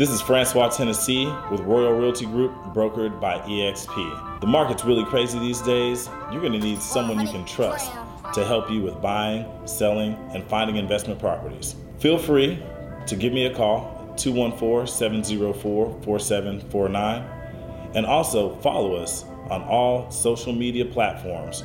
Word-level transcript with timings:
This 0.00 0.08
is 0.08 0.22
Francois 0.22 0.70
Tennessee 0.70 1.26
with 1.50 1.60
Royal 1.60 1.92
Realty 1.92 2.24
Group, 2.24 2.52
brokered 2.72 3.20
by 3.20 3.38
eXp. 3.40 4.40
The 4.40 4.46
market's 4.46 4.82
really 4.82 5.04
crazy 5.04 5.38
these 5.38 5.60
days. 5.60 6.08
You're 6.32 6.40
going 6.40 6.54
to 6.54 6.58
need 6.58 6.80
someone 6.80 7.20
you 7.20 7.30
can 7.30 7.44
trust 7.44 7.92
to 8.32 8.42
help 8.46 8.70
you 8.70 8.80
with 8.80 8.98
buying, 9.02 9.44
selling, 9.66 10.14
and 10.32 10.42
finding 10.44 10.76
investment 10.76 11.20
properties. 11.20 11.76
Feel 11.98 12.16
free 12.16 12.62
to 13.06 13.14
give 13.14 13.34
me 13.34 13.44
a 13.44 13.54
call 13.54 14.14
214 14.16 14.86
704 14.86 16.00
4749 16.02 17.92
and 17.94 18.06
also 18.06 18.56
follow 18.60 18.94
us 18.94 19.24
on 19.50 19.62
all 19.64 20.10
social 20.10 20.54
media 20.54 20.86
platforms 20.86 21.62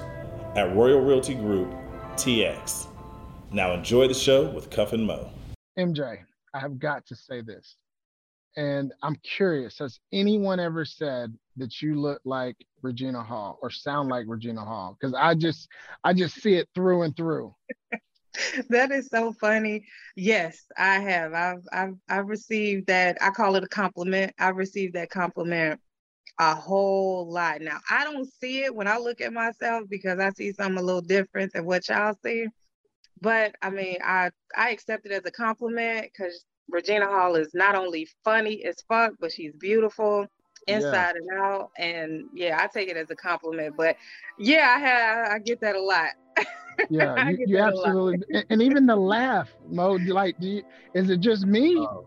at 0.57 0.75
Royal 0.75 0.99
Realty 0.99 1.35
Group 1.35 1.73
TX. 2.17 2.87
Now 3.53 3.71
enjoy 3.71 4.09
the 4.09 4.13
show 4.13 4.49
with 4.49 4.69
Cuff 4.69 4.91
and 4.91 5.07
Mo. 5.07 5.31
MJ, 5.79 6.17
I 6.53 6.59
have 6.59 6.77
got 6.79 7.05
to 7.05 7.15
say 7.15 7.39
this 7.39 7.77
and 8.55 8.93
I'm 9.03 9.15
curious, 9.17 9.79
has 9.79 9.99
anyone 10.13 10.59
ever 10.59 10.85
said 10.85 11.33
that 11.57 11.81
you 11.81 11.99
look 11.99 12.21
like 12.23 12.55
Regina 12.81 13.23
Hall 13.23 13.59
or 13.61 13.69
sound 13.69 14.09
like 14.09 14.25
Regina 14.27 14.63
Hall? 14.63 14.97
Because 14.99 15.13
I 15.13 15.35
just 15.35 15.67
I 16.03 16.13
just 16.13 16.41
see 16.41 16.55
it 16.55 16.69
through 16.73 17.03
and 17.03 17.15
through. 17.15 17.53
that 18.69 18.91
is 18.91 19.07
so 19.07 19.33
funny. 19.33 19.85
Yes, 20.15 20.65
I 20.77 20.99
have. 20.99 21.33
I've 21.33 21.63
I've 21.71 21.95
I've 22.09 22.27
received 22.27 22.87
that. 22.87 23.17
I 23.21 23.31
call 23.31 23.55
it 23.55 23.63
a 23.63 23.67
compliment. 23.67 24.33
I've 24.39 24.57
received 24.57 24.95
that 24.95 25.09
compliment 25.09 25.79
a 26.39 26.55
whole 26.55 27.31
lot. 27.31 27.61
Now 27.61 27.79
I 27.89 28.03
don't 28.03 28.31
see 28.39 28.63
it 28.63 28.75
when 28.75 28.87
I 28.87 28.97
look 28.97 29.21
at 29.21 29.33
myself 29.33 29.83
because 29.89 30.19
I 30.19 30.31
see 30.31 30.51
something 30.53 30.81
a 30.81 30.85
little 30.85 31.01
different 31.01 31.53
than 31.53 31.65
what 31.65 31.87
y'all 31.89 32.15
see. 32.23 32.47
But 33.21 33.55
I 33.61 33.69
mean, 33.69 33.97
I 34.03 34.31
I 34.55 34.69
accept 34.71 35.05
it 35.05 35.11
as 35.11 35.25
a 35.25 35.31
compliment 35.31 36.07
because 36.11 36.45
Regina 36.69 37.07
Hall 37.07 37.35
is 37.35 37.51
not 37.53 37.75
only 37.75 38.07
funny 38.23 38.63
as 38.65 38.75
fuck, 38.87 39.13
but 39.19 39.31
she's 39.31 39.53
beautiful 39.53 40.27
inside 40.67 40.91
yeah. 40.91 41.11
and 41.15 41.39
out. 41.39 41.71
And 41.77 42.25
yeah, 42.33 42.59
I 42.61 42.67
take 42.67 42.89
it 42.89 42.97
as 42.97 43.09
a 43.11 43.15
compliment. 43.15 43.75
But 43.77 43.97
yeah, 44.37 44.73
I 44.75 44.79
have 44.79 45.31
I 45.31 45.39
get 45.39 45.61
that 45.61 45.75
a 45.75 45.81
lot. 45.81 46.09
yeah, 46.89 47.29
you, 47.29 47.45
you 47.47 47.57
absolutely 47.59 48.25
and, 48.33 48.45
and, 48.49 48.61
even 48.61 48.85
the 48.85 48.95
laugh, 48.95 49.49
mode, 49.69 50.01
Like, 50.03 50.37
do 50.39 50.47
you, 50.47 50.63
is 50.93 51.09
it 51.09 51.21
just 51.21 51.45
me? 51.45 51.77
Uh, 51.77 52.01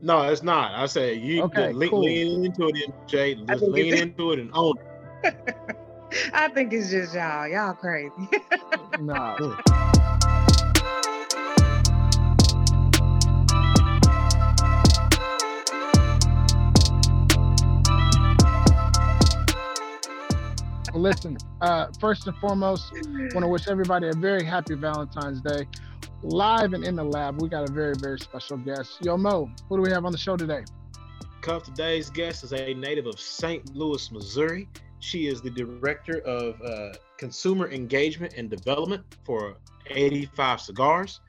no, 0.00 0.22
it's 0.22 0.42
not. 0.42 0.74
I 0.74 0.86
say 0.86 1.14
you 1.14 1.42
okay, 1.44 1.72
lean, 1.72 1.90
cool. 1.90 2.00
lean 2.00 2.44
into 2.44 2.68
it, 2.68 2.92
Jay. 3.06 3.34
Just 3.34 3.62
lean 3.62 3.94
into 3.94 4.32
it 4.32 4.38
and 4.38 4.50
own 4.54 4.74
it. 5.22 5.76
I 6.32 6.48
think 6.48 6.72
it's 6.72 6.90
just 6.90 7.14
y'all. 7.14 7.46
Y'all 7.48 7.74
crazy. 7.74 8.12
no. 9.00 9.58
Listen, 20.98 21.38
uh, 21.60 21.86
first 22.00 22.26
and 22.26 22.36
foremost, 22.38 22.92
want 22.92 23.40
to 23.40 23.48
wish 23.48 23.68
everybody 23.68 24.08
a 24.08 24.12
very 24.12 24.44
happy 24.44 24.74
Valentine's 24.74 25.40
Day. 25.40 25.66
Live 26.22 26.72
and 26.72 26.84
in 26.84 26.96
the 26.96 27.04
lab, 27.04 27.40
we 27.40 27.48
got 27.48 27.68
a 27.68 27.72
very, 27.72 27.94
very 27.94 28.18
special 28.18 28.56
guest. 28.56 28.98
Yo, 29.02 29.16
Mo, 29.16 29.50
who 29.68 29.76
do 29.76 29.82
we 29.82 29.90
have 29.90 30.04
on 30.04 30.12
the 30.12 30.18
show 30.18 30.36
today? 30.36 30.64
Cuff, 31.40 31.62
today's 31.62 32.10
guest 32.10 32.42
is 32.42 32.52
a 32.52 32.74
native 32.74 33.06
of 33.06 33.20
St. 33.20 33.74
Louis, 33.74 34.10
Missouri. 34.10 34.68
She 34.98 35.28
is 35.28 35.40
the 35.40 35.50
director 35.50 36.18
of 36.20 36.60
uh, 36.60 36.92
consumer 37.16 37.70
engagement 37.70 38.34
and 38.36 38.50
development 38.50 39.04
for 39.24 39.56
85 39.86 40.60
Cigars. 40.60 41.20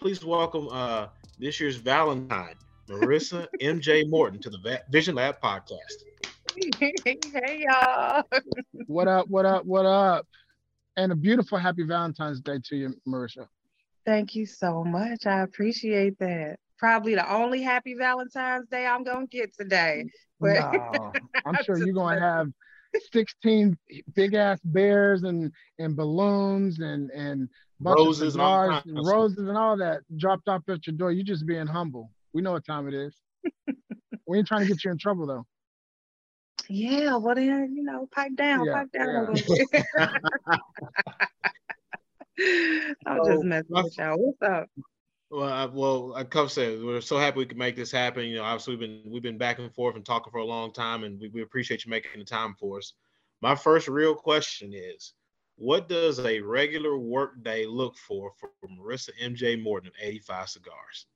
Please 0.00 0.24
welcome 0.24 0.68
uh, 0.72 1.08
this 1.38 1.60
year's 1.60 1.76
Valentine, 1.76 2.54
Marissa 2.88 3.46
MJ 3.60 4.08
Morton, 4.08 4.40
to 4.40 4.48
the 4.48 4.80
Vision 4.90 5.16
Lab 5.16 5.40
podcast. 5.42 6.04
Hey 6.80 7.64
y'all. 7.68 8.22
What 8.86 9.08
up? 9.08 9.28
What 9.28 9.46
up? 9.46 9.64
What 9.64 9.86
up? 9.86 10.26
And 10.96 11.12
a 11.12 11.16
beautiful 11.16 11.58
happy 11.58 11.84
Valentine's 11.84 12.40
Day 12.40 12.58
to 12.64 12.76
you, 12.76 12.94
Marisha. 13.06 13.46
Thank 14.04 14.34
you 14.34 14.46
so 14.46 14.84
much. 14.84 15.26
I 15.26 15.42
appreciate 15.42 16.18
that. 16.18 16.56
Probably 16.78 17.14
the 17.14 17.30
only 17.32 17.62
happy 17.62 17.94
Valentine's 17.94 18.68
Day 18.68 18.86
I'm 18.86 19.04
gonna 19.04 19.26
get 19.26 19.54
today. 19.54 20.06
But 20.40 20.54
no, 20.54 21.12
I'm 21.46 21.56
sure 21.64 21.78
you're 21.78 21.94
gonna 21.94 22.20
have 22.20 22.48
16 23.12 23.76
big 24.14 24.34
ass 24.34 24.60
bears 24.64 25.22
and 25.22 25.52
and 25.78 25.96
balloons 25.96 26.80
and 26.80 27.10
and 27.10 27.48
roses 27.80 28.34
and, 28.36 28.82
and 28.86 29.06
roses 29.06 29.46
and 29.46 29.56
all 29.56 29.76
that 29.76 30.00
dropped 30.16 30.48
off 30.48 30.62
at 30.68 30.86
your 30.86 30.96
door. 30.96 31.12
You're 31.12 31.24
just 31.24 31.46
being 31.46 31.66
humble. 31.66 32.10
We 32.32 32.42
know 32.42 32.52
what 32.52 32.64
time 32.64 32.88
it 32.88 32.94
is. 32.94 33.14
we 34.26 34.38
ain't 34.38 34.46
trying 34.46 34.62
to 34.62 34.68
get 34.68 34.84
you 34.84 34.90
in 34.90 34.98
trouble 34.98 35.26
though. 35.26 35.46
Yeah, 36.68 37.16
well 37.16 37.34
then, 37.34 37.74
you 37.74 37.82
know, 37.82 38.06
pipe 38.12 38.36
down, 38.36 38.66
yeah, 38.66 38.74
pipe 38.74 38.92
down 38.92 39.08
yeah. 39.08 39.20
a 39.20 39.32
little 39.32 39.56
bit. 39.72 39.86
I'm 43.06 43.24
so, 43.24 43.32
just 43.32 43.44
messing 43.44 43.66
with 43.70 43.96
y'all. 43.98 44.18
What's 44.18 44.42
up? 44.42 44.68
Well, 45.30 45.50
I, 45.50 45.64
well, 45.64 46.10
like 46.10 46.28
Cuff 46.30 46.52
said, 46.52 46.82
we're 46.82 47.00
so 47.00 47.16
happy 47.18 47.38
we 47.38 47.46
could 47.46 47.56
make 47.56 47.74
this 47.74 47.90
happen. 47.90 48.24
You 48.24 48.36
know, 48.36 48.44
obviously 48.44 48.76
we've 48.76 48.80
been 48.80 49.02
we've 49.10 49.22
been 49.22 49.38
back 49.38 49.58
and 49.58 49.74
forth 49.74 49.96
and 49.96 50.04
talking 50.04 50.30
for 50.30 50.38
a 50.38 50.44
long 50.44 50.72
time, 50.72 51.04
and 51.04 51.18
we, 51.18 51.28
we 51.28 51.42
appreciate 51.42 51.84
you 51.84 51.90
making 51.90 52.18
the 52.18 52.24
time 52.24 52.54
for 52.58 52.78
us. 52.78 52.92
My 53.40 53.54
first 53.54 53.86
real 53.88 54.14
question 54.14 54.72
is, 54.74 55.14
what 55.56 55.88
does 55.88 56.20
a 56.20 56.40
regular 56.40 56.98
work 56.98 57.42
day 57.42 57.64
look 57.66 57.96
for 57.96 58.32
for 58.38 58.50
Marissa 58.68 59.10
MJ 59.22 59.60
Morton 59.60 59.88
of 59.88 59.94
85 60.00 60.48
Cigars? 60.48 61.06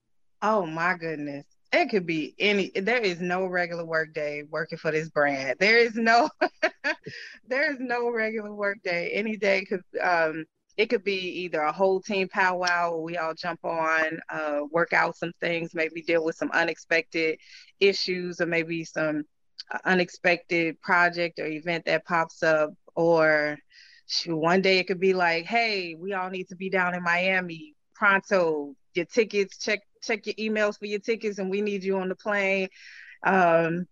Oh 0.40 0.66
my 0.66 0.96
goodness 0.96 1.44
it 1.72 1.88
could 1.88 2.06
be 2.06 2.34
any 2.38 2.70
there 2.74 3.00
is 3.00 3.20
no 3.20 3.46
regular 3.46 3.84
work 3.84 4.12
day 4.12 4.44
working 4.50 4.78
for 4.78 4.90
this 4.90 5.08
brand. 5.08 5.56
There 5.58 5.78
is 5.78 5.94
no 5.94 6.28
there 7.48 7.70
is 7.72 7.78
no 7.80 8.10
regular 8.10 8.52
work 8.52 8.78
day. 8.84 9.10
Any 9.12 9.36
day 9.36 9.64
could 9.64 9.82
um 10.00 10.44
it 10.76 10.86
could 10.86 11.04
be 11.04 11.18
either 11.42 11.60
a 11.60 11.72
whole 11.72 12.00
team 12.00 12.28
powwow 12.28 12.96
we 12.96 13.16
all 13.16 13.34
jump 13.34 13.64
on 13.64 14.20
uh 14.30 14.60
work 14.70 14.92
out 14.92 15.16
some 15.16 15.32
things 15.40 15.74
maybe 15.74 16.02
deal 16.02 16.24
with 16.24 16.36
some 16.36 16.50
unexpected 16.52 17.38
issues 17.80 18.40
or 18.40 18.46
maybe 18.46 18.84
some 18.84 19.24
uh, 19.70 19.78
unexpected 19.84 20.80
project 20.82 21.38
or 21.38 21.46
event 21.46 21.84
that 21.86 22.04
pops 22.04 22.42
up. 22.42 22.74
Or 22.94 23.56
one 24.26 24.60
day 24.60 24.78
it 24.78 24.86
could 24.86 25.00
be 25.00 25.14
like 25.14 25.46
hey 25.46 25.94
we 25.98 26.12
all 26.12 26.28
need 26.28 26.48
to 26.48 26.56
be 26.56 26.68
down 26.68 26.94
in 26.94 27.02
miami 27.02 27.74
pronto 27.94 28.74
your 28.94 29.06
tickets 29.06 29.56
check 29.56 29.80
check 30.02 30.26
your 30.26 30.34
emails 30.34 30.78
for 30.78 30.86
your 30.86 31.00
tickets 31.00 31.38
and 31.38 31.50
we 31.50 31.60
need 31.60 31.84
you 31.84 31.98
on 31.98 32.08
the 32.08 32.14
plane. 32.14 32.68
Um, 33.24 33.86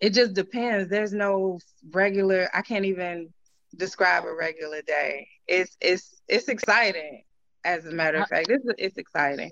it 0.00 0.10
just 0.10 0.34
depends. 0.34 0.90
There's 0.90 1.12
no 1.12 1.58
regular, 1.90 2.48
I 2.52 2.62
can't 2.62 2.84
even 2.84 3.32
describe 3.76 4.24
a 4.24 4.34
regular 4.34 4.82
day. 4.82 5.28
It's 5.46 5.76
it's 5.80 6.22
it's 6.28 6.48
exciting. 6.48 7.22
As 7.64 7.84
a 7.86 7.92
matter 7.92 8.18
of 8.18 8.28
fact, 8.28 8.48
it's 8.50 8.64
it's 8.78 8.96
exciting. 8.96 9.50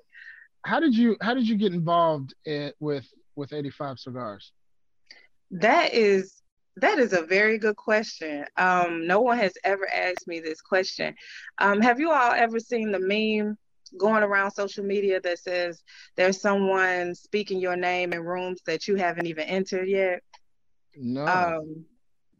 How 0.64 0.80
did 0.80 0.94
you 0.94 1.16
how 1.20 1.34
did 1.34 1.48
you 1.48 1.56
get 1.56 1.72
involved 1.72 2.34
in, 2.44 2.72
with 2.80 3.06
with 3.36 3.52
85 3.52 3.98
cigars? 3.98 4.52
That 5.50 5.94
is 5.94 6.42
that 6.76 6.98
is 6.98 7.12
a 7.12 7.22
very 7.22 7.58
good 7.58 7.76
question. 7.76 8.44
Um, 8.56 9.06
no 9.06 9.20
one 9.20 9.38
has 9.38 9.54
ever 9.64 9.88
asked 9.92 10.26
me 10.26 10.40
this 10.40 10.60
question. 10.60 11.14
Um, 11.58 11.80
have 11.80 11.98
you 11.98 12.10
all 12.10 12.32
ever 12.32 12.60
seen 12.60 12.92
the 12.92 13.00
meme 13.00 13.58
going 13.96 14.22
around 14.22 14.50
social 14.50 14.84
media 14.84 15.20
that 15.20 15.38
says 15.38 15.82
there's 16.16 16.40
someone 16.40 17.14
speaking 17.14 17.60
your 17.60 17.76
name 17.76 18.12
in 18.12 18.20
rooms 18.20 18.60
that 18.66 18.88
you 18.88 18.96
haven't 18.96 19.26
even 19.26 19.44
entered 19.44 19.88
yet? 19.88 20.22
No. 20.96 21.26
Um, 21.26 21.84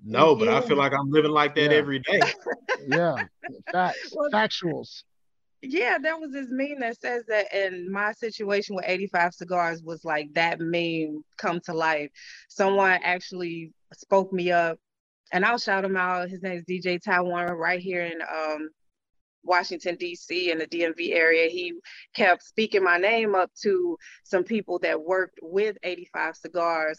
no, 0.04 0.34
but 0.36 0.46
yeah. 0.46 0.58
I 0.58 0.60
feel 0.60 0.76
like 0.76 0.92
I'm 0.92 1.10
living 1.10 1.32
like 1.32 1.54
that 1.56 1.70
yeah. 1.70 1.76
every 1.76 1.98
day. 2.00 2.20
yeah, 2.86 3.16
facts, 3.72 4.12
well, 4.14 4.30
factuals. 4.30 5.02
Yeah, 5.60 5.98
there 6.00 6.16
was 6.16 6.30
this 6.30 6.46
meme 6.50 6.78
that 6.80 7.00
says 7.00 7.24
that 7.26 7.52
in 7.52 7.90
my 7.90 8.12
situation 8.12 8.76
with 8.76 8.84
85 8.86 9.34
cigars 9.34 9.82
was 9.82 10.04
like 10.04 10.32
that 10.34 10.60
meme 10.60 11.24
come 11.36 11.60
to 11.64 11.74
life. 11.74 12.10
Someone 12.48 13.00
actually 13.02 13.72
spoke 13.92 14.32
me 14.32 14.52
up 14.52 14.78
and 15.32 15.44
I'll 15.44 15.58
shout 15.58 15.84
him 15.84 15.96
out. 15.96 16.28
His 16.28 16.42
name 16.42 16.58
is 16.58 16.64
DJ 16.64 17.02
Taiwan 17.02 17.50
right 17.52 17.80
here 17.80 18.04
in 18.04 18.20
um, 18.22 18.70
Washington, 19.48 19.96
D.C., 19.96 20.50
and 20.50 20.60
the 20.60 20.66
DMV 20.66 21.14
area, 21.14 21.48
he 21.48 21.74
kept 22.14 22.42
speaking 22.42 22.84
my 22.84 22.98
name 22.98 23.34
up 23.34 23.50
to 23.62 23.96
some 24.24 24.44
people 24.44 24.78
that 24.80 25.02
worked 25.02 25.38
with 25.42 25.76
85 25.82 26.36
Cigars, 26.36 26.98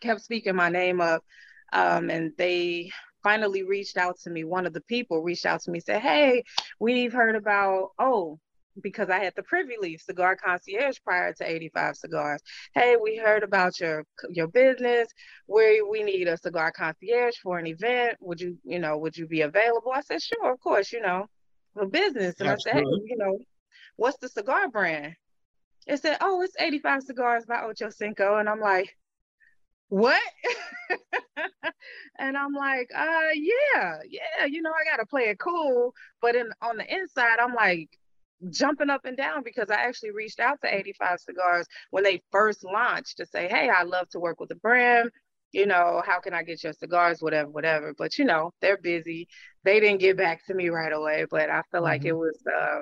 kept 0.00 0.22
speaking 0.22 0.56
my 0.56 0.68
name 0.68 1.00
up. 1.00 1.22
Um, 1.72 2.10
and 2.10 2.32
they 2.36 2.90
finally 3.22 3.62
reached 3.62 3.96
out 3.96 4.18
to 4.20 4.30
me. 4.30 4.44
One 4.44 4.66
of 4.66 4.72
the 4.72 4.80
people 4.82 5.22
reached 5.22 5.46
out 5.46 5.62
to 5.62 5.70
me, 5.70 5.80
said, 5.80 6.02
Hey, 6.02 6.44
we've 6.80 7.12
heard 7.12 7.36
about, 7.36 7.90
oh, 7.98 8.38
because 8.80 9.10
I 9.10 9.18
had 9.18 9.34
the 9.36 9.42
Privy 9.42 9.74
Leaf 9.80 10.00
cigar 10.00 10.36
concierge 10.36 10.96
prior 11.04 11.32
to 11.34 11.50
85 11.50 11.96
cigars. 11.96 12.40
Hey, 12.74 12.96
we 12.96 13.16
heard 13.16 13.42
about 13.42 13.78
your 13.80 14.04
your 14.30 14.48
business. 14.48 15.08
Where 15.46 15.86
we 15.86 16.02
need 16.02 16.28
a 16.28 16.36
cigar 16.36 16.72
concierge 16.72 17.36
for 17.42 17.58
an 17.58 17.66
event. 17.66 18.16
Would 18.20 18.40
you, 18.40 18.58
you 18.64 18.78
know, 18.78 18.98
would 18.98 19.16
you 19.16 19.26
be 19.26 19.42
available? 19.42 19.92
I 19.94 20.00
said, 20.00 20.22
sure, 20.22 20.52
of 20.52 20.60
course, 20.60 20.92
you 20.92 21.00
know, 21.00 21.26
for 21.74 21.86
business. 21.86 22.34
And 22.40 22.48
Absolutely. 22.48 22.82
I 22.82 22.84
said, 22.84 23.00
hey, 23.00 23.06
you 23.08 23.16
know, 23.16 23.38
what's 23.96 24.18
the 24.18 24.28
cigar 24.28 24.68
brand? 24.68 25.16
it 25.86 26.00
said, 26.00 26.18
"Oh, 26.20 26.42
it's 26.42 26.56
85 26.58 27.02
cigars 27.02 27.44
by 27.46 27.62
Ocho 27.62 27.90
Cinco," 27.90 28.36
and 28.36 28.48
I'm 28.48 28.60
like, 28.60 28.96
"What?" 29.88 30.22
and 32.18 32.36
I'm 32.36 32.52
like, 32.52 32.90
"Uh, 32.94 33.30
yeah, 33.34 33.98
yeah. 34.08 34.44
You 34.46 34.62
know, 34.62 34.70
I 34.70 34.84
gotta 34.88 35.06
play 35.06 35.24
it 35.24 35.38
cool." 35.38 35.94
But 36.20 36.36
in 36.36 36.50
on 36.62 36.76
the 36.76 36.94
inside, 36.94 37.38
I'm 37.40 37.54
like 37.54 37.90
jumping 38.50 38.90
up 38.90 39.04
and 39.04 39.16
down 39.16 39.42
because 39.44 39.70
I 39.70 39.76
actually 39.76 40.12
reached 40.12 40.40
out 40.40 40.60
to 40.62 40.74
85 40.74 41.20
Cigars 41.20 41.66
when 41.90 42.04
they 42.04 42.22
first 42.30 42.64
launched 42.64 43.16
to 43.18 43.26
say, 43.26 43.48
"Hey, 43.48 43.68
I 43.68 43.82
love 43.82 44.08
to 44.10 44.20
work 44.20 44.40
with 44.40 44.50
the 44.50 44.56
brand." 44.56 45.10
You 45.52 45.66
know, 45.66 46.02
how 46.04 46.20
can 46.20 46.34
I 46.34 46.42
get 46.42 46.64
your 46.64 46.72
cigars, 46.72 47.20
whatever, 47.20 47.50
whatever. 47.50 47.94
But 47.96 48.18
you 48.18 48.24
know, 48.24 48.52
they're 48.60 48.78
busy. 48.78 49.28
They 49.64 49.80
didn't 49.80 50.00
get 50.00 50.16
back 50.16 50.44
to 50.46 50.54
me 50.54 50.70
right 50.70 50.92
away. 50.92 51.26
But 51.30 51.50
I 51.50 51.62
feel 51.70 51.80
mm-hmm. 51.80 51.84
like 51.84 52.04
it 52.04 52.12
was 52.12 52.38
uh, 52.46 52.80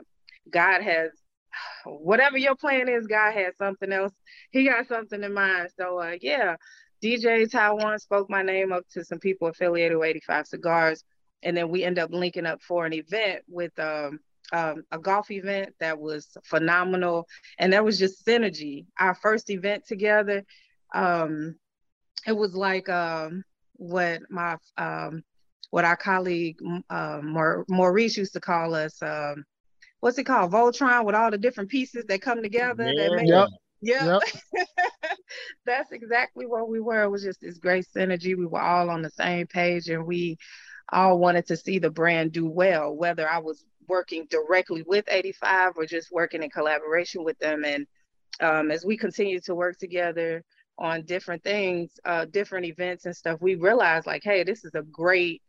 God 0.51 0.83
has 0.83 1.11
whatever 1.85 2.39
your 2.39 2.57
plan 2.57 2.89
is, 2.89 3.07
God 3.07 3.35
has 3.35 3.57
something 3.57 3.93
else. 3.93 4.13
He 4.51 4.65
got 4.65 4.87
something 4.87 5.23
in 5.23 5.35
mind. 5.35 5.71
So 5.77 5.99
uh, 6.01 6.17
yeah, 6.21 6.57
DJ 7.03 7.51
Taiwan 7.51 7.99
spoke 7.99 8.29
my 8.31 8.43
name 8.43 8.73
up 8.73 8.85
to 8.93 9.05
some 9.05 9.19
people 9.19 9.49
affiliated 9.49 9.99
with 9.99 10.09
85 10.09 10.47
Cigars, 10.47 11.05
and 11.43 11.57
then 11.57 11.71
we 11.71 11.85
end 11.85 11.99
up 11.99 12.11
linking 12.13 12.47
up 12.47 12.63
for 12.63 12.87
an 12.87 12.93
event 12.93 13.43
with 13.49 13.77
um, 13.79 14.21
um, 14.53 14.83
a 14.91 14.99
golf 14.99 15.31
event 15.31 15.75
that 15.81 15.99
was 15.99 16.37
phenomenal, 16.45 17.27
and 17.59 17.73
that 17.73 17.85
was 17.85 17.99
just 17.99 18.25
synergy. 18.27 18.87
Our 18.99 19.15
first 19.15 19.51
event 19.51 19.87
together, 19.87 20.45
um, 20.95 21.57
it 22.27 22.33
was 22.33 22.55
like 22.55 22.89
um, 22.89 23.43
what 23.75 24.23
my 24.31 24.57
um, 24.77 25.23
what 25.71 25.85
our 25.85 25.97
colleague 25.97 26.59
uh, 26.91 27.21
Maurice 27.69 28.17
used 28.17 28.33
to 28.33 28.41
call 28.41 28.75
us 28.75 29.01
um, 29.03 29.45
what's 30.01 30.19
it 30.19 30.25
called? 30.25 30.53
Voltron 30.53 31.05
with 31.05 31.15
all 31.15 31.31
the 31.31 31.39
different 31.39 31.71
pieces 31.71 32.05
that 32.07 32.23
come 32.23 32.43
together. 32.43 32.93
Yeah. 32.93 33.09
That 33.09 33.17
make, 33.17 33.29
yep. 33.29 33.49
Yep. 33.83 34.23
yep. 34.55 34.67
That's 35.67 35.93
exactly 35.93 36.47
what 36.47 36.69
we 36.69 36.81
were. 36.81 37.05
It 37.05 37.11
was 37.11 37.23
just 37.23 37.41
this 37.41 37.59
great 37.59 37.87
synergy. 37.95 38.37
We 38.37 38.47
were 38.47 38.61
all 38.61 38.91
on 38.91 39.03
the 39.03 39.11
same 39.11 39.47
page 39.47 39.89
and 39.89 40.07
we 40.07 40.37
all 40.93 41.19
wanted 41.19 41.47
to 41.47 41.57
see 41.57 41.79
the 41.79 41.91
brand 41.91 42.33
do 42.33 42.49
well, 42.49 42.95
whether 42.95 43.31
I 43.31 43.39
was 43.39 43.65
working 43.89 44.27
directly 44.31 44.83
with 44.87 45.05
85 45.09 45.73
or 45.77 45.87
just 45.87 46.13
working 46.13 46.43
in 46.43 46.51
collaboration 46.51 47.25
with 47.25 47.39
them. 47.39 47.65
And 47.65 47.87
um, 48.41 48.71
as 48.71 48.85
we 48.85 48.97
continue 48.97 49.41
to 49.41 49.55
work 49.55 49.79
together 49.79 50.43
on 50.81 51.05
different 51.05 51.45
things, 51.45 51.91
uh, 52.05 52.25
different 52.25 52.67
events 52.67 53.05
and 53.05 53.15
stuff, 53.15 53.39
we 53.41 53.55
realized 53.55 54.07
like, 54.07 54.23
hey, 54.25 54.43
this 54.43 54.65
is 54.65 54.75
a 54.75 54.83
great 54.83 55.43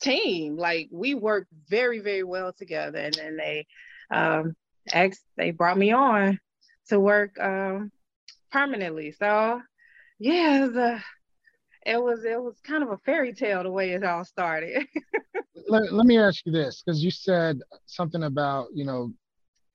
team. 0.00 0.56
Like 0.56 0.88
we 0.90 1.14
work 1.14 1.46
very, 1.68 2.00
very 2.00 2.24
well 2.24 2.52
together. 2.52 2.98
And 2.98 3.14
then 3.14 3.36
they 3.36 3.66
um 4.10 4.56
asked, 4.92 5.22
they 5.36 5.50
brought 5.50 5.78
me 5.78 5.92
on 5.92 6.40
to 6.88 6.98
work 6.98 7.38
um 7.38 7.92
permanently. 8.50 9.12
So 9.12 9.60
yeah, 10.18 10.64
it 10.64 10.68
was, 10.68 10.76
a, 10.76 11.04
it 11.84 12.02
was 12.02 12.24
it 12.24 12.42
was 12.42 12.58
kind 12.64 12.82
of 12.82 12.90
a 12.90 12.98
fairy 12.98 13.34
tale 13.34 13.62
the 13.62 13.70
way 13.70 13.92
it 13.92 14.04
all 14.04 14.24
started. 14.24 14.86
let, 15.68 15.92
let 15.92 16.06
me 16.06 16.18
ask 16.18 16.44
you 16.46 16.52
this, 16.52 16.82
because 16.82 17.02
you 17.02 17.10
said 17.10 17.60
something 17.86 18.24
about, 18.24 18.68
you 18.74 18.84
know, 18.84 19.12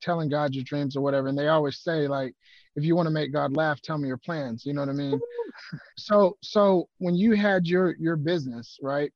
telling 0.02 0.30
God 0.30 0.54
your 0.54 0.64
dreams 0.64 0.96
or 0.96 1.02
whatever. 1.02 1.28
And 1.28 1.38
they 1.38 1.48
always 1.48 1.80
say, 1.80 2.08
like, 2.08 2.36
if 2.78 2.86
you 2.86 2.96
want 2.96 3.08
to 3.08 3.12
make 3.12 3.34
God 3.34 3.58
laugh, 3.58 3.82
tell 3.82 3.98
me 3.98 4.08
your 4.08 4.18
plans. 4.18 4.66
You 4.66 4.74
know 4.74 4.82
what 4.82 4.90
I 4.90 4.94
mean? 4.94 5.20
so 5.98 6.38
so 6.42 6.88
when 7.00 7.16
you 7.16 7.34
had 7.34 7.68
your 7.68 7.96
your 7.98 8.16
business, 8.16 8.80
right? 8.82 9.12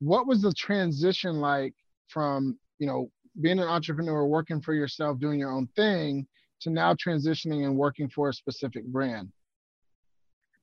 what 0.00 0.26
was 0.26 0.42
the 0.42 0.52
transition 0.52 1.40
like 1.40 1.74
from 2.08 2.58
you 2.78 2.86
know 2.86 3.10
being 3.40 3.58
an 3.58 3.68
entrepreneur 3.68 4.24
working 4.24 4.60
for 4.60 4.74
yourself 4.74 5.18
doing 5.18 5.38
your 5.38 5.52
own 5.52 5.68
thing 5.76 6.26
to 6.60 6.70
now 6.70 6.94
transitioning 6.94 7.64
and 7.64 7.76
working 7.76 8.08
for 8.08 8.28
a 8.28 8.32
specific 8.32 8.84
brand 8.86 9.30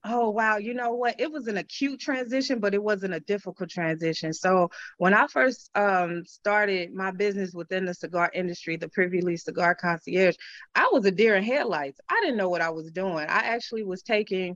oh 0.05 0.29
wow 0.29 0.57
you 0.57 0.73
know 0.73 0.93
what? 0.93 1.19
It 1.19 1.31
was 1.31 1.47
an 1.47 1.57
acute 1.57 1.99
transition 1.99 2.59
but 2.59 2.73
it 2.73 2.83
wasn't 2.83 3.13
a 3.13 3.19
difficult 3.21 3.69
transition. 3.69 4.33
So 4.33 4.69
when 4.97 5.13
i 5.13 5.27
first 5.27 5.69
um, 5.75 6.23
started 6.25 6.93
my 6.93 7.11
business 7.11 7.53
within 7.53 7.85
the 7.85 7.93
cigar 7.93 8.29
industry 8.33 8.77
the 8.77 8.89
privy 8.89 9.37
cigar 9.37 9.75
concierge 9.75 10.35
i 10.75 10.89
was 10.91 11.05
a 11.05 11.11
deer 11.11 11.35
in 11.35 11.43
headlights. 11.43 11.99
I 12.09 12.19
didn't 12.21 12.37
know 12.37 12.49
what 12.49 12.61
i 12.61 12.69
was 12.69 12.91
doing. 12.91 13.25
I 13.29 13.41
actually 13.55 13.83
was 13.83 14.01
taking 14.03 14.55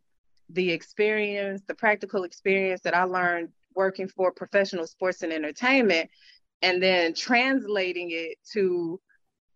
the 0.50 0.72
experience 0.72 1.62
the 1.68 1.76
practical 1.76 2.24
experience 2.24 2.82
that 2.82 2.96
i 2.96 3.04
learned 3.04 3.50
working 3.76 4.08
for 4.08 4.32
professional 4.32 4.88
sports 4.88 5.22
and 5.22 5.34
entertainment 5.34 6.10
and 6.62 6.82
then 6.82 7.14
translating 7.14 8.10
it 8.12 8.38
to 8.54 9.00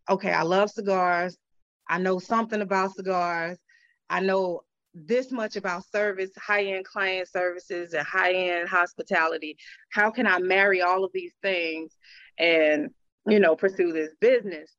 okay 0.10 0.32
i 0.32 0.44
love 0.44 0.70
cigars. 0.70 1.38
I 1.90 1.98
know 1.98 2.20
something 2.20 2.62
about 2.62 2.96
cigars. 2.96 3.58
I 4.10 4.22
know 4.22 4.62
this 4.94 5.32
much 5.32 5.56
about 5.56 5.86
service 5.86 6.32
high-end 6.38 6.86
client 6.86 7.28
services 7.28 7.94
and 7.94 8.06
high-end 8.06 8.68
hospitality. 8.68 9.58
How 9.90 10.10
can 10.12 10.28
i 10.28 10.40
marry 10.40 10.82
all 10.82 11.04
of 11.04 11.12
these 11.14 11.34
things 11.42 11.96
and 12.38 12.90
you 13.28 13.40
know 13.40 13.56
pursue 13.56 13.94
this 13.94 14.14
business 14.20 14.76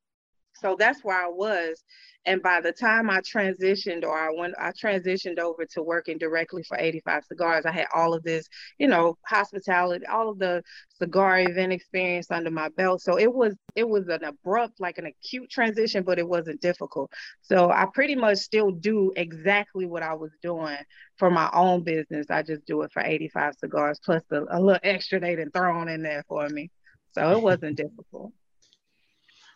so 0.63 0.75
that's 0.79 1.03
where 1.03 1.21
i 1.21 1.27
was 1.27 1.83
and 2.25 2.41
by 2.41 2.61
the 2.61 2.71
time 2.71 3.09
I 3.09 3.19
transitioned 3.19 4.03
or 4.03 4.17
I 4.17 4.29
went, 4.33 4.53
I 4.57 4.71
transitioned 4.71 5.39
over 5.39 5.65
to 5.65 5.83
working 5.83 6.17
directly 6.17 6.63
for 6.63 6.77
85 6.77 7.25
Cigars, 7.25 7.65
I 7.65 7.71
had 7.71 7.87
all 7.93 8.13
of 8.13 8.23
this, 8.23 8.47
you 8.77 8.87
know, 8.87 9.17
hospitality, 9.27 10.05
all 10.05 10.29
of 10.29 10.39
the 10.39 10.63
cigar 10.99 11.39
event 11.39 11.73
experience 11.73 12.31
under 12.31 12.49
my 12.49 12.69
belt. 12.69 13.01
So 13.01 13.19
it 13.19 13.33
was, 13.33 13.55
it 13.75 13.87
was 13.87 14.07
an 14.07 14.23
abrupt, 14.23 14.79
like 14.79 14.97
an 14.99 15.07
acute 15.07 15.49
transition, 15.49 16.03
but 16.03 16.17
it 16.17 16.27
wasn't 16.27 16.61
difficult. 16.61 17.11
So 17.41 17.69
I 17.69 17.87
pretty 17.93 18.15
much 18.15 18.37
still 18.37 18.71
do 18.71 19.11
exactly 19.17 19.85
what 19.85 20.03
I 20.03 20.13
was 20.13 20.31
doing 20.41 20.77
for 21.17 21.29
my 21.29 21.49
own 21.53 21.83
business. 21.83 22.27
I 22.29 22.41
just 22.41 22.65
do 22.65 22.83
it 22.83 22.91
for 22.93 23.03
85 23.03 23.55
Cigars 23.59 23.99
plus 24.03 24.23
a, 24.31 24.43
a 24.49 24.59
little 24.61 24.79
extra 24.83 25.19
they 25.19 25.35
done 25.35 25.51
thrown 25.51 25.89
in 25.89 26.03
there 26.03 26.23
for 26.29 26.47
me. 26.47 26.71
So 27.11 27.31
it 27.31 27.41
wasn't 27.41 27.75
difficult 27.77 28.31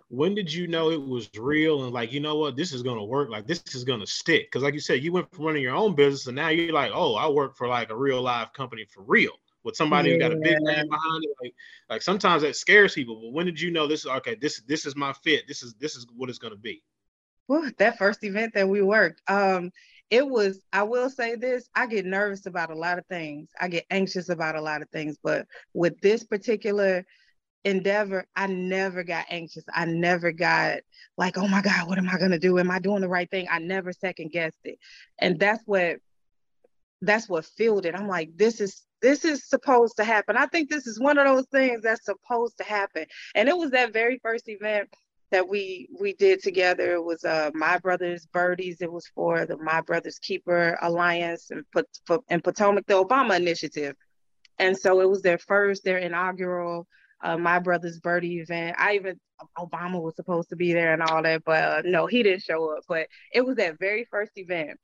when 0.10 0.34
did 0.34 0.52
you 0.52 0.68
know 0.68 0.90
it 0.90 1.02
was 1.02 1.30
real 1.38 1.84
and 1.84 1.94
like 1.94 2.14
you 2.14 2.20
know 2.20 2.38
what 2.38 2.56
this 2.56 2.72
is 2.72 2.82
gonna 2.82 3.04
work 3.04 3.30
like 3.30 3.46
this 3.46 3.62
is 3.74 3.84
gonna 3.84 4.08
stick 4.08 4.48
because 4.48 4.64
like 4.64 4.74
you 4.74 4.80
said 4.80 5.04
you 5.04 5.12
went 5.12 5.30
from 5.34 5.46
running 5.46 5.62
your 5.62 5.76
own 5.76 5.96
business 5.96 6.28
and 6.28 6.36
now 6.36 6.50
you're 6.50 6.74
like 6.74 6.92
oh 6.94 7.16
i 7.16 7.28
work 7.28 7.56
for 7.56 7.68
like 7.68 7.90
a 7.90 7.96
real 7.96 8.22
live 8.22 8.52
company 8.54 8.86
for 8.86 9.04
real 9.04 9.34
with 9.64 9.76
somebody 9.76 10.10
yeah. 10.10 10.16
who 10.16 10.20
got 10.20 10.32
a 10.32 10.38
big 10.38 10.58
name 10.62 10.88
behind 10.88 11.24
it 11.24 11.32
like 11.42 11.54
like 11.90 12.02
sometimes 12.02 12.42
that 12.42 12.56
scares 12.56 12.94
people 12.94 13.20
but 13.22 13.34
when 13.34 13.46
did 13.46 13.60
you 13.60 13.70
know 13.70 13.86
this 13.86 14.02
is 14.02 14.08
okay 14.08 14.36
this 14.36 14.62
this 14.68 14.86
is 14.86 14.96
my 14.96 15.12
fit 15.24 15.46
this 15.48 15.62
is 15.62 15.74
this 15.76 15.96
is 15.96 16.08
what 16.16 16.30
it's 16.30 16.40
gonna 16.40 16.56
be 16.56 16.82
well 17.48 17.70
that 17.78 17.98
first 17.98 18.24
event 18.24 18.54
that 18.54 18.68
we 18.68 18.82
worked 18.82 19.22
um 19.28 19.70
it 20.10 20.26
was 20.26 20.62
i 20.72 20.84
will 20.84 21.10
say 21.10 21.36
this 21.36 21.68
i 21.76 21.86
get 21.86 22.06
nervous 22.06 22.46
about 22.46 22.72
a 22.72 22.76
lot 22.76 22.98
of 22.98 23.06
things 23.08 23.50
i 23.60 23.68
get 23.68 23.86
anxious 23.90 24.30
about 24.30 24.56
a 24.56 24.62
lot 24.62 24.82
of 24.82 24.90
things 24.90 25.18
but 25.22 25.46
with 25.74 26.00
this 26.00 26.24
particular 26.24 27.06
endeavor, 27.68 28.26
I 28.36 28.48
never 28.48 29.04
got 29.04 29.26
anxious. 29.30 29.64
I 29.74 29.86
never 29.86 30.32
got 30.32 30.80
like, 31.18 31.38
oh 31.38 31.48
my 31.48 31.62
God, 31.62 31.88
what 31.88 31.98
am 31.98 32.10
I 32.10 32.18
gonna 32.18 32.40
do? 32.40 32.58
Am 32.60 32.72
I 32.72 32.80
doing 32.80 33.02
the 33.02 33.10
right 33.10 33.30
thing? 33.30 33.48
I 33.52 33.60
never 33.60 33.92
second 33.92 34.32
guessed 34.32 34.60
it. 34.64 34.80
And 35.20 35.40
that's 35.40 35.64
what 35.66 35.98
that's 37.02 37.30
what 37.30 37.46
fueled 37.46 37.86
it. 37.86 37.94
I'm 37.94 38.08
like, 38.08 38.32
this 38.36 38.62
is 38.62 38.86
this 39.02 39.26
is 39.26 39.48
supposed 39.48 39.98
to 39.98 40.04
happen. 40.04 40.38
I 40.38 40.48
think 40.48 40.70
this 40.70 40.88
is 40.88 41.00
one 41.00 41.18
of 41.18 41.28
those 41.28 41.46
things 41.52 41.84
that's 41.84 42.06
supposed 42.06 42.58
to 42.58 42.64
happen. 42.64 43.06
And 43.36 43.48
it 43.50 43.58
was 43.58 43.72
that 43.72 43.94
very 43.94 44.20
first 44.24 44.48
event 44.48 44.90
that 45.32 45.48
we 45.48 45.90
we 46.00 46.14
did 46.14 46.42
together. 46.42 46.94
It 46.94 47.04
was 47.04 47.24
uh 47.26 47.52
My 47.54 47.78
Brothers 47.80 48.26
Birdies. 48.32 48.82
It 48.82 48.92
was 48.92 49.08
for 49.14 49.46
the 49.46 49.58
My 49.58 49.82
Brothers 49.82 50.20
Keeper 50.20 50.78
Alliance 50.82 51.52
and 51.52 51.66
put 51.72 51.88
in 52.30 52.42
Potomac, 52.42 52.86
the 52.88 53.04
Obama 53.04 53.36
Initiative. 53.36 53.96
And 54.58 54.76
so 54.76 55.02
it 55.02 55.10
was 55.10 55.22
their 55.22 55.38
first, 55.38 55.84
their 55.84 55.98
inaugural 55.98 56.88
uh, 57.24 57.38
my 57.38 57.60
brother's 57.60 58.00
birdie 58.00 58.40
event. 58.40 58.76
I 58.80 58.96
even 58.96 59.20
Obama 59.58 60.02
was 60.02 60.16
supposed 60.16 60.50
to 60.50 60.56
be 60.56 60.74
there 60.74 60.94
and 60.94 61.02
all 61.02 61.22
that, 61.24 61.44
but 61.46 61.64
uh, 61.64 61.82
no, 61.86 62.08
he 62.08 62.24
didn't 62.24 62.44
show 62.44 62.76
up. 62.76 62.84
But 62.88 63.08
it 63.34 63.46
was 63.46 63.58
that 63.58 63.80
very 63.80 64.06
first 64.10 64.32
event, 64.36 64.80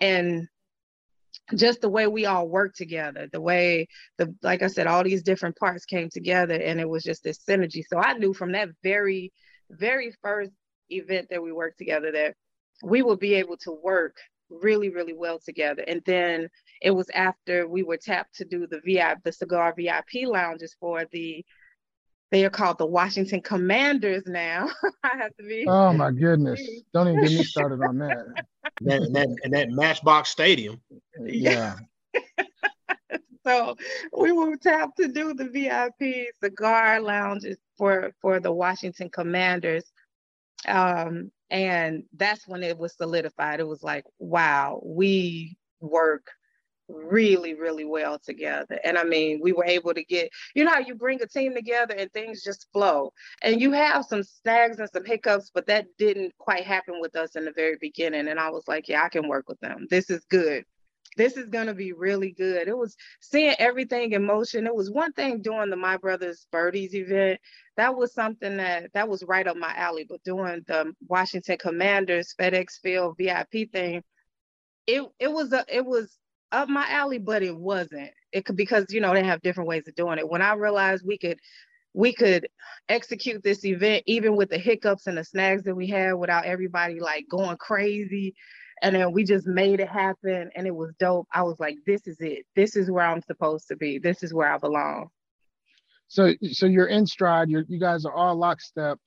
and 0.00 0.48
just 1.54 1.80
the 1.80 1.88
way 1.88 2.06
we 2.06 2.26
all 2.26 2.48
worked 2.48 2.76
together, 2.76 3.28
the 3.32 3.40
way 3.40 3.88
the 4.18 4.34
like 4.42 4.62
I 4.62 4.68
said, 4.68 4.86
all 4.86 5.04
these 5.04 5.22
different 5.22 5.56
parts 5.56 5.84
came 5.84 6.10
together, 6.10 6.54
and 6.54 6.80
it 6.80 6.88
was 6.88 7.02
just 7.04 7.24
this 7.24 7.38
synergy. 7.38 7.82
So 7.88 7.98
I 7.98 8.14
knew 8.14 8.34
from 8.34 8.52
that 8.52 8.68
very, 8.82 9.32
very 9.70 10.12
first 10.22 10.52
event 10.90 11.28
that 11.30 11.42
we 11.42 11.52
worked 11.52 11.78
together 11.78 12.10
that 12.12 12.34
we 12.82 13.02
would 13.02 13.18
be 13.18 13.34
able 13.34 13.56
to 13.58 13.72
work 13.82 14.16
really, 14.50 14.88
really 14.88 15.12
well 15.12 15.38
together. 15.38 15.84
And 15.86 16.02
then 16.06 16.48
it 16.80 16.90
was 16.90 17.10
after 17.10 17.66
we 17.66 17.82
were 17.82 17.96
tapped 17.96 18.36
to 18.36 18.44
do 18.44 18.66
the 18.66 18.80
VIP, 18.84 19.22
the 19.24 19.32
cigar 19.32 19.74
VIP 19.76 20.26
lounges 20.26 20.76
for 20.80 21.04
the 21.12 21.44
they 22.30 22.44
are 22.44 22.50
called 22.50 22.78
the 22.78 22.86
Washington 22.86 23.40
Commanders 23.40 24.24
now. 24.26 24.68
I 25.02 25.16
have 25.16 25.34
to 25.36 25.42
be. 25.42 25.64
Oh 25.66 25.92
my 25.92 26.10
goodness! 26.10 26.60
Don't 26.94 27.08
even 27.08 27.22
get 27.22 27.32
me 27.32 27.44
started 27.44 27.80
on 27.82 27.98
that. 27.98 28.26
that, 28.82 29.02
and 29.02 29.16
that 29.16 29.28
and 29.44 29.52
that 29.54 29.70
Matchbox 29.70 30.30
Stadium. 30.30 30.80
Yeah. 31.20 31.76
so 33.46 33.76
we 34.16 34.32
were 34.32 34.56
tapped 34.56 34.98
to 34.98 35.08
do 35.08 35.34
the 35.34 35.48
VIP 35.48 36.28
cigar 36.42 37.00
lounges 37.00 37.56
for 37.76 38.12
for 38.20 38.40
the 38.40 38.52
Washington 38.52 39.08
Commanders. 39.08 39.84
Um, 40.66 41.30
And 41.50 42.04
that's 42.14 42.46
when 42.46 42.62
it 42.62 42.76
was 42.76 42.94
solidified. 42.96 43.60
It 43.60 43.66
was 43.66 43.82
like, 43.82 44.04
wow, 44.18 44.82
we 44.84 45.56
work 45.80 46.26
really, 46.88 47.54
really 47.54 47.84
well 47.84 48.18
together. 48.18 48.78
And 48.84 48.96
I 48.98 49.04
mean, 49.04 49.40
we 49.42 49.52
were 49.52 49.64
able 49.64 49.94
to 49.94 50.04
get, 50.04 50.30
you 50.54 50.64
know 50.64 50.72
how 50.72 50.80
you 50.80 50.94
bring 50.94 51.22
a 51.22 51.26
team 51.26 51.54
together 51.54 51.94
and 51.94 52.12
things 52.12 52.42
just 52.42 52.66
flow. 52.72 53.12
And 53.42 53.60
you 53.60 53.72
have 53.72 54.04
some 54.04 54.22
snags 54.22 54.78
and 54.78 54.88
some 54.92 55.04
hiccups, 55.04 55.50
but 55.52 55.66
that 55.66 55.86
didn't 55.98 56.36
quite 56.38 56.64
happen 56.64 57.00
with 57.00 57.16
us 57.16 57.36
in 57.36 57.44
the 57.44 57.52
very 57.52 57.76
beginning. 57.80 58.28
And 58.28 58.40
I 58.40 58.50
was 58.50 58.64
like, 58.66 58.88
yeah, 58.88 59.02
I 59.02 59.08
can 59.08 59.28
work 59.28 59.48
with 59.48 59.60
them. 59.60 59.86
This 59.90 60.10
is 60.10 60.24
good. 60.30 60.64
This 61.16 61.36
is 61.36 61.50
gonna 61.50 61.74
be 61.74 61.92
really 61.92 62.30
good. 62.30 62.68
It 62.68 62.76
was 62.78 62.96
seeing 63.20 63.54
everything 63.58 64.12
in 64.12 64.24
motion. 64.24 64.66
It 64.66 64.74
was 64.74 64.90
one 64.90 65.12
thing 65.12 65.42
doing 65.42 65.68
the 65.68 65.76
My 65.76 65.96
Brothers 65.96 66.46
Birdies 66.52 66.94
event. 66.94 67.40
That 67.76 67.96
was 67.96 68.14
something 68.14 68.58
that 68.58 68.92
that 68.92 69.08
was 69.08 69.24
right 69.24 69.46
up 69.46 69.56
my 69.56 69.74
alley. 69.74 70.06
But 70.08 70.22
doing 70.22 70.62
the 70.68 70.92
Washington 71.08 71.58
Commanders 71.58 72.34
FedEx 72.38 72.78
Field 72.80 73.16
VIP 73.18 73.70
thing, 73.72 74.04
it 74.86 75.02
it 75.18 75.32
was 75.32 75.52
a 75.52 75.64
it 75.68 75.84
was 75.84 76.16
up 76.52 76.68
my 76.68 76.86
alley, 76.88 77.18
but 77.18 77.42
it 77.42 77.56
wasn't. 77.56 78.10
It 78.32 78.44
could 78.44 78.56
because 78.56 78.86
you 78.90 79.00
know 79.00 79.14
they 79.14 79.24
have 79.24 79.42
different 79.42 79.68
ways 79.68 79.88
of 79.88 79.94
doing 79.94 80.18
it. 80.18 80.28
When 80.28 80.42
I 80.42 80.54
realized 80.54 81.04
we 81.06 81.18
could 81.18 81.38
we 81.94 82.12
could 82.12 82.48
execute 82.88 83.42
this 83.42 83.64
event 83.64 84.02
even 84.06 84.36
with 84.36 84.50
the 84.50 84.58
hiccups 84.58 85.06
and 85.06 85.18
the 85.18 85.24
snags 85.24 85.64
that 85.64 85.74
we 85.74 85.86
had 85.88 86.12
without 86.12 86.44
everybody 86.44 87.00
like 87.00 87.26
going 87.28 87.56
crazy 87.56 88.34
and 88.82 88.94
then 88.94 89.12
we 89.12 89.24
just 89.24 89.46
made 89.46 89.80
it 89.80 89.88
happen 89.88 90.50
and 90.54 90.66
it 90.66 90.74
was 90.74 90.92
dope 91.00 91.26
i 91.32 91.42
was 91.42 91.58
like 91.58 91.76
this 91.86 92.06
is 92.06 92.16
it. 92.20 92.44
This 92.54 92.76
is 92.76 92.90
where 92.90 93.04
i'm 93.04 93.22
supposed 93.22 93.68
to 93.68 93.76
be. 93.76 93.98
This 93.98 94.22
is 94.22 94.32
where 94.32 94.52
i 94.52 94.58
belong. 94.58 95.08
So 96.08 96.34
so 96.52 96.66
you're 96.66 96.86
in 96.86 97.06
stride. 97.06 97.50
You're, 97.50 97.64
you 97.68 97.80
guys 97.80 98.04
are 98.04 98.14
all 98.14 98.36
lockstep. 98.36 98.98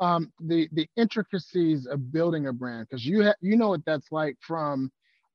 Um 0.00 0.32
the 0.40 0.68
the 0.72 0.88
intricacies 0.96 1.86
of 1.86 2.12
building 2.12 2.46
a 2.46 2.52
brand 2.52 2.86
because 2.88 3.04
you 3.04 3.24
ha- 3.24 3.34
you 3.40 3.56
know 3.56 3.68
what 3.68 3.84
that's 3.84 4.10
like 4.10 4.36
from 4.40 4.90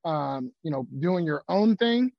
um, 0.06 0.52
you 0.64 0.72
know, 0.72 0.88
doing 1.00 1.26
your 1.26 1.44
own 1.50 1.76
thing 1.76 2.12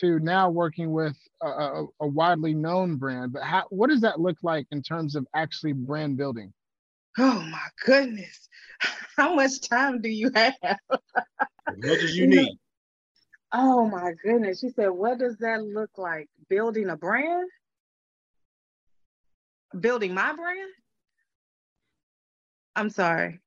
to 0.00 0.18
now 0.18 0.50
working 0.50 0.90
with 0.90 1.16
a, 1.42 1.46
a, 1.46 1.86
a 2.00 2.06
widely 2.06 2.54
known 2.54 2.96
brand. 2.96 3.32
But 3.32 3.42
how, 3.42 3.64
what 3.70 3.90
does 3.90 4.00
that 4.00 4.20
look 4.20 4.38
like 4.42 4.66
in 4.70 4.82
terms 4.82 5.14
of 5.14 5.26
actually 5.34 5.72
brand 5.72 6.16
building? 6.16 6.52
Oh 7.18 7.40
my 7.40 7.66
goodness. 7.84 8.48
How 9.16 9.34
much 9.34 9.60
time 9.66 10.02
do 10.02 10.08
you 10.10 10.30
have? 10.34 10.54
as 10.62 10.78
much 11.78 12.02
as 12.02 12.16
you 12.16 12.26
need. 12.26 12.58
Oh 13.52 13.88
my 13.88 14.12
goodness. 14.22 14.60
She 14.60 14.68
said, 14.70 14.88
what 14.88 15.18
does 15.18 15.36
that 15.38 15.62
look 15.62 15.90
like? 15.96 16.28
Building 16.50 16.90
a 16.90 16.96
brand? 16.96 17.48
Building 19.78 20.12
my 20.12 20.34
brand? 20.34 20.70
I'm 22.74 22.90
sorry. 22.90 23.40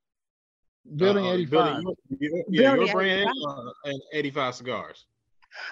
Building 0.96 1.26
uh, 1.26 1.34
85. 1.34 1.52
Building 1.52 1.96
your, 2.20 2.44
yeah, 2.50 2.62
building 2.62 2.86
your 2.88 2.96
brand 2.96 3.30
uh, 3.48 3.72
and 3.86 4.02
85 4.14 4.56
cigars. 4.56 5.06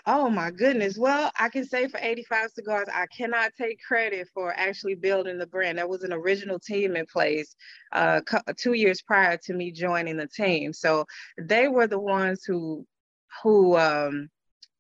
Oh 0.06 0.30
my 0.30 0.52
goodness. 0.52 0.98
Well, 0.98 1.32
I 1.40 1.50
can 1.50 1.66
say 1.66 1.88
for 1.88 2.00
85 2.02 2.52
cigars, 2.52 2.88
I 2.94 3.06
cannot 3.16 3.52
take 3.60 3.80
credit 3.82 4.28
for 4.34 4.54
actually 4.54 4.96
building 4.96 5.38
the 5.38 5.48
brand. 5.48 5.78
That 5.78 5.90
was 5.90 6.04
an 6.04 6.14
original 6.14 6.60
team 6.60 6.96
in 6.96 7.06
place 7.06 7.56
uh, 7.92 8.22
two 8.58 8.74
years 8.74 9.02
prior 9.02 9.38
to 9.44 9.54
me 9.54 9.72
joining 9.72 10.18
the 10.18 10.28
team. 10.28 10.74
So 10.74 11.06
they 11.38 11.68
were 11.68 11.88
the 11.88 12.00
ones 12.00 12.44
who, 12.46 12.86
who 13.44 13.78
um, 13.78 14.30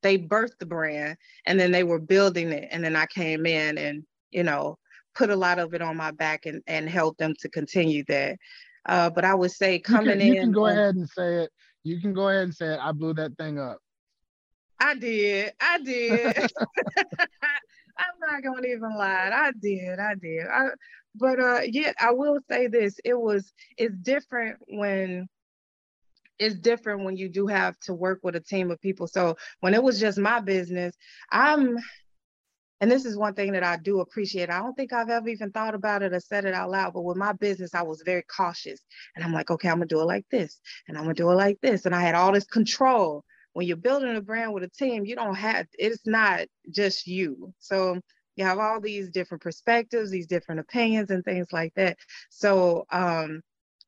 they 0.01 0.17
birthed 0.17 0.59
the 0.59 0.65
brand 0.65 1.17
and 1.45 1.59
then 1.59 1.71
they 1.71 1.83
were 1.83 1.99
building 1.99 2.51
it. 2.51 2.67
And 2.71 2.83
then 2.83 2.95
I 2.95 3.05
came 3.07 3.45
in 3.45 3.77
and, 3.77 4.03
you 4.31 4.43
know, 4.43 4.77
put 5.15 5.29
a 5.29 5.35
lot 5.35 5.59
of 5.59 5.73
it 5.73 5.81
on 5.81 5.97
my 5.97 6.11
back 6.11 6.45
and, 6.45 6.61
and 6.67 6.87
helped 6.87 7.17
them 7.17 7.33
to 7.39 7.49
continue 7.49 8.03
that. 8.07 8.37
Uh, 8.87 9.09
but 9.09 9.25
I 9.25 9.35
would 9.35 9.51
say 9.51 9.79
coming 9.79 10.13
you 10.13 10.17
can, 10.17 10.21
you 10.21 10.31
in. 10.31 10.35
You 10.35 10.41
can 10.41 10.51
go 10.53 10.65
ahead 10.67 10.95
and 10.95 11.09
say 11.09 11.43
it. 11.43 11.51
You 11.83 12.01
can 12.01 12.13
go 12.13 12.29
ahead 12.29 12.43
and 12.43 12.55
say 12.55 12.73
it. 12.73 12.79
I 12.81 12.91
blew 12.91 13.13
that 13.15 13.37
thing 13.37 13.59
up. 13.59 13.79
I 14.79 14.95
did. 14.95 15.53
I 15.59 15.79
did. 15.79 16.37
I'm 16.97 18.19
not 18.19 18.43
gonna 18.43 18.67
even 18.67 18.95
lie. 18.95 19.31
I 19.33 19.51
did. 19.59 19.99
I 19.99 20.15
did. 20.15 20.45
I, 20.47 20.67
but 21.15 21.39
uh, 21.39 21.61
yeah, 21.65 21.93
I 21.99 22.11
will 22.11 22.39
say 22.49 22.67
this. 22.67 22.99
It 23.03 23.19
was. 23.19 23.53
It's 23.77 23.95
different 23.97 24.57
when. 24.67 25.27
It's 26.39 26.55
different 26.55 27.03
when 27.03 27.17
you 27.17 27.29
do 27.29 27.47
have 27.47 27.79
to 27.79 27.95
work 27.95 28.19
with 28.21 28.35
a 28.35 28.39
team 28.39 28.69
of 28.69 28.79
people. 28.79 29.07
So 29.07 29.37
when 29.61 29.73
it 29.73 29.81
was 29.81 29.99
just 29.99 30.19
my 30.19 30.39
business, 30.39 30.95
I'm 31.31 31.79
and 32.79 32.91
this 32.91 33.05
is 33.05 33.17
one 33.17 33.33
thing 33.33 33.53
that 33.53 33.63
I 33.63 33.77
do 33.77 34.01
appreciate. 34.01 34.49
I 34.49 34.59
don't 34.59 34.75
think 34.75 34.93
I've 34.93 35.09
ever 35.09 35.27
even 35.29 35.51
thought 35.51 35.75
about 35.75 36.03
it 36.03 36.13
or 36.13 36.19
said 36.19 36.45
it 36.45 36.53
out 36.53 36.69
loud, 36.69 36.93
but 36.93 37.03
with 37.03 37.17
my 37.17 37.33
business, 37.33 37.73
I 37.73 37.81
was 37.81 38.03
very 38.05 38.23
cautious. 38.23 38.79
And 39.15 39.25
I'm 39.25 39.33
like, 39.33 39.49
okay, 39.49 39.69
I'm 39.69 39.77
gonna 39.77 39.87
do 39.87 40.01
it 40.01 40.05
like 40.05 40.25
this, 40.29 40.59
and 40.87 40.97
I'm 40.97 41.03
gonna 41.03 41.15
do 41.15 41.31
it 41.31 41.35
like 41.35 41.59
this. 41.61 41.85
And 41.85 41.95
I 41.95 42.01
had 42.01 42.15
all 42.15 42.31
this 42.31 42.45
control. 42.45 43.23
When 43.53 43.65
you're 43.65 43.77
building 43.77 44.15
a 44.15 44.21
brand 44.21 44.53
with 44.53 44.63
a 44.63 44.69
team, 44.69 45.05
you 45.05 45.15
don't 45.15 45.35
have 45.35 45.65
it's 45.73 46.05
not 46.05 46.41
just 46.69 47.07
you. 47.07 47.53
So 47.59 47.99
you 48.35 48.45
have 48.45 48.59
all 48.59 48.79
these 48.79 49.09
different 49.09 49.41
perspectives, 49.41 50.11
these 50.11 50.27
different 50.27 50.61
opinions, 50.61 51.09
and 51.09 51.23
things 51.25 51.47
like 51.51 51.73
that. 51.75 51.97
So 52.29 52.85
um, 52.91 53.41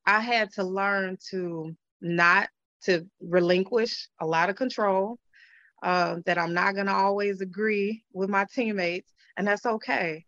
I 0.08 0.22
had 0.22 0.52
to 0.54 0.64
learn 0.64 1.18
to 1.30 1.76
not 2.02 2.50
to 2.84 3.06
relinquish 3.22 4.08
a 4.20 4.26
lot 4.26 4.50
of 4.50 4.56
control 4.56 5.20
uh, 5.84 6.18
that 6.26 6.38
I'm 6.38 6.54
not 6.54 6.76
going 6.76 6.88
to 6.88 6.94
always 6.94 7.42
agree 7.42 8.04
with 8.14 8.30
my 8.30 8.46
teammates, 8.54 9.12
and 9.38 9.48
that's 9.48 9.66
okay. 9.66 10.26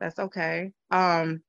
That's 0.00 0.18
okay. 0.18 0.72
Um, 0.90 1.42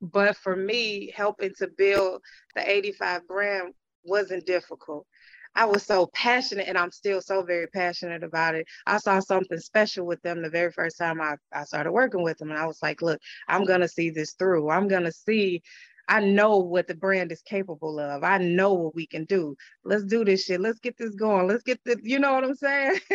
but 0.00 0.36
for 0.36 0.56
me, 0.56 1.12
helping 1.14 1.52
to 1.58 1.68
build 1.68 2.22
the 2.54 2.68
85 2.68 3.26
brand 3.28 3.74
wasn't 4.04 4.46
difficult. 4.46 5.06
I 5.54 5.66
was 5.66 5.82
so 5.82 6.08
passionate, 6.14 6.66
and 6.66 6.78
I'm 6.78 6.90
still 6.90 7.20
so 7.20 7.42
very 7.42 7.66
passionate 7.66 8.24
about 8.24 8.54
it. 8.54 8.66
I 8.86 8.96
saw 8.96 9.20
something 9.20 9.58
special 9.58 10.06
with 10.06 10.20
them 10.22 10.40
the 10.40 10.48
very 10.48 10.72
first 10.72 10.96
time 10.96 11.20
I, 11.20 11.36
I 11.52 11.64
started 11.64 11.92
working 11.92 12.22
with 12.22 12.38
them, 12.38 12.50
and 12.50 12.58
I 12.58 12.66
was 12.66 12.78
like, 12.82 13.02
look, 13.02 13.20
I'm 13.48 13.64
going 13.64 13.82
to 13.82 13.88
see 13.88 14.08
this 14.10 14.32
through. 14.32 14.70
I'm 14.70 14.88
going 14.88 15.04
to 15.04 15.12
see 15.12 15.62
I 16.08 16.20
know 16.20 16.58
what 16.58 16.88
the 16.88 16.94
brand 16.94 17.32
is 17.32 17.42
capable 17.42 17.98
of. 18.00 18.24
I 18.24 18.38
know 18.38 18.74
what 18.74 18.94
we 18.94 19.06
can 19.06 19.24
do. 19.24 19.56
Let's 19.84 20.04
do 20.04 20.24
this 20.24 20.44
shit. 20.44 20.60
Let's 20.60 20.80
get 20.80 20.96
this 20.98 21.14
going. 21.14 21.46
Let's 21.46 21.62
get 21.62 21.80
the, 21.84 21.98
you 22.02 22.18
know 22.18 22.34
what 22.34 22.44
I'm 22.44 22.54
saying? 22.54 23.00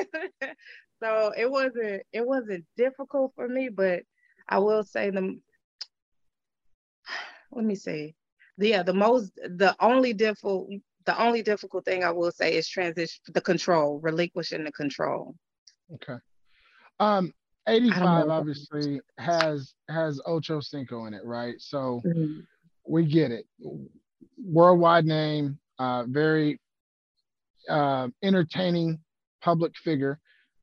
so 1.04 1.34
it 1.38 1.50
wasn't 1.50 2.04
it 2.12 2.26
wasn't 2.26 2.66
difficult 2.76 3.34
for 3.36 3.48
me, 3.48 3.70
but 3.70 4.04
I 4.48 4.60
will 4.60 4.84
say 4.84 5.10
the 5.10 5.40
let 7.52 7.66
me 7.66 7.76
see. 7.76 8.16
Yeah, 8.58 8.84
the 8.84 8.94
most 8.94 9.36
the 9.36 9.76
only 9.80 10.14
difficult 10.14 10.70
the 11.06 11.22
only 11.22 11.42
difficult 11.42 11.86
thing 11.86 12.04
I 12.04 12.12
will 12.12 12.32
say 12.32 12.56
is 12.56 12.68
transition 12.68 13.22
the 13.34 13.42
control, 13.42 14.00
relinquishing 14.00 14.64
the 14.64 14.72
control. 14.72 15.36
Okay. 15.94 16.18
Um 17.00 17.34
85 17.68 18.30
obviously 18.30 19.02
has 19.18 19.74
has 19.90 20.22
Ocho 20.26 20.62
Cinco 20.62 21.06
in 21.06 21.14
it, 21.14 21.26
right? 21.26 21.56
So 21.60 22.02
mm-hmm 22.06 22.40
we 22.90 23.06
get 23.06 23.32
it. 23.32 23.46
Worldwide 24.38 25.06
name, 25.06 25.60
uh, 25.80 26.04
very 26.08 26.60
uh, 27.70 28.08
entertaining 28.24 29.00
public 29.42 29.74
figure, 29.84 30.20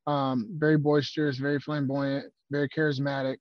um, 0.07 0.49
very 0.59 0.77
boisterous, 0.77 1.39
very 1.39 1.61
flamboyant, 1.61 2.33
very 2.51 2.69
charismatic. 2.69 3.37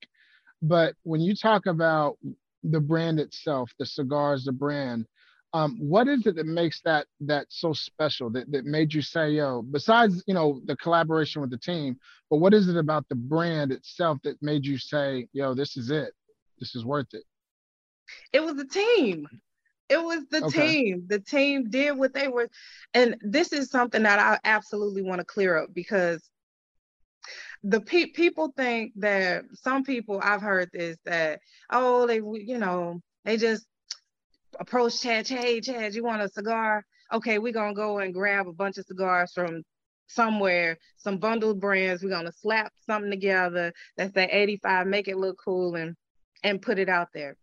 But 0.62 0.96
when 1.04 1.22
you 1.22 1.36
talk 1.36 1.66
about 1.66 2.18
the 2.64 2.80
brand 2.80 3.20
itself, 3.20 3.72
the 3.80 3.86
cigars, 3.86 4.46
the 4.46 4.52
brand, 4.52 5.06
um, 5.54 5.78
what 5.80 6.08
is 6.08 6.26
it 6.26 6.36
that 6.36 6.48
makes 6.48 6.82
that 6.84 7.06
that 7.20 7.46
so 7.50 7.74
special 7.74 8.32
that, 8.32 8.52
that 8.52 8.66
made 8.66 8.92
you 8.92 9.04
say, 9.04 9.32
yo, 9.32 9.62
besides, 9.62 10.24
you 10.26 10.34
know, 10.34 10.60
the 10.66 10.76
collaboration 10.78 11.42
with 11.42 11.52
the 11.52 11.60
team, 11.60 11.98
but 12.30 12.38
what 12.38 12.56
is 12.56 12.68
it 12.68 12.78
about 12.78 13.08
the 13.10 13.16
brand 13.16 13.72
itself 13.72 14.18
that 14.24 14.42
made 14.42 14.66
you 14.66 14.80
say, 14.80 15.28
yo, 15.32 15.54
this 15.54 15.78
is 15.78 15.92
it. 15.92 16.14
This 16.60 16.76
is 16.76 16.86
worth 16.86 17.14
it? 17.14 17.24
It 18.32 18.44
was 18.44 18.56
the 18.56 18.66
team. 18.66 19.28
It 19.90 20.02
was 20.02 20.26
the 20.32 20.46
okay. 20.46 20.84
team. 20.84 21.06
The 21.08 21.20
team 21.20 21.70
did 21.70 21.98
what 21.98 22.14
they 22.14 22.28
were. 22.28 22.50
And 22.94 23.16
this 23.22 23.54
is 23.54 23.70
something 23.70 24.04
that 24.04 24.20
I 24.20 24.40
absolutely 24.44 25.04
want 25.04 25.20
to 25.20 25.26
clear 25.26 25.58
up 25.58 25.74
because 25.74 26.22
the 27.64 27.82
pe- 27.82 28.08
people 28.08 28.54
think 28.58 28.92
that 28.98 29.44
some 29.54 29.84
people 29.84 30.20
I've 30.22 30.42
heard 30.42 30.70
this 30.74 30.98
that 31.06 31.40
oh 31.70 32.06
they 32.06 32.18
you 32.18 32.58
know 32.58 33.02
they 33.24 33.38
just 33.38 33.66
approach 34.60 35.02
Chad 35.02 35.28
hey 35.28 35.62
Chad 35.62 35.96
you 35.96 36.04
want 36.04 36.22
a 36.22 36.30
cigar 36.30 36.86
okay 37.12 37.40
we're 37.40 37.54
gonna 37.54 37.74
go 37.74 38.00
and 38.00 38.14
grab 38.14 38.48
a 38.48 38.54
bunch 38.54 38.78
of 38.78 38.86
cigars 38.86 39.32
from 39.34 39.64
somewhere 40.08 40.78
some 40.98 41.18
bundled 41.18 41.62
brands 41.62 42.04
we're 42.04 42.10
gonna 42.10 42.34
slap 42.34 42.74
something 42.86 43.10
together 43.10 43.72
that's 43.96 44.16
at 44.18 44.30
85 44.32 44.88
make 44.88 45.08
it 45.08 45.18
look 45.18 45.38
cool 45.44 45.76
and 45.76 45.96
and 46.44 46.62
put 46.62 46.78
it 46.78 46.90
out 46.90 47.08
there 47.14 47.38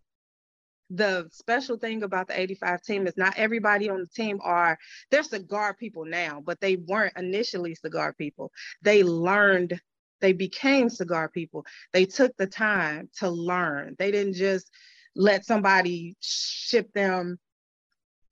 the 0.91 1.29
special 1.31 1.77
thing 1.77 2.03
about 2.03 2.27
the 2.27 2.39
85 2.39 2.83
team 2.83 3.07
is 3.07 3.17
not 3.17 3.35
everybody 3.37 3.89
on 3.89 4.01
the 4.01 4.07
team 4.07 4.41
are 4.43 4.79
they're 5.11 5.23
cigar 5.23 5.75
people 5.75 6.05
now 6.05 6.43
but 6.45 6.61
they 6.61 6.77
weren't 6.77 7.17
initially 7.17 7.75
cigar 7.75 8.13
people 8.13 8.51
they 8.83 9.03
learned 9.03 9.81
they 10.21 10.33
became 10.33 10.91
cigar 10.91 11.29
people 11.29 11.65
they 11.93 12.05
took 12.05 12.37
the 12.37 12.47
time 12.47 13.09
to 13.19 13.31
learn 13.31 13.95
they 13.99 14.11
didn't 14.11 14.35
just 14.35 14.71
let 15.15 15.45
somebody 15.45 16.17
ship 16.21 16.93
them 16.93 17.39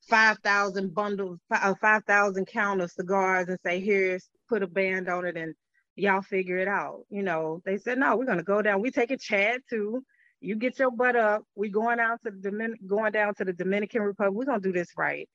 5,000 0.09 0.95
bundles, 0.95 1.39
uh, 1.51 1.75
5,000 1.81 2.47
count 2.47 2.81
of 2.81 2.91
cigars 2.91 3.49
and 3.49 3.59
say, 3.65 3.81
here's, 3.81 4.29
put 4.49 4.63
a 4.63 4.67
band 4.67 5.09
on 5.09 5.27
it 5.27 5.37
and 5.37 5.55
y'all 5.97 6.23
figure 6.23 6.59
it 6.59 6.69
out. 6.69 7.05
You 7.11 7.23
know, 7.23 7.61
they 7.65 7.77
said, 7.77 7.99
no, 7.99 8.17
we're 8.17 8.25
going 8.25 8.39
to 8.39 8.45
go 8.45 8.63
down. 8.63 8.81
We 8.81 8.91
take 8.91 9.11
a 9.11 9.19
Chad 9.19 9.61
too. 9.69 10.03
You 10.41 10.57
get 10.57 10.79
your 10.79 10.91
butt 10.91 11.17
up. 11.17 11.43
We 11.55 11.69
going 11.69 12.01
out 12.01 12.21
to 12.25 12.31
the 12.31 12.51
Domin- 12.51 12.87
going 12.87 13.13
down 13.13 13.35
to 13.37 13.45
the 13.45 13.53
Dominican 13.53 14.03
Republic. 14.03 14.47
We're 14.47 14.55
to 14.55 14.61
do 14.61 14.73
this 14.73 14.93
right. 14.97 15.29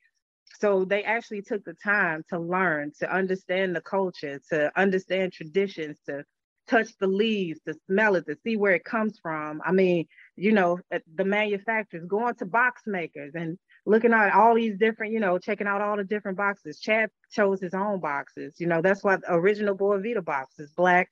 So 0.60 0.86
they 0.86 1.03
actually 1.03 1.41
took 1.41 1.63
the 1.63 1.74
time 1.83 2.24
to 2.29 2.39
learn, 2.39 2.91
to 3.00 3.12
understand 3.12 3.75
the 3.75 3.81
culture, 3.81 4.39
to 4.50 4.72
understand 4.79 5.33
traditions, 5.33 6.00
to 6.05 6.24
touch 6.67 6.89
the 7.00 7.07
leaves, 7.07 7.60
to 7.67 7.75
smell 7.88 8.15
it, 8.15 8.25
to 8.27 8.38
see 8.43 8.55
where 8.55 8.74
it 8.74 8.83
comes 8.83 9.19
from. 9.22 9.62
I 9.65 9.72
mean, 9.72 10.05
you 10.36 10.51
know, 10.51 10.79
the 11.15 11.25
manufacturers 11.25 12.05
going 12.05 12.36
to 12.36 12.45
box 12.45 12.83
makers 12.86 13.33
and 13.36 13.57
looking 13.86 14.13
at 14.13 14.33
all 14.33 14.55
these 14.55 14.77
different, 14.77 15.13
you 15.13 15.19
know, 15.19 15.38
checking 15.38 15.67
out 15.67 15.81
all 15.81 15.98
the 15.98 16.03
different 16.03 16.38
boxes. 16.38 16.79
Chad 16.79 17.10
chose 17.31 17.60
his 17.60 17.74
own 17.74 18.00
boxes. 18.00 18.53
You 18.60 18.67
know, 18.67 18.81
that's 18.81 19.03
why 19.03 19.17
the 19.17 19.33
original 19.33 19.75
Boa 19.75 20.00
Vida 20.00 20.22
box 20.22 20.60
is 20.60 20.72
black. 20.72 21.10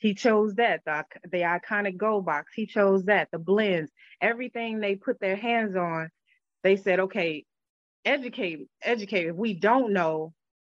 He 0.00 0.14
chose 0.14 0.54
that. 0.54 0.80
The, 0.84 1.04
the 1.30 1.42
iconic 1.42 1.96
gold 1.96 2.26
box, 2.26 2.52
he 2.54 2.66
chose 2.66 3.04
that. 3.04 3.28
The 3.30 3.38
blends, 3.38 3.92
everything 4.20 4.80
they 4.80 4.96
put 4.96 5.20
their 5.20 5.36
hands 5.36 5.76
on, 5.76 6.10
they 6.62 6.76
said, 6.76 7.00
okay, 7.00 7.44
educate, 8.04 8.66
educate. 8.82 9.26
If 9.26 9.36
we 9.36 9.54
don't 9.54 9.92
know, 9.92 10.32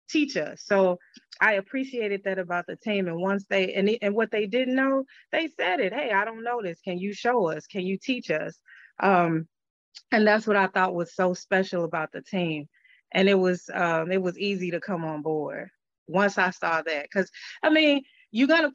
teach 0.10 0.38
us. 0.38 0.62
So 0.66 1.00
I 1.40 1.54
appreciated 1.54 2.22
that 2.26 2.38
about 2.38 2.66
the 2.68 2.76
team. 2.76 3.08
And 3.08 3.20
once 3.20 3.46
they 3.50 3.74
and, 3.74 3.90
and 4.02 4.14
what 4.14 4.30
they 4.30 4.46
didn't 4.46 4.76
know, 4.76 5.06
they 5.32 5.48
said 5.48 5.80
it. 5.80 5.94
Hey, 5.94 6.12
I 6.12 6.26
don't 6.26 6.44
know 6.44 6.62
this. 6.62 6.80
Can 6.82 7.00
you 7.00 7.14
show 7.14 7.50
us? 7.50 7.66
Can 7.66 7.82
you 7.82 7.98
teach 7.98 8.30
us? 8.30 8.60
Um, 9.02 9.48
and 10.12 10.28
that's 10.28 10.46
what 10.46 10.58
I 10.58 10.68
thought 10.68 10.94
was 10.94 11.16
so 11.16 11.34
special 11.34 11.86
about 11.86 12.12
the 12.12 12.22
team. 12.22 12.68
And 13.14 13.30
it 13.30 13.36
was 13.40 13.70
um, 13.74 14.12
it 14.12 14.22
was 14.22 14.38
easy 14.38 14.72
to 14.72 14.82
come 14.82 15.06
on 15.06 15.22
board 15.22 15.70
once 16.08 16.38
I 16.38 16.50
saw 16.50 16.82
that. 16.82 17.04
Because 17.04 17.32
I 17.62 17.70
mean, 17.70 18.04
you 18.32 18.48
gotta 18.48 18.72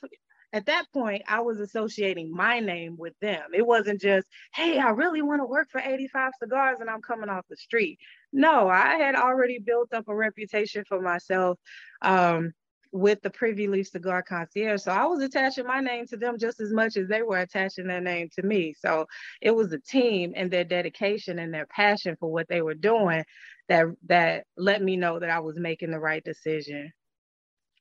at 0.53 0.67
that 0.67 0.87
point, 0.93 1.23
I 1.29 1.41
was 1.41 1.61
associating 1.61 2.33
my 2.33 2.61
name 2.61 2.97
with 2.99 3.13
them. 3.21 3.43
It 3.53 3.67
wasn't 3.67 4.01
just, 4.01 4.27
hey, 4.55 4.79
I 4.79 4.91
really 4.91 5.21
want 5.21 5.43
to 5.43 5.47
work 5.47 5.69
for 5.71 5.81
85 5.81 6.33
cigars 6.41 6.79
and 6.81 6.89
I'm 6.89 7.03
coming 7.03 7.29
off 7.29 7.45
the 7.51 7.57
street. 7.57 7.99
No, 8.33 8.69
I 8.69 8.97
had 8.97 9.15
already 9.15 9.59
built 9.59 9.93
up 9.93 10.09
a 10.09 10.15
reputation 10.15 10.85
for 10.89 11.03
myself 11.03 11.59
um, 12.01 12.53
with 12.93 13.21
the 13.21 13.29
Privy 13.29 13.69
Leaf 13.69 13.89
Cigar 13.89 14.23
Concierge. 14.23 14.83
So 14.83 14.91
I 14.91 15.05
was 15.05 15.23
attaching 15.23 15.67
my 15.67 15.81
name 15.81 16.07
to 16.07 16.17
them 16.17 16.39
just 16.39 16.61
as 16.61 16.73
much 16.73 16.97
as 16.97 17.09
they 17.09 17.21
were 17.21 17.41
attaching 17.41 17.87
their 17.87 18.01
name 18.01 18.31
to 18.37 18.43
me. 18.43 18.75
So 18.79 19.07
it 19.43 19.51
was 19.51 19.69
the 19.69 19.81
team 19.81 20.33
and 20.35 20.51
their 20.51 20.65
dedication 20.65 21.39
and 21.39 21.53
their 21.53 21.67
passion 21.67 22.17
for 22.19 22.33
what 22.33 22.49
they 22.49 22.63
were 22.63 22.75
doing 22.75 23.25
that 23.69 23.87
that 24.07 24.45
let 24.57 24.83
me 24.83 24.97
know 24.97 25.19
that 25.19 25.29
I 25.29 25.41
was 25.41 25.59
making 25.59 25.91
the 25.91 26.01
right 26.01 26.25
decision. 26.25 26.91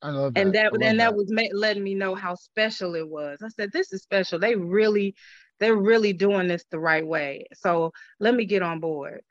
I 0.01 0.09
love 0.09 0.33
that. 0.33 0.41
And 0.41 0.53
that 0.53 0.73
and 0.73 0.83
and 0.83 0.99
that, 0.99 1.11
that 1.11 1.15
was 1.15 1.31
ma- 1.31 1.43
letting 1.53 1.83
me 1.83 1.95
know 1.95 2.15
how 2.15 2.35
special 2.35 2.95
it 2.95 3.07
was. 3.07 3.39
I 3.43 3.49
said, 3.49 3.71
this 3.71 3.91
is 3.93 4.03
special. 4.03 4.39
They 4.39 4.55
really, 4.55 5.15
they're 5.59 5.75
really 5.75 6.13
doing 6.13 6.47
this 6.47 6.65
the 6.69 6.79
right 6.79 7.05
way. 7.05 7.45
So 7.53 7.91
let 8.19 8.35
me 8.35 8.45
get 8.45 8.61
on 8.61 8.79
board. 8.79 9.21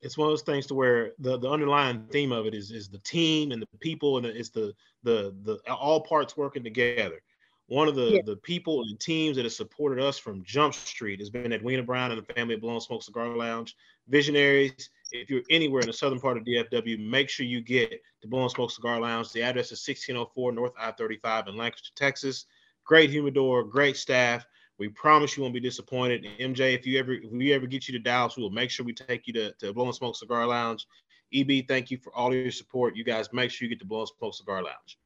It's 0.00 0.16
one 0.16 0.28
of 0.28 0.32
those 0.32 0.42
things 0.42 0.66
to 0.66 0.74
where 0.74 1.12
the, 1.18 1.38
the 1.38 1.48
underlying 1.48 2.06
theme 2.10 2.30
of 2.32 2.46
it 2.46 2.54
is 2.54 2.70
is 2.70 2.88
the 2.88 2.98
team 2.98 3.50
and 3.50 3.60
the 3.62 3.78
people 3.80 4.18
and 4.18 4.26
it's 4.26 4.50
the 4.50 4.74
the 5.02 5.34
the 5.42 5.58
all 5.72 6.00
parts 6.00 6.36
working 6.36 6.62
together. 6.62 7.20
One 7.68 7.88
of 7.88 7.96
the, 7.96 8.12
yeah. 8.12 8.20
the 8.24 8.36
people 8.36 8.82
and 8.82 9.00
teams 9.00 9.36
that 9.36 9.44
has 9.44 9.56
supported 9.56 10.00
us 10.00 10.18
from 10.18 10.44
Jump 10.44 10.72
Street 10.72 11.18
has 11.18 11.30
been 11.30 11.52
Edwina 11.52 11.82
Brown 11.82 12.12
and 12.12 12.22
the 12.22 12.32
family 12.34 12.54
at 12.54 12.60
Blowing 12.60 12.78
Smoke 12.78 13.02
Cigar 13.02 13.36
Lounge. 13.36 13.74
Visionaries, 14.06 14.90
if 15.12 15.30
you're 15.30 15.42
anywhere 15.50 15.80
in 15.80 15.86
the 15.86 15.92
southern 15.92 16.20
part 16.20 16.36
of 16.36 16.44
DFW, 16.44 16.98
make 17.08 17.28
sure 17.28 17.46
you 17.46 17.60
get 17.60 18.00
the 18.22 18.28
Blowing 18.28 18.48
Smoke 18.48 18.70
Cigar 18.70 19.00
Lounge. 19.00 19.32
The 19.32 19.42
address 19.42 19.66
is 19.66 19.86
1604 19.86 20.52
North 20.52 20.72
I-35 20.78 21.48
in 21.48 21.56
Lancaster, 21.56 21.90
Texas. 21.94 22.46
Great 22.84 23.10
humidor, 23.10 23.64
great 23.64 23.96
staff. 23.96 24.46
We 24.78 24.88
promise 24.88 25.36
you 25.36 25.42
won't 25.42 25.54
be 25.54 25.60
disappointed. 25.60 26.26
MJ, 26.38 26.74
if 26.74 26.86
you 26.86 26.98
ever 26.98 27.12
if 27.12 27.30
we 27.30 27.52
ever 27.52 27.66
get 27.66 27.88
you 27.88 27.92
to 27.92 27.98
Dallas, 27.98 28.36
we 28.36 28.42
will 28.42 28.50
make 28.50 28.70
sure 28.70 28.84
we 28.84 28.92
take 28.92 29.26
you 29.26 29.32
to, 29.34 29.52
to 29.52 29.72
Blowing 29.72 29.92
Smoke 29.92 30.16
Cigar 30.16 30.46
Lounge. 30.46 30.86
EB, 31.34 31.66
thank 31.66 31.90
you 31.90 31.98
for 31.98 32.14
all 32.14 32.34
your 32.34 32.50
support. 32.50 32.94
You 32.94 33.04
guys 33.04 33.32
make 33.32 33.50
sure 33.50 33.66
you 33.66 33.74
get 33.74 33.80
to 33.80 33.86
Blowing 33.86 34.06
Smoke 34.18 34.34
Cigar 34.34 34.62
Lounge 34.62 34.98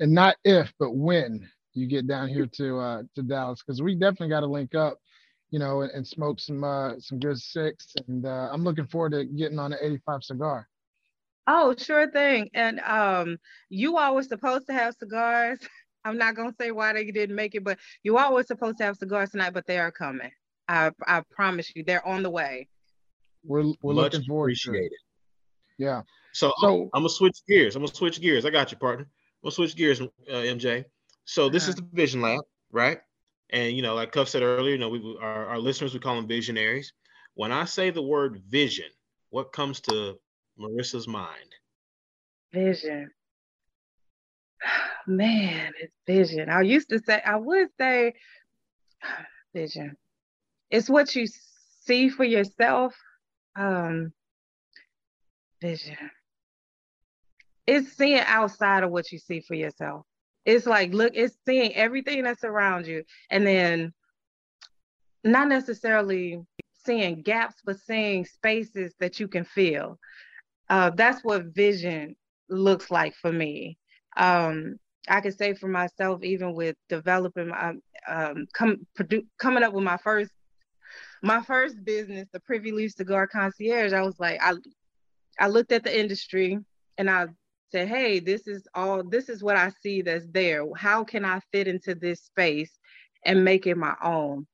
and 0.00 0.12
not 0.12 0.36
if, 0.44 0.72
but 0.78 0.92
when 0.92 1.48
you 1.74 1.86
get 1.86 2.06
down 2.06 2.28
here 2.28 2.46
to 2.46 2.78
uh, 2.78 3.02
to 3.14 3.22
Dallas, 3.22 3.62
because 3.64 3.82
we 3.82 3.94
definitely 3.94 4.28
got 4.28 4.40
to 4.40 4.46
link 4.46 4.74
up, 4.74 4.98
you 5.50 5.58
know, 5.58 5.82
and, 5.82 5.90
and 5.92 6.06
smoke 6.06 6.40
some 6.40 6.64
uh, 6.64 6.98
some 6.98 7.18
good 7.18 7.38
six. 7.38 7.94
And 8.06 8.26
uh, 8.26 8.48
I'm 8.52 8.64
looking 8.64 8.86
forward 8.86 9.12
to 9.12 9.24
getting 9.24 9.58
on 9.58 9.72
an 9.72 9.78
85 9.80 10.24
cigar. 10.24 10.68
Oh, 11.46 11.74
sure 11.76 12.10
thing. 12.10 12.50
And 12.54 12.80
um, 12.80 13.38
you 13.70 13.96
all 13.96 14.14
were 14.14 14.22
supposed 14.22 14.66
to 14.66 14.74
have 14.74 14.94
cigars. 14.98 15.58
I'm 16.04 16.16
not 16.16 16.36
gonna 16.36 16.54
say 16.58 16.70
why 16.70 16.92
they 16.92 17.10
didn't 17.10 17.36
make 17.36 17.54
it, 17.54 17.64
but 17.64 17.78
you 18.02 18.16
all 18.18 18.32
were 18.34 18.44
supposed 18.44 18.78
to 18.78 18.84
have 18.84 18.96
cigars 18.96 19.30
tonight, 19.30 19.52
but 19.52 19.66
they 19.66 19.78
are 19.78 19.90
coming. 19.90 20.30
I 20.68 20.92
I 21.06 21.22
promise 21.30 21.74
you, 21.74 21.84
they're 21.84 22.06
on 22.06 22.22
the 22.22 22.30
way. 22.30 22.68
We're 23.44 23.72
we're 23.82 23.94
Much 23.94 24.12
looking 24.12 24.26
forward 24.26 24.56
to 24.56 24.74
it. 24.74 24.92
Yeah. 25.76 26.02
So, 26.32 26.52
so 26.60 26.82
I'm, 26.82 26.90
I'm 26.94 27.02
gonna 27.02 27.08
switch 27.08 27.38
gears. 27.48 27.74
I'm 27.74 27.82
gonna 27.82 27.94
switch 27.94 28.20
gears. 28.20 28.44
I 28.44 28.50
got 28.50 28.70
you, 28.70 28.78
partner 28.78 29.08
we'll 29.42 29.50
switch 29.50 29.76
gears, 29.76 30.00
uh, 30.00 30.06
MJ. 30.28 30.84
So 31.24 31.48
this 31.48 31.68
is 31.68 31.74
uh-huh. 31.76 31.86
the 31.90 31.96
Vision 31.96 32.20
Lab, 32.20 32.40
right? 32.72 33.00
And 33.50 33.74
you 33.74 33.82
know, 33.82 33.94
like 33.94 34.12
Cuff 34.12 34.28
said 34.28 34.42
earlier, 34.42 34.72
you 34.72 34.78
know, 34.78 34.88
we 34.88 35.18
our, 35.20 35.46
our 35.46 35.58
listeners 35.58 35.94
we 35.94 36.00
call 36.00 36.16
them 36.16 36.28
visionaries. 36.28 36.92
When 37.34 37.52
I 37.52 37.64
say 37.64 37.90
the 37.90 38.02
word 38.02 38.42
vision, 38.48 38.88
what 39.30 39.52
comes 39.52 39.80
to 39.82 40.18
Marissa's 40.58 41.08
mind? 41.08 41.54
Vision. 42.52 43.10
Man, 45.06 45.72
it's 45.80 45.94
vision. 46.06 46.50
I 46.50 46.62
used 46.62 46.90
to 46.90 46.98
say, 46.98 47.22
I 47.24 47.36
would 47.36 47.68
say 47.78 48.14
vision. 49.54 49.96
It's 50.70 50.90
what 50.90 51.14
you 51.16 51.26
see 51.86 52.10
for 52.10 52.24
yourself. 52.24 52.94
Um, 53.56 54.12
vision 55.62 55.96
it's 57.68 57.92
seeing 57.92 58.20
outside 58.20 58.82
of 58.82 58.90
what 58.90 59.12
you 59.12 59.18
see 59.18 59.40
for 59.40 59.54
yourself. 59.54 60.06
It's 60.48 60.64
like, 60.64 60.94
look, 60.94 61.12
it's 61.14 61.36
seeing 61.46 61.74
everything 61.74 62.22
that's 62.22 62.42
around 62.42 62.86
you 62.86 63.04
and 63.30 63.46
then 63.46 63.92
not 65.22 65.46
necessarily 65.46 66.40
seeing 66.86 67.20
gaps, 67.20 67.56
but 67.66 67.78
seeing 67.78 68.24
spaces 68.24 68.94
that 68.98 69.20
you 69.20 69.28
can 69.28 69.44
feel. 69.44 69.98
Uh, 70.70 70.88
that's 70.88 71.22
what 71.22 71.54
vision 71.54 72.16
looks 72.48 72.90
like 72.90 73.14
for 73.16 73.30
me. 73.30 73.76
Um, 74.16 74.76
I 75.06 75.20
can 75.20 75.32
say 75.32 75.52
for 75.52 75.68
myself, 75.68 76.22
even 76.22 76.54
with 76.54 76.76
developing 76.88 77.48
my, 77.48 77.74
um, 78.08 78.46
com- 78.54 78.86
produ- 78.98 79.26
coming 79.38 79.62
up 79.62 79.74
with 79.74 79.84
my 79.84 79.98
first, 79.98 80.32
my 81.22 81.42
first 81.42 81.84
business, 81.84 82.26
the 82.32 82.40
Privy 82.40 82.72
Leaf 82.72 82.92
Cigar 82.92 83.26
Concierge. 83.26 83.92
I 83.92 84.00
was 84.00 84.18
like, 84.18 84.40
I, 84.42 84.54
I 85.38 85.48
looked 85.48 85.72
at 85.72 85.84
the 85.84 86.00
industry 86.00 86.58
and 86.96 87.10
I 87.10 87.26
say, 87.70 87.86
hey, 87.86 88.20
this 88.20 88.46
is 88.46 88.66
all, 88.74 89.02
this 89.02 89.28
is 89.28 89.42
what 89.42 89.56
I 89.56 89.70
see 89.82 90.02
that's 90.02 90.26
there. 90.30 90.64
How 90.76 91.04
can 91.04 91.24
I 91.24 91.40
fit 91.52 91.68
into 91.68 91.94
this 91.94 92.22
space 92.22 92.78
and 93.24 93.44
make 93.44 93.66
it 93.66 93.76
my 93.76 93.94
own? 94.02 94.46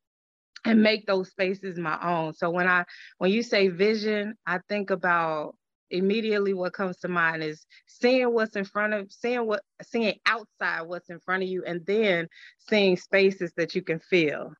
And 0.66 0.82
make 0.82 1.04
those 1.06 1.28
spaces 1.28 1.78
my 1.78 1.98
own. 2.02 2.32
So 2.32 2.48
when 2.48 2.66
I 2.66 2.84
when 3.18 3.30
you 3.30 3.42
say 3.42 3.68
vision, 3.68 4.34
I 4.46 4.60
think 4.66 4.88
about 4.88 5.56
immediately 5.90 6.54
what 6.54 6.72
comes 6.72 6.96
to 6.98 7.08
mind 7.08 7.42
is 7.42 7.66
seeing 7.86 8.32
what's 8.32 8.56
in 8.56 8.64
front 8.64 8.92
of 8.92 9.12
seeing 9.12 9.46
what 9.46 9.62
seeing 9.82 10.14
outside 10.26 10.82
what's 10.82 11.10
in 11.10 11.20
front 11.20 11.42
of 11.42 11.48
you 11.48 11.62
and 11.64 11.84
then 11.86 12.26
seeing 12.58 12.96
spaces 12.96 13.52
that 13.56 13.74
you 13.74 13.82
can 13.82 14.00
feel 14.00 14.52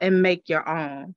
and 0.00 0.22
make 0.22 0.48
your 0.48 0.66
own 0.68 1.14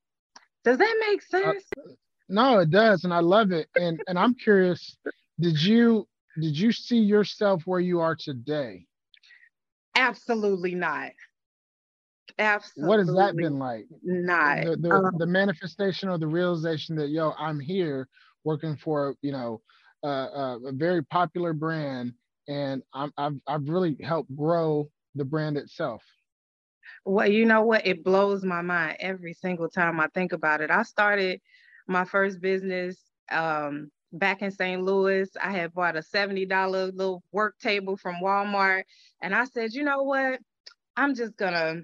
does 0.63 0.77
that 0.77 0.95
make 1.09 1.21
uh, 1.21 1.53
sense 1.53 1.65
uh, 1.77 1.91
no 2.29 2.59
it 2.59 2.69
does 2.69 3.03
and 3.03 3.13
i 3.13 3.19
love 3.19 3.51
it 3.51 3.67
and 3.75 4.01
and 4.07 4.17
i'm 4.17 4.33
curious 4.33 4.97
did 5.39 5.61
you 5.61 6.07
did 6.39 6.57
you 6.57 6.71
see 6.71 6.99
yourself 6.99 7.63
where 7.65 7.79
you 7.79 7.99
are 7.99 8.15
today? 8.15 8.85
Absolutely 9.95 10.75
not. 10.75 11.11
Absolutely. 12.39 12.87
What 12.87 12.99
has 12.99 13.15
that 13.15 13.35
been 13.35 13.59
like? 13.59 13.85
Not 14.03 14.63
the, 14.63 14.77
the, 14.77 14.91
um, 14.91 15.11
the 15.17 15.27
manifestation 15.27 16.09
or 16.09 16.17
the 16.17 16.27
realization 16.27 16.95
that 16.95 17.09
yo, 17.09 17.33
I'm 17.37 17.59
here 17.59 18.07
working 18.43 18.75
for 18.75 19.15
you 19.21 19.31
know 19.31 19.61
uh, 20.03 20.07
uh, 20.07 20.59
a 20.65 20.71
very 20.71 21.03
popular 21.03 21.53
brand, 21.53 22.13
and 22.47 22.81
I'm, 22.93 23.13
I've 23.17 23.35
I've 23.47 23.69
really 23.69 23.97
helped 24.01 24.35
grow 24.35 24.89
the 25.15 25.25
brand 25.25 25.57
itself. 25.57 26.01
Well, 27.05 27.29
you 27.29 27.45
know 27.45 27.61
what? 27.61 27.85
It 27.85 28.03
blows 28.03 28.43
my 28.43 28.61
mind 28.61 28.97
every 28.99 29.33
single 29.33 29.69
time 29.69 29.99
I 29.99 30.07
think 30.13 30.31
about 30.33 30.61
it. 30.61 30.71
I 30.71 30.83
started 30.83 31.41
my 31.87 32.05
first 32.05 32.41
business 32.41 32.97
um, 33.31 33.91
back 34.13 34.41
in 34.41 34.51
St. 34.51 34.81
Louis. 34.81 35.29
I 35.41 35.51
had 35.51 35.73
bought 35.73 35.97
a 35.97 36.01
$70 36.01 36.95
little 36.95 37.23
work 37.31 37.55
table 37.59 37.97
from 37.97 38.15
Walmart. 38.23 38.83
And 39.21 39.35
I 39.35 39.45
said, 39.45 39.73
you 39.73 39.83
know 39.83 40.03
what? 40.03 40.39
I'm 40.95 41.15
just 41.15 41.35
going 41.37 41.53
to 41.53 41.83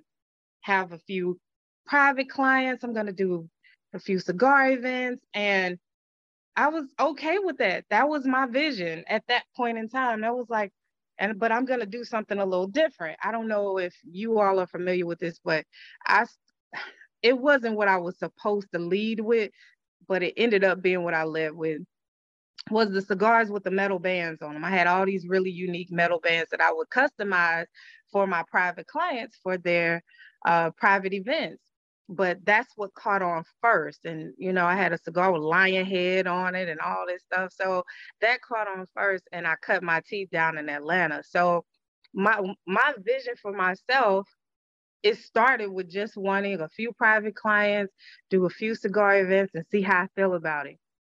have 0.61 0.93
a 0.93 0.99
few 0.99 1.39
private 1.85 2.29
clients. 2.29 2.83
I'm 2.83 2.93
going 2.93 3.07
to 3.07 3.13
do 3.13 3.49
a 3.93 3.99
few 3.99 4.19
cigar 4.19 4.71
events, 4.71 5.23
and 5.33 5.77
I 6.55 6.69
was 6.69 6.85
okay 6.99 7.39
with 7.39 7.57
that. 7.59 7.85
That 7.89 8.09
was 8.09 8.25
my 8.25 8.45
vision 8.47 9.03
at 9.07 9.23
that 9.27 9.43
point 9.55 9.77
in 9.77 9.89
time. 9.89 10.21
That 10.21 10.35
was 10.35 10.47
like, 10.49 10.71
and 11.19 11.39
but 11.39 11.51
I'm 11.51 11.65
gonna 11.65 11.85
do 11.85 12.03
something 12.03 12.37
a 12.39 12.45
little 12.45 12.67
different. 12.67 13.17
I 13.23 13.31
don't 13.31 13.47
know 13.47 13.77
if 13.79 13.95
you 14.03 14.39
all 14.39 14.59
are 14.59 14.67
familiar 14.67 15.05
with 15.05 15.19
this, 15.19 15.39
but 15.43 15.65
I 16.05 16.25
it 17.23 17.37
wasn't 17.37 17.75
what 17.77 17.87
I 17.87 17.97
was 17.97 18.17
supposed 18.19 18.67
to 18.73 18.79
lead 18.79 19.19
with, 19.19 19.51
but 20.07 20.23
it 20.23 20.33
ended 20.37 20.63
up 20.63 20.81
being 20.81 21.03
what 21.03 21.13
I 21.13 21.23
led 21.23 21.53
with 21.53 21.81
was 22.69 22.91
the 22.91 23.01
cigars 23.01 23.49
with 23.49 23.63
the 23.63 23.71
metal 23.71 23.99
bands 23.99 24.41
on 24.41 24.53
them. 24.53 24.65
I 24.65 24.69
had 24.69 24.87
all 24.87 25.05
these 25.05 25.27
really 25.27 25.51
unique 25.51 25.91
metal 25.91 26.19
bands 26.19 26.49
that 26.51 26.61
I 26.61 26.71
would 26.71 26.89
customize 26.89 27.65
for 28.11 28.27
my 28.27 28.43
private 28.49 28.87
clients 28.87 29.37
for 29.41 29.57
their 29.57 30.03
uh, 30.45 30.71
private 30.71 31.13
events. 31.13 31.63
But 32.11 32.43
that's 32.43 32.73
what 32.75 32.93
caught 32.95 33.21
on 33.21 33.43
first. 33.61 34.05
And, 34.05 34.33
you 34.37 34.51
know, 34.51 34.65
I 34.65 34.75
had 34.75 34.93
a 34.93 34.97
cigar 34.97 35.31
with 35.31 35.43
lion 35.43 35.85
head 35.85 36.25
on 36.25 36.55
it 36.55 36.67
and 36.67 36.79
all 36.79 37.05
this 37.07 37.21
stuff. 37.23 37.53
So 37.53 37.83
that 38.21 38.41
caught 38.41 38.67
on 38.67 38.85
first. 38.95 39.25
And 39.31 39.45
I 39.45 39.55
cut 39.61 39.83
my 39.83 40.01
teeth 40.07 40.29
down 40.31 40.57
in 40.57 40.69
Atlanta. 40.69 41.21
So 41.23 41.65
my 42.13 42.41
my 42.65 42.93
vision 43.05 43.35
for 43.39 43.51
myself 43.53 44.27
it 45.03 45.17
started 45.17 45.69
with 45.71 45.89
just 45.89 46.17
wanting 46.17 46.59
a 46.59 46.67
few 46.69 46.91
private 46.93 47.35
clients, 47.35 47.93
do 48.29 48.45
a 48.45 48.49
few 48.49 48.75
cigar 48.75 49.19
events, 49.19 49.55
and 49.55 49.65
see 49.71 49.81
how 49.81 50.03
I 50.03 50.07
feel 50.15 50.33
about 50.33 50.67
it. 50.67 50.77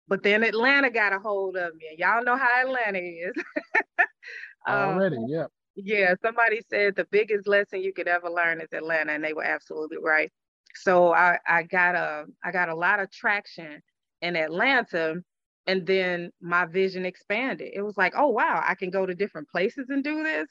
But 0.10 0.24
then 0.24 0.44
Atlanta 0.44 0.90
got 0.90 1.14
a 1.14 1.20
hold 1.20 1.56
of 1.56 1.76
me, 1.76 1.90
and 1.92 2.00
y'all 2.00 2.24
know 2.24 2.36
how 2.36 2.62
Atlanta 2.62 3.00
is. 3.00 3.34
um, 4.68 4.76
Already, 4.76 5.18
yeah. 5.28 5.46
Yeah, 5.76 6.16
somebody 6.22 6.62
said 6.70 6.96
the 6.96 7.06
biggest 7.12 7.48
lesson 7.48 7.82
you 7.82 7.94
could 7.94 8.08
ever 8.08 8.30
learn 8.30 8.60
is 8.60 8.74
Atlanta, 8.74 9.14
and 9.14 9.24
they 9.24 9.34
were 9.34 9.44
absolutely 9.44 9.98
right. 10.04 10.32
So 10.76 11.14
I, 11.14 11.38
I 11.48 11.64
got 11.64 11.96
a 11.96 12.26
I 12.44 12.52
got 12.52 12.70
a 12.70 12.76
lot 12.76 13.00
of 13.00 13.12
traction 13.12 13.82
in 14.22 14.36
Atlanta, 14.36 15.22
and 15.68 15.86
then 15.86 16.32
my 16.42 16.66
vision 16.66 17.06
expanded. 17.06 17.72
It 17.74 17.82
was 17.84 17.96
like, 17.96 18.14
oh 18.18 18.28
wow, 18.28 18.62
I 18.66 18.76
can 18.76 18.90
go 18.90 19.06
to 19.06 19.14
different 19.14 19.48
places 19.50 19.90
and 19.90 20.04
do 20.04 20.24
this. 20.24 20.50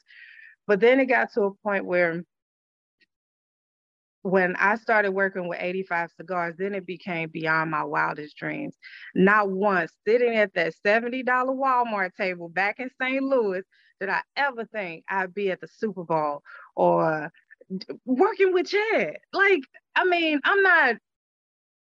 But 0.67 0.79
then 0.79 0.99
it 0.99 1.07
got 1.07 1.33
to 1.33 1.43
a 1.43 1.53
point 1.55 1.85
where 1.85 2.23
when 4.21 4.55
I 4.57 4.75
started 4.75 5.11
working 5.11 5.47
with 5.47 5.59
85 5.61 6.11
cigars, 6.17 6.55
then 6.57 6.75
it 6.75 6.85
became 6.85 7.29
beyond 7.29 7.71
my 7.71 7.83
wildest 7.83 8.35
dreams. 8.37 8.75
Not 9.15 9.49
once 9.49 9.91
sitting 10.05 10.35
at 10.35 10.53
that 10.55 10.73
$70 10.85 11.23
Walmart 11.23 12.13
table 12.15 12.49
back 12.49 12.79
in 12.79 12.89
St. 13.01 13.23
Louis 13.23 13.63
did 13.99 14.09
I 14.09 14.21
ever 14.35 14.65
think 14.65 15.03
I'd 15.09 15.33
be 15.33 15.51
at 15.51 15.61
the 15.61 15.67
Super 15.67 16.03
Bowl 16.03 16.41
or 16.75 17.31
working 18.05 18.53
with 18.53 18.67
Chad. 18.67 19.17
Like, 19.33 19.61
I 19.95 20.05
mean, 20.05 20.39
I'm 20.43 20.61
not, 20.61 20.95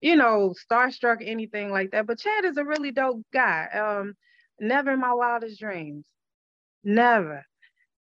you 0.01 0.15
know, 0.15 0.53
starstruck 0.71 1.17
anything 1.21 1.71
like 1.71 1.91
that, 1.91 2.07
but 2.07 2.19
Chad 2.19 2.45
is 2.45 2.57
a 2.57 2.65
really 2.65 2.91
dope 2.91 3.21
guy. 3.33 3.67
Um, 3.67 4.15
never 4.59 4.91
in 4.91 4.99
my 4.99 5.13
wildest 5.13 5.59
dreams. 5.59 6.05
Never. 6.83 7.45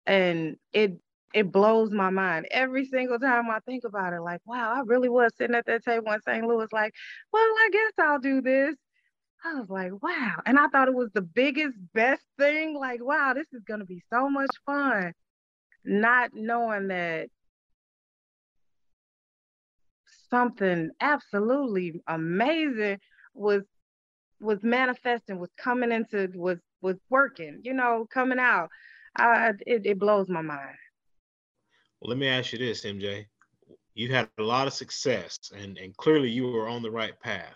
And 0.05 0.57
it 0.73 0.99
it 1.37 1.51
blows 1.51 1.91
my 1.91 2.09
mind 2.09 2.47
every 2.49 2.85
single 2.85 3.19
time 3.19 3.49
I 3.51 3.59
think 3.59 3.83
about 3.83 4.13
it. 4.13 4.21
Like, 4.21 4.41
wow, 4.45 4.73
I 4.73 4.81
really 4.85 5.09
was 5.09 5.31
sitting 5.37 5.55
at 5.55 5.67
that 5.67 5.85
table 5.85 6.11
in 6.11 6.21
St. 6.21 6.43
Louis, 6.45 6.67
like, 6.73 6.93
well, 7.31 7.43
I 7.43 7.69
guess 7.71 7.93
I'll 7.99 8.19
do 8.19 8.41
this. 8.41 8.75
I 9.45 9.53
was 9.53 9.69
like, 9.69 9.91
wow. 10.01 10.37
And 10.47 10.57
I 10.57 10.67
thought 10.67 10.87
it 10.87 10.95
was 10.95 11.11
the 11.13 11.21
biggest, 11.21 11.77
best 11.93 12.23
thing. 12.39 12.75
Like, 12.75 13.03
wow, 13.03 13.33
this 13.35 13.45
is 13.53 13.61
going 13.67 13.81
to 13.81 13.85
be 13.85 14.01
so 14.11 14.29
much 14.29 14.49
fun. 14.65 15.13
Not 15.85 16.31
knowing 16.33 16.87
that 16.87 17.29
something 20.31 20.89
absolutely 21.01 22.01
amazing 22.07 22.97
was 23.35 23.63
was 24.39 24.63
manifesting 24.63 25.39
was 25.39 25.51
coming 25.57 25.91
into 25.91 26.29
was 26.35 26.57
was 26.81 26.97
working 27.09 27.59
you 27.63 27.73
know 27.73 28.07
coming 28.13 28.39
out 28.39 28.69
uh, 29.19 29.53
it, 29.65 29.85
it 29.85 29.99
blows 29.99 30.29
my 30.29 30.41
mind 30.41 30.75
well, 32.01 32.09
let 32.09 32.17
me 32.17 32.27
ask 32.27 32.53
you 32.53 32.59
this, 32.59 32.85
MJ. 32.85 33.25
You 33.93 34.13
had 34.13 34.29
a 34.37 34.43
lot 34.43 34.67
of 34.67 34.73
success 34.73 35.37
and, 35.55 35.77
and 35.77 35.95
clearly 35.97 36.29
you 36.29 36.47
were 36.47 36.67
on 36.67 36.83
the 36.83 36.91
right 36.91 37.19
path. 37.21 37.55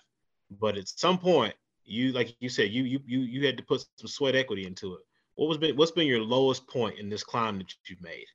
But 0.60 0.78
at 0.78 0.88
some 0.88 1.18
point, 1.18 1.54
you 1.86 2.12
like 2.12 2.36
you 2.40 2.50
said, 2.50 2.72
you 2.72 2.84
you 2.84 3.00
you 3.06 3.20
you 3.20 3.46
had 3.46 3.58
to 3.58 3.64
put 3.64 3.86
some 3.98 4.08
sweat 4.08 4.36
equity 4.36 4.66
into 4.66 4.94
it. 4.96 5.02
What 5.36 5.48
was 5.48 5.58
been 5.58 5.76
what's 5.76 5.92
been 5.92 6.08
your 6.08 6.22
lowest 6.22 6.68
point 6.68 7.00
in 7.00 7.10
this 7.10 7.24
climb 7.24 7.58
that 7.60 7.74
you've 7.88 8.02
made? 8.02 8.26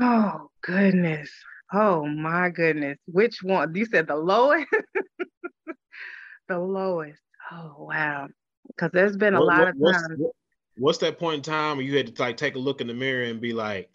Oh 0.00 0.48
goodness. 0.62 1.30
Oh 1.72 2.06
my 2.06 2.50
goodness. 2.50 2.98
Which 3.06 3.42
one? 3.42 3.74
You 3.74 3.84
said 3.86 4.08
the 4.08 4.16
lowest? 4.16 4.66
the 6.48 6.58
lowest. 6.58 7.20
Oh 7.52 7.74
wow. 7.78 8.28
Because 8.66 8.90
there's 8.92 9.16
been 9.16 9.34
a 9.34 9.40
what, 9.40 9.46
lot 9.46 9.60
what, 9.60 9.68
of 9.68 9.92
times. 9.92 10.18
What's, 10.18 10.36
what's 10.78 10.98
that 10.98 11.18
point 11.18 11.36
in 11.36 11.42
time 11.42 11.76
where 11.76 11.86
you 11.86 11.96
had 11.96 12.14
to 12.14 12.22
like 12.22 12.36
take 12.36 12.54
a 12.54 12.58
look 12.58 12.80
in 12.80 12.86
the 12.86 12.94
mirror 12.94 13.24
and 13.24 13.40
be 13.40 13.52
like, 13.52 13.94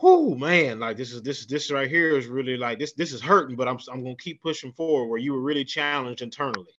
oh 0.00 0.34
man, 0.34 0.80
like 0.80 0.96
this 0.96 1.12
is 1.12 1.22
this 1.22 1.46
this 1.46 1.70
right 1.70 1.90
here 1.90 2.16
is 2.16 2.26
really 2.26 2.56
like 2.56 2.78
this 2.78 2.92
this 2.92 3.12
is 3.12 3.20
hurting, 3.20 3.56
but 3.56 3.68
I'm 3.68 3.78
I'm 3.90 4.02
gonna 4.02 4.16
keep 4.16 4.42
pushing 4.42 4.72
forward. 4.72 5.08
Where 5.08 5.18
you 5.18 5.32
were 5.32 5.42
really 5.42 5.64
challenged 5.64 6.22
internally. 6.22 6.72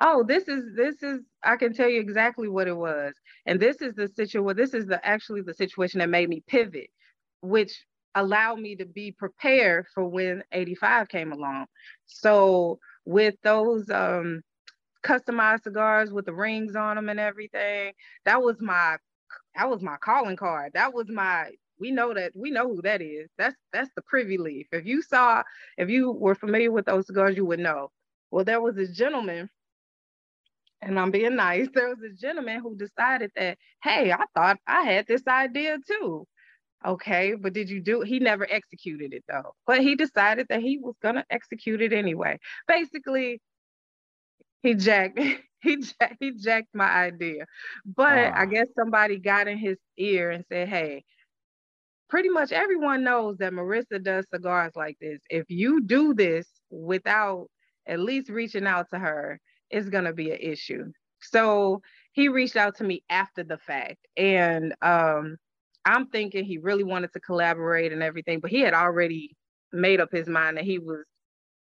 Oh, 0.00 0.24
this 0.26 0.48
is 0.48 0.74
this 0.76 1.02
is 1.02 1.20
I 1.42 1.56
can 1.56 1.72
tell 1.72 1.88
you 1.88 2.00
exactly 2.00 2.48
what 2.48 2.68
it 2.68 2.76
was, 2.76 3.14
and 3.46 3.60
this 3.60 3.80
is 3.80 3.94
the 3.94 4.08
situation. 4.08 4.56
This 4.56 4.74
is 4.74 4.86
the 4.86 5.04
actually 5.06 5.42
the 5.42 5.54
situation 5.54 6.00
that 6.00 6.10
made 6.10 6.28
me 6.28 6.42
pivot, 6.46 6.90
which 7.40 7.84
allowed 8.14 8.60
me 8.60 8.76
to 8.76 8.86
be 8.86 9.12
prepared 9.12 9.86
for 9.94 10.04
when 10.04 10.42
85 10.52 11.08
came 11.08 11.32
along. 11.32 11.66
So 12.06 12.78
with 13.04 13.34
those 13.42 13.88
um 13.90 14.42
customized 15.04 15.64
cigars 15.64 16.12
with 16.12 16.24
the 16.24 16.32
rings 16.34 16.76
on 16.76 16.96
them 16.96 17.08
and 17.08 17.20
everything, 17.20 17.92
that 18.24 18.42
was 18.42 18.56
my 18.60 18.96
that 19.56 19.70
was 19.70 19.82
my 19.82 19.96
calling 19.98 20.36
card. 20.36 20.72
That 20.74 20.92
was 20.94 21.06
my 21.08 21.50
we 21.78 21.90
know 21.90 22.14
that 22.14 22.32
we 22.34 22.50
know 22.50 22.68
who 22.68 22.82
that 22.82 23.02
is. 23.02 23.28
That's 23.38 23.56
that's 23.72 23.90
the 23.96 24.02
privy 24.02 24.38
leaf. 24.38 24.66
If 24.72 24.86
you 24.86 25.02
saw, 25.02 25.42
if 25.78 25.88
you 25.90 26.12
were 26.12 26.34
familiar 26.34 26.70
with 26.72 26.86
those 26.86 27.06
cigars, 27.06 27.36
you 27.36 27.44
would 27.46 27.60
know. 27.60 27.90
Well, 28.30 28.44
there 28.44 28.60
was 28.60 28.76
a 28.78 28.88
gentleman, 28.88 29.50
and 30.82 30.98
I'm 30.98 31.10
being 31.10 31.36
nice. 31.36 31.68
There 31.74 31.88
was 31.88 31.98
a 32.02 32.14
gentleman 32.14 32.60
who 32.60 32.76
decided 32.76 33.30
that, 33.36 33.58
hey, 33.82 34.12
I 34.12 34.24
thought 34.34 34.58
I 34.66 34.82
had 34.82 35.06
this 35.06 35.26
idea 35.26 35.78
too. 35.86 36.26
Okay, 36.86 37.34
but 37.34 37.54
did 37.54 37.70
you 37.70 37.80
do? 37.80 38.02
He 38.02 38.18
never 38.20 38.46
executed 38.50 39.14
it 39.14 39.24
though. 39.28 39.54
But 39.66 39.80
he 39.80 39.94
decided 39.96 40.46
that 40.50 40.60
he 40.60 40.78
was 40.78 40.94
gonna 41.02 41.24
execute 41.30 41.80
it 41.82 41.92
anyway. 41.92 42.38
Basically, 42.68 43.40
he 44.62 44.74
jacked 44.74 45.18
he 45.62 45.76
jacked, 45.78 46.16
he 46.20 46.32
jacked 46.32 46.74
my 46.74 46.88
idea. 46.90 47.46
But 47.84 48.18
uh. 48.18 48.32
I 48.34 48.46
guess 48.46 48.66
somebody 48.78 49.18
got 49.18 49.48
in 49.48 49.58
his 49.58 49.78
ear 49.96 50.30
and 50.30 50.44
said, 50.50 50.68
"Hey, 50.68 51.04
pretty 52.14 52.28
much 52.28 52.52
everyone 52.52 53.02
knows 53.02 53.36
that 53.38 53.52
Marissa 53.52 54.00
does 54.00 54.24
cigars 54.32 54.70
like 54.76 54.96
this. 55.00 55.18
If 55.30 55.46
you 55.48 55.82
do 55.82 56.14
this 56.14 56.46
without 56.70 57.48
at 57.88 57.98
least 57.98 58.28
reaching 58.28 58.68
out 58.68 58.86
to 58.92 59.00
her, 59.00 59.40
it's 59.68 59.88
going 59.88 60.04
to 60.04 60.12
be 60.12 60.30
an 60.30 60.38
issue. 60.40 60.92
So 61.20 61.82
he 62.12 62.28
reached 62.28 62.54
out 62.54 62.76
to 62.76 62.84
me 62.84 63.02
after 63.10 63.42
the 63.42 63.58
fact. 63.58 63.98
And 64.16 64.76
um, 64.80 65.38
I'm 65.84 66.06
thinking 66.06 66.44
he 66.44 66.58
really 66.58 66.84
wanted 66.84 67.12
to 67.14 67.20
collaborate 67.20 67.92
and 67.92 68.00
everything, 68.00 68.38
but 68.38 68.52
he 68.52 68.60
had 68.60 68.74
already 68.74 69.34
made 69.72 70.00
up 70.00 70.10
his 70.12 70.28
mind 70.28 70.56
that 70.56 70.64
he 70.64 70.78
was 70.78 71.04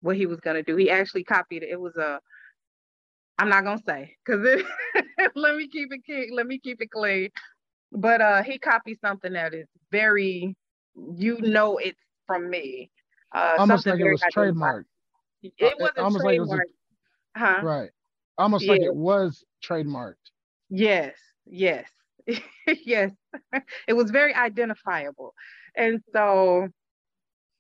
what 0.01 0.17
he 0.17 0.27
was 0.27 0.41
going 0.41 0.57
to 0.57 0.65
do. 0.65 0.75
He 0.75 0.91
actually 0.91 1.23
copied 1.23 1.63
it. 1.63 1.69
It 1.71 1.81
was 1.81 1.95
a, 1.95 2.19
I'm 3.39 3.51
not 3.51 3.61
to 3.61 3.85
say, 3.87 4.17
because 4.27 4.45
let 5.37 5.55
me 5.55 5.69
keep 5.69 5.93
it 5.93 6.01
clean. 6.05 6.31
Let 6.35 6.49
me 6.49 6.59
keep 6.59 6.83
it 6.83 6.91
clean 6.91 7.31
but 7.92 8.20
uh 8.20 8.42
he 8.42 8.59
copied 8.59 8.98
something 9.00 9.33
that 9.33 9.55
is 9.55 9.66
very 9.90 10.57
you 11.16 11.40
know 11.40 11.79
it's 11.79 12.00
from 12.26 12.48
me. 12.48 12.90
Uh 13.35 13.57
almost 13.59 13.87
like 13.87 14.00
it 14.00 14.11
was 14.11 14.22
trademarked. 14.35 14.85
It 15.42 15.76
was 15.79 15.92
almost 15.96 16.24
like 16.24 16.37
it 16.37 16.40
was 16.40 16.53
a, 16.53 17.38
huh? 17.38 17.61
right. 17.62 17.90
Almost 18.38 18.64
yeah. 18.64 18.72
like 18.72 18.83
it 18.83 18.94
was 18.94 19.44
trademarked. 19.64 20.14
Yes. 20.68 21.16
Yes. 21.46 21.88
Yes. 22.85 23.12
It 23.88 23.94
was 23.94 24.11
very 24.11 24.35
identifiable. 24.35 25.35
And 25.74 26.00
so 26.12 26.68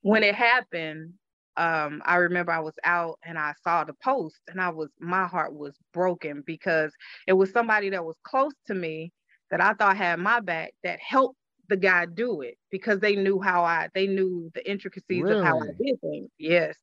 when 0.02 0.22
it 0.22 0.34
happened 0.34 1.14
um, 1.56 2.00
I 2.06 2.16
remember 2.16 2.52
I 2.52 2.60
was 2.60 2.74
out 2.84 3.18
and 3.24 3.38
I 3.38 3.52
saw 3.62 3.84
the 3.84 3.92
post 4.02 4.40
and 4.48 4.60
I 4.60 4.70
was 4.70 4.88
my 4.98 5.26
heart 5.26 5.52
was 5.52 5.76
broken 5.92 6.42
because 6.46 6.92
it 7.26 7.32
was 7.34 7.50
somebody 7.50 7.90
that 7.90 8.04
was 8.04 8.16
close 8.24 8.54
to 8.68 8.74
me 8.74 9.12
that 9.50 9.60
I 9.60 9.74
thought 9.74 9.96
had 9.96 10.18
my 10.20 10.40
back 10.40 10.72
that 10.84 11.00
helped 11.00 11.38
the 11.68 11.76
guy 11.76 12.06
do 12.06 12.40
it 12.42 12.56
because 12.70 13.00
they 13.00 13.16
knew 13.16 13.40
how 13.40 13.64
I 13.64 13.88
they 13.94 14.06
knew 14.06 14.50
the 14.54 14.68
intricacies 14.70 15.24
really? 15.24 15.30
of 15.30 15.40
how 15.40 15.58
I 15.60 15.72
did 15.82 16.00
things. 16.00 16.30
Yes. 16.38 16.76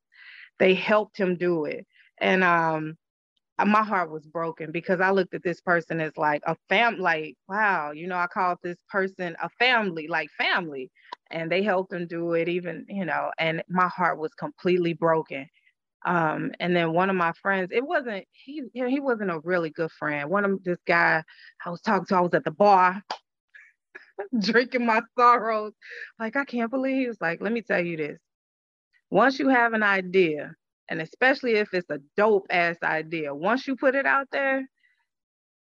They 0.60 0.74
helped 0.76 1.18
him 1.18 1.38
do 1.38 1.66
it. 1.66 1.86
And 2.20 2.44
um 2.44 2.98
my 3.66 3.84
heart 3.84 4.12
was 4.12 4.28
broken 4.28 4.72
because 4.72 5.02
I 5.02 5.12
looked 5.12 5.34
at 5.34 5.44
this 5.44 5.62
person 5.62 6.00
as 6.02 6.16
like 6.18 6.42
a 6.46 6.56
fam 6.70 7.00
like 7.00 7.36
wow, 7.50 7.92
you 7.92 8.08
know, 8.08 8.18
I 8.18 8.28
called 8.28 8.60
this 8.64 8.78
person 8.90 9.36
a 9.42 9.50
family, 9.60 10.08
like 10.08 10.30
family. 10.38 10.92
And 11.32 11.52
they 11.52 11.64
helped 11.64 11.94
him 11.94 12.08
do 12.08 12.34
it 12.34 12.48
even, 12.50 12.86
you 12.90 13.06
know, 13.06 13.32
and 13.40 13.64
my 13.70 13.88
heart 13.90 14.18
was 14.20 14.34
completely 14.36 14.94
broken. 14.94 15.48
Um, 16.06 16.52
and 16.60 16.76
then 16.76 16.94
one 16.94 17.10
of 17.10 17.16
my 17.16 17.34
friends, 17.42 17.70
it 17.72 17.86
wasn't 17.86 18.26
he 18.32 18.64
he 18.74 19.00
wasn't 19.00 19.32
a 19.32 19.40
really 19.44 19.72
good 19.72 19.92
friend. 19.92 20.30
One 20.30 20.46
of 20.46 20.64
this 20.64 20.78
guy 20.88 21.24
I 21.66 21.70
was 21.70 21.82
talking 21.82 22.06
to, 22.08 22.16
I 22.16 22.22
was 22.22 22.34
at 22.34 22.44
the 22.46 22.52
bar 22.52 23.02
drinking 24.40 24.86
my 24.86 25.02
sorrows. 25.18 25.74
Like, 26.20 26.36
I 26.36 26.46
can't 26.46 26.72
believe 26.72 26.98
he 26.98 27.08
was 27.08 27.22
like, 27.22 27.42
let 27.42 27.52
me 27.52 27.62
tell 27.62 27.84
you 27.84 27.98
this. 27.98 28.20
Once 29.10 29.40
you 29.40 29.50
have 29.50 29.74
an 29.74 29.84
idea, 29.84 30.54
and 30.90 31.02
especially 31.02 31.54
if 31.54 31.74
it's 31.74 31.90
a 31.90 32.00
dope 32.16 32.48
ass 32.50 32.78
idea, 32.84 33.34
once 33.34 33.68
you 33.68 33.76
put 33.76 33.96
it 33.96 34.06
out 34.06 34.28
there, 34.32 34.68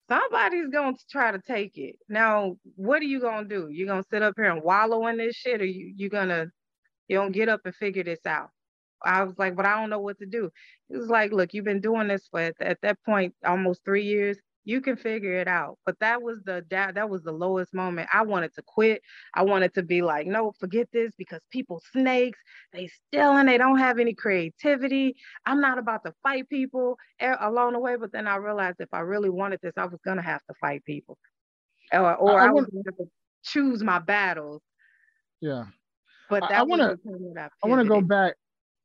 somebody's 0.09 0.69
going 0.69 0.97
to 0.97 1.03
try 1.11 1.33
to 1.33 1.41
take 1.47 1.77
it. 1.77 1.97
Now, 2.09 2.57
what 2.77 3.01
are 3.01 3.07
you 3.07 3.21
going 3.21 3.49
to 3.49 3.55
do? 3.55 3.69
You're 3.71 3.89
going 3.89 4.03
to 4.03 4.09
sit 4.11 4.23
up 4.23 4.35
here 4.37 4.51
and 4.51 4.63
wallow 4.63 5.07
in 5.07 5.17
this 5.19 5.37
shit, 5.37 5.61
or 5.61 5.67
you, 5.67 5.93
you're 5.97 6.11
going 6.11 6.29
to, 6.29 6.51
you 7.09 7.17
don't 7.17 7.33
get 7.33 7.49
up 7.49 7.61
and 7.65 7.75
figure 7.75 8.05
this 8.05 8.25
out. 8.27 8.51
I 9.05 9.25
was 9.25 9.39
like, 9.39 9.57
but 9.57 9.67
I 9.67 9.81
don't 9.81 9.91
know 9.91 10.01
what 10.01 10.19
to 10.19 10.27
do. 10.27 10.51
He 10.89 10.97
was 10.97 11.09
like, 11.09 11.33
look, 11.33 11.55
you've 11.55 11.65
been 11.65 11.81
doing 11.81 12.09
this 12.09 12.27
for 12.31 12.53
at 12.61 12.81
that 12.83 12.99
point 13.05 13.35
almost 13.45 13.85
three 13.85 14.05
years 14.05 14.39
you 14.65 14.81
can 14.81 14.97
figure 14.97 15.35
it 15.35 15.47
out. 15.47 15.79
But 15.85 15.99
that 16.01 16.23
was 16.23 16.41
the 16.45 16.65
that, 16.71 16.95
that 16.95 17.09
was 17.09 17.23
the 17.23 17.33
lowest 17.33 17.75
moment. 17.75 18.09
I 18.13 18.23
wanted 18.23 18.55
to 18.55 18.63
quit. 18.63 19.03
I 19.35 19.43
wanted 19.43 19.75
to 19.75 19.83
be 19.83 20.03
like, 20.03 20.27
no, 20.27 20.53
forget 20.59 20.89
this 20.93 21.13
because 21.17 21.41
people 21.51 21.83
snakes, 21.93 22.39
they 22.73 22.89
stealing, 22.89 23.47
they 23.47 23.59
don't 23.59 23.79
have 23.79 23.99
any 23.99 24.15
creativity. 24.15 25.17
I'm 25.47 25.61
not 25.61 25.79
about 25.79 26.05
to 26.05 26.15
fight 26.23 26.49
people 26.49 26.97
along 27.21 27.75
the 27.75 27.79
way. 27.79 27.97
But 27.97 28.13
then 28.13 28.27
I 28.27 28.37
realized 28.37 28.77
if 28.81 28.93
I 28.93 29.01
really 29.01 29.31
wanted 29.31 29.61
this, 29.63 29.75
I 29.77 29.85
was 29.85 30.01
gonna 30.05 30.23
have 30.23 30.43
to 30.49 30.55
fight 30.61 30.85
people. 30.85 31.19
Or, 31.93 32.15
or 32.15 32.41
I, 32.41 32.47
I, 32.47 32.49
I 32.49 32.53
was 32.53 32.67
gonna 32.67 32.83
have 32.87 32.97
to 32.97 33.07
choose 33.43 33.83
my 33.83 33.99
battles. 33.99 34.63
Yeah. 35.41 35.65
But 36.31 36.41
that 36.41 36.53
I, 36.53 36.61
I 36.61 36.63
wanna 36.63 36.97
I 37.63 37.69
wanna 37.69 37.85
go 37.85 38.01
back. 38.01 38.35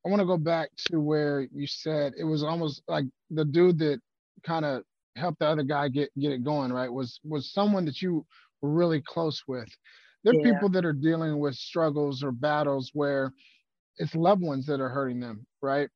I 0.05 0.09
want 0.09 0.21
to 0.21 0.25
go 0.25 0.37
back 0.37 0.69
to 0.87 0.99
where 0.99 1.47
you 1.53 1.67
said 1.67 2.13
it 2.17 2.23
was 2.23 2.43
almost 2.43 2.81
like 2.87 3.05
the 3.29 3.45
dude 3.45 3.79
that 3.79 3.99
kind 4.45 4.65
of 4.65 4.83
helped 5.15 5.39
the 5.39 5.47
other 5.47 5.63
guy 5.63 5.89
get 5.89 6.09
get 6.19 6.31
it 6.31 6.43
going 6.43 6.71
right 6.71 6.91
was 6.91 7.19
was 7.23 7.51
someone 7.51 7.85
that 7.85 8.01
you 8.01 8.25
were 8.61 8.69
really 8.69 9.01
close 9.01 9.43
with 9.47 9.67
there 10.23 10.33
are 10.33 10.37
yeah. 10.45 10.53
people 10.53 10.69
that 10.69 10.85
are 10.85 10.93
dealing 10.93 11.39
with 11.39 11.55
struggles 11.55 12.23
or 12.23 12.31
battles 12.31 12.91
where 12.93 13.33
it's 13.97 14.15
loved 14.15 14.41
ones 14.41 14.65
that 14.65 14.79
are 14.79 14.89
hurting 14.89 15.19
them 15.19 15.45
right 15.61 15.89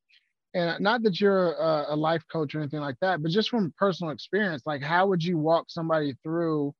and 0.53 0.81
not 0.81 1.01
that 1.03 1.21
you're 1.21 1.53
a, 1.53 1.93
a 1.93 1.95
life 1.95 2.23
coach 2.31 2.53
or 2.53 2.59
anything 2.59 2.81
like 2.81 2.97
that 2.99 3.21
but 3.21 3.31
just 3.31 3.49
from 3.49 3.73
personal 3.77 4.11
experience 4.11 4.63
like 4.65 4.81
how 4.81 5.07
would 5.07 5.23
you 5.23 5.37
walk 5.37 5.65
somebody 5.69 6.13
through 6.23 6.73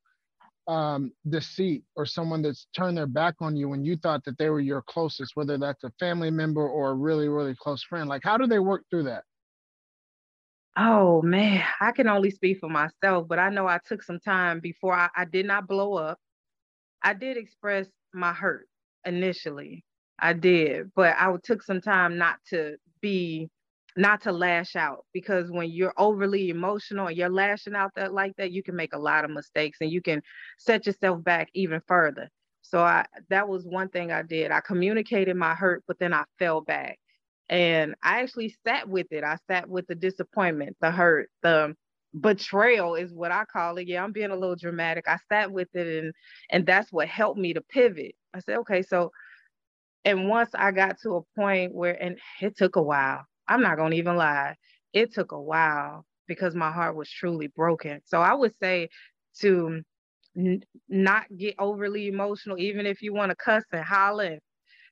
um, 0.67 1.11
deceit 1.29 1.83
or 1.95 2.05
someone 2.05 2.41
that's 2.41 2.67
turned 2.75 2.97
their 2.97 3.07
back 3.07 3.35
on 3.41 3.55
you 3.55 3.69
when 3.69 3.83
you 3.83 3.97
thought 3.97 4.23
that 4.25 4.37
they 4.37 4.49
were 4.49 4.59
your 4.59 4.81
closest, 4.81 5.35
whether 5.35 5.57
that's 5.57 5.83
a 5.83 5.91
family 5.99 6.31
member 6.31 6.67
or 6.67 6.91
a 6.91 6.95
really, 6.95 7.27
really 7.27 7.55
close 7.55 7.83
friend? 7.83 8.09
Like, 8.09 8.21
how 8.23 8.37
do 8.37 8.47
they 8.47 8.59
work 8.59 8.83
through 8.89 9.03
that? 9.03 9.23
Oh 10.75 11.21
man, 11.21 11.63
I 11.79 11.91
can 11.91 12.07
only 12.07 12.31
speak 12.31 12.59
for 12.59 12.69
myself, 12.69 13.27
but 13.27 13.37
I 13.37 13.49
know 13.49 13.67
I 13.67 13.79
took 13.85 14.01
some 14.01 14.19
time 14.19 14.59
before 14.59 14.93
I, 14.95 15.09
I 15.15 15.25
did 15.25 15.45
not 15.45 15.67
blow 15.67 15.95
up. 15.95 16.17
I 17.03 17.13
did 17.13 17.37
express 17.37 17.87
my 18.13 18.33
hurt 18.33 18.67
initially. 19.05 19.83
I 20.17 20.33
did, 20.33 20.91
but 20.95 21.15
I 21.19 21.31
took 21.43 21.61
some 21.61 21.81
time 21.81 22.17
not 22.17 22.37
to 22.49 22.77
be 23.01 23.49
not 23.95 24.21
to 24.21 24.31
lash 24.31 24.75
out 24.75 25.05
because 25.13 25.51
when 25.51 25.69
you're 25.69 25.93
overly 25.97 26.49
emotional 26.49 27.07
and 27.07 27.17
you're 27.17 27.29
lashing 27.29 27.75
out 27.75 27.91
that 27.95 28.13
like 28.13 28.35
that, 28.37 28.51
you 28.51 28.63
can 28.63 28.75
make 28.75 28.93
a 28.93 28.99
lot 28.99 29.25
of 29.25 29.31
mistakes 29.31 29.79
and 29.81 29.91
you 29.91 30.01
can 30.01 30.21
set 30.57 30.85
yourself 30.85 31.23
back 31.23 31.49
even 31.53 31.81
further. 31.87 32.29
So 32.61 32.79
I 32.81 33.05
that 33.29 33.47
was 33.47 33.65
one 33.65 33.89
thing 33.89 34.11
I 34.11 34.23
did. 34.23 34.51
I 34.51 34.61
communicated 34.61 35.35
my 35.35 35.53
hurt, 35.53 35.83
but 35.87 35.99
then 35.99 36.13
I 36.13 36.23
fell 36.39 36.61
back. 36.61 36.97
And 37.49 37.95
I 38.01 38.21
actually 38.21 38.55
sat 38.65 38.87
with 38.89 39.07
it. 39.11 39.23
I 39.23 39.37
sat 39.47 39.69
with 39.69 39.85
the 39.87 39.95
disappointment, 39.95 40.77
the 40.81 40.91
hurt, 40.91 41.29
the 41.43 41.75
betrayal 42.19 42.95
is 42.95 43.13
what 43.13 43.31
I 43.31 43.45
call 43.45 43.77
it. 43.77 43.87
Yeah, 43.87 44.03
I'm 44.03 44.11
being 44.13 44.31
a 44.31 44.35
little 44.35 44.55
dramatic. 44.55 45.05
I 45.07 45.17
sat 45.29 45.51
with 45.51 45.67
it 45.75 46.03
and 46.03 46.13
and 46.49 46.65
that's 46.65 46.91
what 46.91 47.07
helped 47.07 47.39
me 47.39 47.53
to 47.53 47.61
pivot. 47.61 48.15
I 48.33 48.39
said, 48.39 48.57
okay, 48.59 48.81
so 48.81 49.11
and 50.05 50.29
once 50.29 50.51
I 50.55 50.71
got 50.71 50.97
to 51.03 51.17
a 51.17 51.21
point 51.39 51.73
where 51.73 52.01
and 52.01 52.19
it 52.41 52.57
took 52.57 52.75
a 52.77 52.81
while. 52.81 53.25
I'm 53.47 53.61
not 53.61 53.77
going 53.77 53.91
to 53.91 53.97
even 53.97 54.15
lie. 54.15 54.55
It 54.93 55.13
took 55.13 55.31
a 55.31 55.41
while 55.41 56.05
because 56.27 56.55
my 56.55 56.71
heart 56.71 56.95
was 56.95 57.09
truly 57.09 57.47
broken. 57.47 58.01
So 58.05 58.21
I 58.21 58.33
would 58.33 58.53
say 58.59 58.89
to 59.39 59.81
n- 60.37 60.63
not 60.89 61.25
get 61.35 61.55
overly 61.59 62.07
emotional 62.07 62.57
even 62.57 62.85
if 62.85 63.01
you 63.01 63.13
want 63.13 63.29
to 63.29 63.35
cuss 63.35 63.63
and 63.71 63.83
holler 63.83 64.39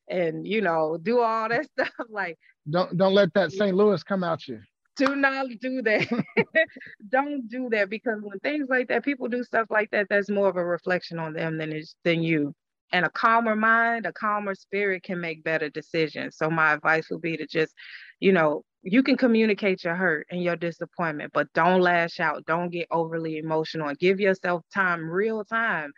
and 0.07 0.45
you 0.47 0.61
know 0.61 0.97
do 1.01 1.21
all 1.21 1.49
that 1.49 1.65
stuff 1.71 1.89
like 2.09 2.37
don't 2.69 2.95
don't 2.97 3.13
let 3.13 3.33
that 3.33 3.51
st 3.51 3.75
louis 3.75 4.03
come 4.03 4.23
out 4.23 4.47
you 4.47 4.59
do 4.97 5.15
not 5.15 5.47
do 5.61 5.81
that 5.81 6.07
don't 7.09 7.47
do 7.49 7.69
that 7.69 7.89
because 7.89 8.19
when 8.21 8.39
things 8.39 8.67
like 8.69 8.87
that 8.87 9.03
people 9.03 9.27
do 9.27 9.43
stuff 9.43 9.67
like 9.69 9.89
that 9.91 10.07
that's 10.09 10.29
more 10.29 10.49
of 10.49 10.57
a 10.57 10.65
reflection 10.65 11.19
on 11.19 11.33
them 11.33 11.57
than 11.57 11.71
it's 11.71 11.95
than 12.03 12.21
you 12.21 12.53
and 12.91 13.05
a 13.05 13.09
calmer 13.09 13.55
mind 13.55 14.05
a 14.05 14.13
calmer 14.13 14.53
spirit 14.53 15.03
can 15.03 15.19
make 15.19 15.43
better 15.43 15.69
decisions 15.69 16.35
so 16.37 16.49
my 16.49 16.73
advice 16.73 17.07
would 17.09 17.21
be 17.21 17.37
to 17.37 17.47
just 17.47 17.73
you 18.21 18.31
know 18.31 18.63
you 18.84 19.03
can 19.03 19.17
communicate 19.17 19.84
your 19.84 19.95
hurt 19.95 20.25
and 20.31 20.41
your 20.41 20.55
disappointment 20.55 21.31
but 21.34 21.51
don't 21.53 21.81
lash 21.81 22.21
out 22.21 22.45
don't 22.45 22.69
get 22.69 22.88
overly 22.89 23.38
emotional 23.38 23.89
and 23.89 23.99
give 23.99 24.21
yourself 24.21 24.63
time 24.73 25.03
real 25.07 25.43
time 25.43 25.91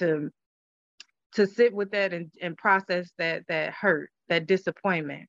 to 0.00 0.28
to 1.34 1.46
sit 1.46 1.72
with 1.72 1.90
that 1.92 2.12
and, 2.12 2.30
and 2.40 2.56
process 2.56 3.10
that 3.18 3.44
that 3.48 3.72
hurt, 3.72 4.10
that 4.28 4.46
disappointment. 4.46 5.28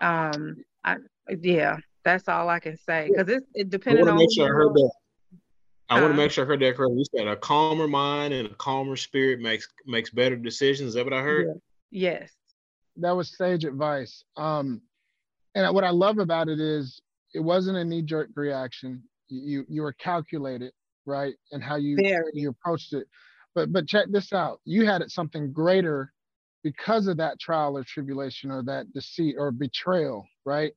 Um, 0.00 0.56
I 0.84 0.96
yeah, 1.40 1.78
that's 2.04 2.28
all 2.28 2.48
I 2.48 2.58
can 2.58 2.76
say 2.76 3.10
because 3.10 3.28
it's 3.28 3.46
it 3.54 3.70
depending 3.70 4.06
on. 4.08 4.18
Make 4.18 4.32
sure 4.32 4.46
I 4.46 4.50
heard 4.50 4.74
that. 4.74 4.90
I 5.88 6.00
want 6.00 6.12
to 6.12 6.16
make 6.16 6.30
sure 6.30 6.44
I 6.44 6.48
heard 6.48 6.60
that 6.60 6.76
correctly. 6.76 6.98
You 6.98 7.04
said 7.16 7.28
a 7.28 7.36
calmer 7.36 7.88
mind 7.88 8.32
and 8.32 8.48
a 8.48 8.54
calmer 8.54 8.96
spirit 8.96 9.40
makes 9.40 9.68
makes 9.86 10.10
better 10.10 10.36
decisions. 10.36 10.88
Is 10.88 10.94
that 10.94 11.04
what 11.04 11.12
I 11.12 11.22
heard? 11.22 11.46
Yeah. 11.90 12.10
Yes. 12.10 12.32
That 12.96 13.16
was 13.16 13.36
sage 13.36 13.64
advice. 13.64 14.24
Um, 14.36 14.82
and 15.54 15.74
what 15.74 15.84
I 15.84 15.90
love 15.90 16.18
about 16.18 16.48
it 16.48 16.60
is 16.60 17.00
it 17.34 17.40
wasn't 17.40 17.78
a 17.78 17.84
knee 17.84 18.02
jerk 18.02 18.30
reaction. 18.34 19.02
You 19.28 19.64
you 19.68 19.82
were 19.82 19.92
calculated, 19.92 20.72
right, 21.06 21.34
and 21.52 21.62
how 21.62 21.76
you 21.76 21.96
Very. 21.96 22.30
you 22.34 22.50
approached 22.50 22.92
it. 22.92 23.06
But 23.54 23.72
but 23.72 23.86
check 23.86 24.06
this 24.10 24.32
out. 24.32 24.60
You 24.64 24.86
had 24.86 25.02
it 25.02 25.10
something 25.10 25.52
greater 25.52 26.12
because 26.62 27.06
of 27.06 27.16
that 27.16 27.40
trial 27.40 27.76
or 27.76 27.84
tribulation 27.84 28.50
or 28.50 28.62
that 28.64 28.92
deceit 28.92 29.36
or 29.38 29.50
betrayal, 29.50 30.26
right? 30.44 30.72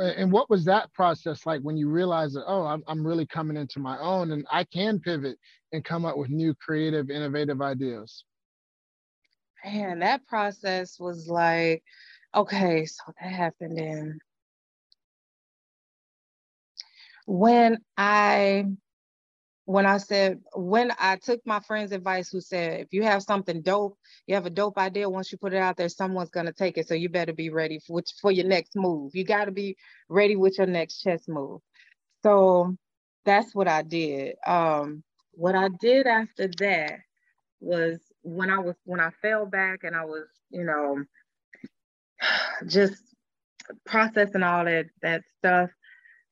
Mm-hmm. 0.00 0.22
And 0.22 0.32
what 0.32 0.48
was 0.48 0.64
that 0.64 0.92
process 0.94 1.44
like 1.46 1.60
when 1.60 1.76
you 1.76 1.88
realized 1.90 2.34
that, 2.36 2.44
oh, 2.46 2.64
I'm, 2.64 2.82
I'm 2.88 3.06
really 3.06 3.26
coming 3.26 3.56
into 3.56 3.78
my 3.78 3.98
own 3.98 4.32
and 4.32 4.46
I 4.50 4.64
can 4.64 4.98
pivot 4.98 5.36
and 5.72 5.84
come 5.84 6.04
up 6.04 6.16
with 6.16 6.30
new 6.30 6.54
creative, 6.54 7.10
innovative 7.10 7.60
ideas? 7.60 8.24
Man, 9.64 9.98
that 9.98 10.26
process 10.26 10.98
was 10.98 11.28
like, 11.28 11.82
okay, 12.34 12.86
so 12.86 13.02
that 13.20 13.32
happened 13.32 13.78
in 13.78 14.18
when 17.26 17.78
I 17.96 18.64
when 19.66 19.84
I 19.84 19.98
said, 19.98 20.40
when 20.54 20.92
I 20.98 21.16
took 21.16 21.42
my 21.44 21.60
friend's 21.60 21.92
advice, 21.92 22.30
who 22.30 22.40
said, 22.40 22.80
if 22.80 22.88
you 22.90 23.02
have 23.02 23.22
something 23.22 23.60
dope, 23.60 23.98
you 24.26 24.34
have 24.34 24.46
a 24.46 24.50
dope 24.50 24.78
idea, 24.78 25.10
once 25.10 25.30
you 25.30 25.36
put 25.36 25.52
it 25.52 25.58
out 25.58 25.76
there, 25.76 25.90
someone's 25.90 26.30
to 26.30 26.54
take 26.54 26.78
it. 26.78 26.88
So 26.88 26.94
you 26.94 27.10
better 27.10 27.34
be 27.34 27.50
ready 27.50 27.78
for, 27.86 28.02
for 28.22 28.32
your 28.32 28.46
next 28.46 28.74
move. 28.76 29.14
You 29.14 29.24
got 29.24 29.44
to 29.44 29.50
be 29.50 29.76
ready 30.08 30.36
with 30.36 30.56
your 30.56 30.66
next 30.66 31.02
chess 31.02 31.28
move. 31.28 31.60
So 32.22 32.78
that's 33.26 33.54
what 33.54 33.68
I 33.68 33.82
did. 33.82 34.36
Um, 34.46 35.02
what 35.32 35.54
I 35.54 35.68
did 35.78 36.06
after 36.06 36.48
that 36.60 37.00
was 37.60 38.00
when 38.22 38.48
I 38.48 38.60
was, 38.60 38.76
when 38.84 39.00
I 39.00 39.10
fell 39.20 39.44
back 39.44 39.80
and 39.84 39.94
I 39.94 40.06
was, 40.06 40.28
you 40.48 40.64
know, 40.64 41.04
just 42.66 43.02
processing 43.84 44.42
all 44.42 44.64
that, 44.64 44.86
that 45.02 45.22
stuff 45.38 45.70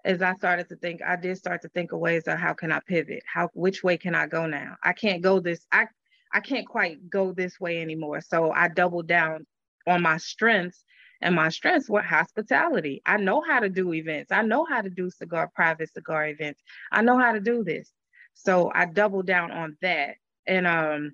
as 0.07 0.23
I 0.23 0.35
started 0.37 0.69
to 0.69 0.77
think, 0.77 1.03
I 1.03 1.17
did 1.17 1.37
start 1.37 1.63
to 1.63 1.69
think 1.69 1.91
of 1.91 1.99
ways 1.99 2.29
of 2.29 2.39
how 2.39 2.55
can 2.55 2.71
I 2.71 2.81
pivot? 2.87 3.25
How 3.27 3.51
which 3.55 3.83
way 3.83 3.99
can 3.99 4.15
I 4.15 4.29
go 4.29 4.47
now? 4.47 4.77
I 4.85 4.93
can't 4.93 5.21
go 5.21 5.41
this, 5.41 5.67
I 5.73 5.89
I 6.33 6.41
can't 6.41 6.67
quite 6.67 7.11
go 7.11 7.33
this 7.33 7.59
way 7.59 7.83
anymore. 7.83 8.21
So 8.21 8.53
I 8.53 8.69
doubled 8.69 9.09
down 9.09 9.47
on 9.87 10.03
my 10.03 10.17
strengths. 10.19 10.85
And 11.23 11.35
my 11.35 11.49
strengths 11.49 11.89
were 11.89 12.03
hospitality. 12.03 13.01
I 13.07 13.17
know 13.17 13.41
how 13.41 13.61
to 13.61 13.71
do 13.71 13.95
events. 13.95 14.31
I 14.31 14.43
know 14.43 14.67
how 14.67 14.83
to 14.83 14.91
do 14.91 15.09
cigar, 15.09 15.51
private 15.55 15.91
cigar 15.95 16.29
events. 16.29 16.61
I 16.93 17.01
know 17.01 17.19
how 17.19 17.33
to 17.33 17.41
do 17.41 17.65
this. 17.65 17.91
So 18.35 18.71
I 18.75 18.85
doubled 18.85 19.27
down 19.27 19.51
on 19.51 19.79
that. 19.81 20.17
And 20.47 20.67
um 20.67 21.13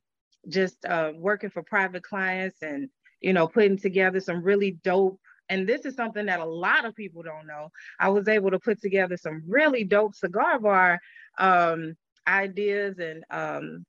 just 0.49 0.85
uh, 0.85 1.13
working 1.15 1.51
for 1.51 1.63
private 1.63 2.03
clients 2.03 2.63
and 2.63 2.89
you 3.23 3.33
know 3.33 3.47
putting 3.49 3.79
together 3.79 4.21
some 4.21 4.43
really 4.43 4.73
dope 4.83 5.19
and 5.49 5.69
this 5.69 5.85
is 5.85 5.95
something 5.95 6.27
that 6.27 6.41
a 6.41 6.45
lot 6.45 6.87
of 6.87 6.95
people 6.95 7.23
don't 7.23 7.47
know. 7.47 7.69
I 8.01 8.09
was 8.09 8.27
able 8.27 8.51
to 8.53 8.59
put 8.59 8.81
together 8.81 9.19
some 9.19 9.43
really 9.47 9.85
dope 9.85 10.15
cigar 10.15 10.59
bar 10.59 10.99
um, 11.37 11.95
ideas 12.27 12.99
and 12.99 13.23
um, 13.31 13.85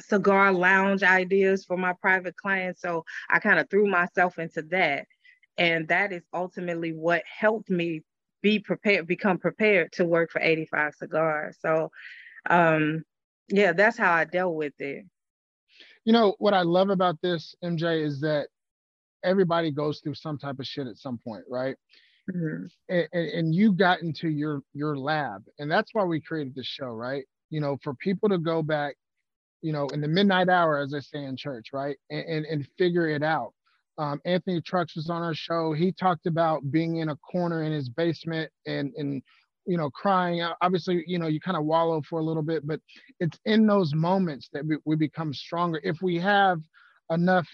cigar 0.00 0.52
lounge 0.52 1.02
ideas 1.02 1.64
for 1.64 1.76
my 1.76 1.92
private 2.00 2.36
clients. 2.36 2.80
So 2.80 3.04
I 3.30 3.38
kind 3.38 3.60
of 3.60 3.70
threw 3.70 3.86
myself 3.86 4.38
into 4.38 4.62
that. 4.70 5.06
And 5.56 5.86
that 5.88 6.12
is 6.12 6.22
ultimately 6.32 6.92
what 6.92 7.22
helped 7.24 7.70
me 7.70 8.02
be 8.42 8.58
prepared, 8.58 9.06
become 9.06 9.38
prepared 9.38 9.92
to 9.92 10.04
work 10.04 10.32
for 10.32 10.40
85 10.40 10.94
Cigars. 10.94 11.56
So, 11.60 11.90
um, 12.50 13.04
yeah, 13.48 13.72
that's 13.72 13.96
how 13.96 14.12
I 14.12 14.24
dealt 14.24 14.54
with 14.54 14.74
it. 14.80 15.04
You 16.04 16.12
know, 16.12 16.34
what 16.38 16.54
I 16.54 16.62
love 16.62 16.90
about 16.90 17.20
this, 17.22 17.54
MJ, 17.64 18.04
is 18.04 18.20
that 18.20 18.48
everybody 19.24 19.70
goes 19.70 20.00
through 20.00 20.14
some 20.14 20.38
type 20.38 20.58
of 20.58 20.66
shit 20.66 20.86
at 20.86 20.98
some 20.98 21.18
point, 21.18 21.44
right? 21.48 21.76
Mm-hmm. 22.30 22.66
And, 22.88 23.08
and, 23.12 23.28
and 23.28 23.54
you 23.54 23.72
got 23.72 24.02
into 24.02 24.28
your 24.28 24.62
your 24.72 24.96
lab, 24.96 25.44
and 25.58 25.70
that's 25.70 25.90
why 25.92 26.04
we 26.04 26.20
created 26.20 26.54
this 26.54 26.66
show, 26.66 26.88
right? 26.88 27.24
You 27.50 27.60
know, 27.60 27.78
for 27.82 27.94
people 27.94 28.28
to 28.30 28.38
go 28.38 28.62
back, 28.62 28.96
you 29.62 29.72
know, 29.72 29.88
in 29.88 30.00
the 30.00 30.08
midnight 30.08 30.48
hour, 30.48 30.78
as 30.78 30.94
I 30.94 31.00
say 31.00 31.24
in 31.24 31.36
church, 31.36 31.68
right, 31.72 31.96
and 32.10 32.24
and, 32.24 32.46
and 32.46 32.68
figure 32.78 33.08
it 33.08 33.22
out. 33.22 33.52
Um, 33.96 34.20
Anthony 34.24 34.60
Trucks 34.60 34.96
was 34.96 35.08
on 35.08 35.22
our 35.22 35.34
show. 35.34 35.72
He 35.72 35.92
talked 35.92 36.26
about 36.26 36.68
being 36.70 36.96
in 36.96 37.10
a 37.10 37.16
corner 37.16 37.62
in 37.62 37.72
his 37.72 37.88
basement 37.88 38.50
and 38.66 38.92
and 38.96 39.22
you 39.66 39.76
know 39.76 39.90
crying. 39.90 40.46
Obviously, 40.60 41.04
you 41.06 41.18
know, 41.18 41.26
you 41.26 41.40
kind 41.40 41.56
of 41.56 41.64
wallow 41.64 42.02
for 42.08 42.18
a 42.18 42.22
little 42.22 42.42
bit, 42.42 42.66
but 42.66 42.80
it's 43.20 43.38
in 43.44 43.66
those 43.66 43.94
moments 43.94 44.48
that 44.52 44.64
we, 44.64 44.76
we 44.84 44.96
become 44.96 45.32
stronger 45.32 45.80
if 45.82 46.02
we 46.02 46.18
have 46.18 46.60
enough 47.10 47.48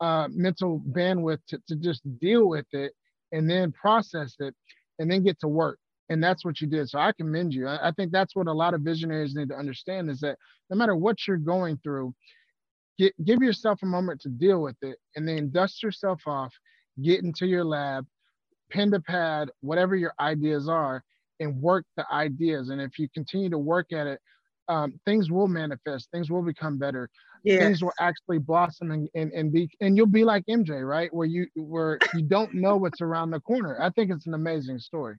uh, 0.00 0.28
mental 0.30 0.82
bandwidth 0.90 1.38
to, 1.48 1.60
to 1.68 1.76
just 1.76 2.02
deal 2.18 2.48
with 2.48 2.66
it 2.72 2.92
and 3.30 3.48
then 3.48 3.72
process 3.72 4.34
it 4.40 4.54
and 4.98 5.10
then 5.10 5.22
get 5.22 5.38
to 5.40 5.48
work 5.48 5.78
and 6.08 6.22
that's 6.22 6.44
what 6.44 6.60
you 6.60 6.66
did 6.66 6.88
so 6.88 6.98
i 6.98 7.12
commend 7.12 7.54
you 7.54 7.68
I, 7.68 7.88
I, 7.88 7.92
think 7.92 8.10
that's 8.10 8.34
what 8.34 8.48
a 8.48 8.52
lot 8.52 8.74
of 8.74 8.82
visionaries 8.82 9.34
need 9.34 9.48
to 9.50 9.56
understand 9.56 10.10
is 10.10 10.20
that 10.20 10.36
no 10.70 10.76
matter 10.76 10.96
what 10.96 11.18
you're 11.26 11.36
going 11.36 11.78
through 11.82 12.14
get, 12.98 13.14
give 13.24 13.42
yourself 13.42 13.78
a 13.82 13.86
moment 13.86 14.20
to 14.22 14.28
deal 14.28 14.60
with 14.60 14.76
it 14.82 14.98
and 15.14 15.26
then 15.26 15.50
dust 15.50 15.82
yourself 15.82 16.20
off 16.26 16.52
get 17.02 17.22
into 17.22 17.46
your 17.46 17.64
lab 17.64 18.04
pen 18.70 18.90
to 18.90 19.00
pad 19.00 19.50
whatever 19.60 19.94
your 19.94 20.14
ideas 20.20 20.68
are 20.68 21.04
and 21.42 21.60
work 21.60 21.84
the 21.96 22.04
ideas 22.12 22.70
and 22.70 22.80
if 22.80 22.98
you 22.98 23.08
continue 23.14 23.50
to 23.50 23.58
work 23.58 23.92
at 23.92 24.06
it 24.06 24.20
um, 24.68 24.98
things 25.04 25.30
will 25.30 25.48
manifest 25.48 26.08
things 26.12 26.30
will 26.30 26.42
become 26.42 26.78
better 26.78 27.08
yes. 27.44 27.60
things 27.60 27.82
will 27.82 27.92
actually 28.00 28.38
blossom 28.38 28.90
and, 28.90 29.08
and, 29.14 29.32
and 29.32 29.52
be 29.52 29.68
and 29.80 29.96
you'll 29.96 30.06
be 30.06 30.24
like 30.24 30.44
mj 30.46 30.86
right 30.86 31.12
where 31.12 31.26
you 31.26 31.46
where 31.56 31.98
you 32.14 32.22
don't 32.22 32.54
know 32.54 32.76
what's 32.76 33.00
around 33.00 33.30
the 33.30 33.40
corner 33.40 33.76
i 33.80 33.90
think 33.90 34.10
it's 34.10 34.26
an 34.26 34.34
amazing 34.34 34.78
story 34.78 35.16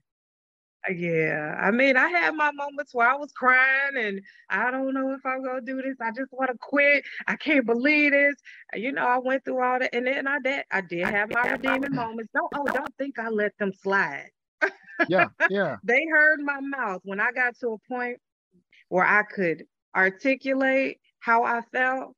yeah, 0.90 1.56
I 1.58 1.70
mean, 1.70 1.96
I 1.96 2.08
had 2.08 2.34
my 2.34 2.50
moments 2.52 2.94
where 2.94 3.08
I 3.08 3.16
was 3.16 3.32
crying 3.32 3.96
and 3.96 4.20
I 4.50 4.70
don't 4.70 4.92
know 4.92 5.12
if 5.12 5.24
I'm 5.24 5.42
gonna 5.42 5.60
do 5.62 5.80
this. 5.80 5.96
I 6.00 6.10
just 6.10 6.32
want 6.32 6.50
to 6.50 6.58
quit. 6.60 7.04
I 7.26 7.36
can't 7.36 7.64
believe 7.64 8.12
this. 8.12 8.34
You 8.74 8.92
know, 8.92 9.06
I 9.06 9.18
went 9.18 9.44
through 9.44 9.62
all 9.62 9.78
that, 9.78 9.94
and 9.94 10.06
then 10.06 10.26
I 10.26 10.38
did. 10.40 10.64
I 10.70 10.82
did 10.82 11.06
have 11.06 11.30
my 11.30 11.52
redeeming 11.52 11.94
moments. 11.94 12.30
Don't 12.34 12.52
oh, 12.54 12.64
don't 12.64 12.94
think 12.98 13.18
I 13.18 13.28
let 13.28 13.56
them 13.58 13.72
slide. 13.72 14.28
Yeah, 15.08 15.28
yeah. 15.50 15.76
they 15.84 16.04
heard 16.10 16.40
my 16.40 16.60
mouth 16.60 17.00
when 17.04 17.20
I 17.20 17.32
got 17.32 17.56
to 17.60 17.70
a 17.70 17.92
point 17.92 18.18
where 18.88 19.04
I 19.04 19.22
could 19.22 19.64
articulate 19.94 20.98
how 21.20 21.44
I 21.44 21.62
felt 21.72 22.14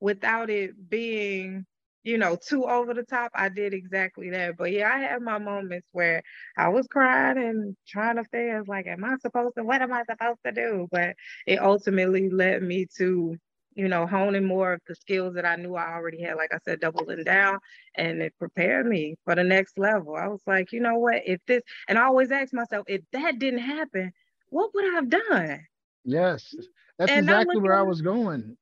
without 0.00 0.50
it 0.50 0.90
being, 0.90 1.64
you 2.02 2.18
know, 2.18 2.36
too 2.36 2.64
over 2.64 2.94
the 2.94 3.02
top. 3.02 3.30
I 3.34 3.48
did 3.48 3.72
exactly 3.74 4.30
that. 4.30 4.56
But 4.56 4.72
yeah, 4.72 4.92
I 4.92 4.98
had 4.98 5.22
my 5.22 5.38
moments 5.38 5.86
where 5.92 6.22
I 6.56 6.68
was 6.68 6.86
crying 6.88 7.38
and 7.38 7.76
trying 7.88 8.16
to 8.16 8.24
figure, 8.24 8.62
like, 8.66 8.86
am 8.86 9.04
I 9.04 9.16
supposed 9.18 9.54
to, 9.56 9.64
what 9.64 9.82
am 9.82 9.92
I 9.92 10.04
supposed 10.10 10.40
to 10.44 10.52
do? 10.52 10.88
But 10.90 11.14
it 11.46 11.60
ultimately 11.60 12.28
led 12.30 12.62
me 12.62 12.86
to, 12.98 13.36
you 13.76 13.88
know, 13.88 14.06
honing 14.06 14.44
more 14.44 14.72
of 14.72 14.80
the 14.88 14.94
skills 14.94 15.34
that 15.34 15.44
I 15.44 15.54
knew 15.56 15.76
I 15.76 15.92
already 15.92 16.22
had, 16.22 16.36
like 16.36 16.52
I 16.52 16.58
said, 16.64 16.80
doubling 16.80 17.22
down, 17.24 17.58
and 17.94 18.22
it 18.22 18.34
prepared 18.38 18.86
me 18.86 19.16
for 19.24 19.34
the 19.34 19.44
next 19.44 19.78
level. 19.78 20.16
I 20.16 20.26
was 20.26 20.40
like, 20.46 20.72
you 20.72 20.80
know 20.80 20.96
what, 20.98 21.22
if 21.26 21.40
this, 21.46 21.62
and 21.86 21.98
I 21.98 22.04
always 22.04 22.30
ask 22.30 22.54
myself, 22.54 22.86
if 22.88 23.02
that 23.12 23.38
didn't 23.38 23.60
happen, 23.60 24.12
what 24.48 24.70
would 24.74 24.84
I 24.84 24.94
have 24.94 25.10
done? 25.10 25.66
Yes, 26.04 26.54
that's 26.98 27.12
and 27.12 27.28
exactly 27.28 27.58
where 27.58 27.78
I 27.78 27.82
was 27.82 28.00
going. 28.00 28.56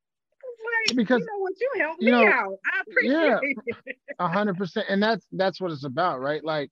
Like, 0.89 0.97
because 0.97 1.21
you 1.21 1.27
know 1.27 1.39
what 1.39 1.53
you 1.61 1.71
helped 1.79 2.03
you 2.03 2.07
me 2.07 2.13
know, 2.13 2.27
out. 2.27 2.59
I 2.67 2.81
appreciate 2.81 3.57
yeah, 3.67 3.93
a 4.19 4.29
hundred 4.29 4.57
percent. 4.57 4.87
And 4.89 5.03
that's 5.03 5.27
that's 5.33 5.61
what 5.61 5.71
it's 5.71 5.85
about, 5.85 6.21
right? 6.21 6.45
Like 6.45 6.71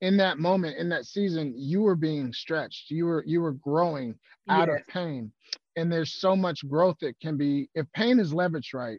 in 0.00 0.16
that 0.18 0.38
moment, 0.38 0.78
in 0.78 0.88
that 0.90 1.04
season, 1.04 1.54
you 1.56 1.82
were 1.82 1.96
being 1.96 2.32
stretched. 2.32 2.90
You 2.90 3.06
were 3.06 3.24
you 3.26 3.40
were 3.40 3.52
growing 3.52 4.14
out 4.48 4.68
yes. 4.68 4.80
of 4.80 4.86
pain. 4.86 5.32
And 5.78 5.92
there's 5.92 6.20
so 6.20 6.34
much 6.34 6.68
growth 6.68 6.96
that 7.02 7.20
can 7.20 7.36
be 7.36 7.70
if 7.76 7.86
pain 7.92 8.18
is 8.18 8.32
leveraged 8.32 8.74
right, 8.74 8.98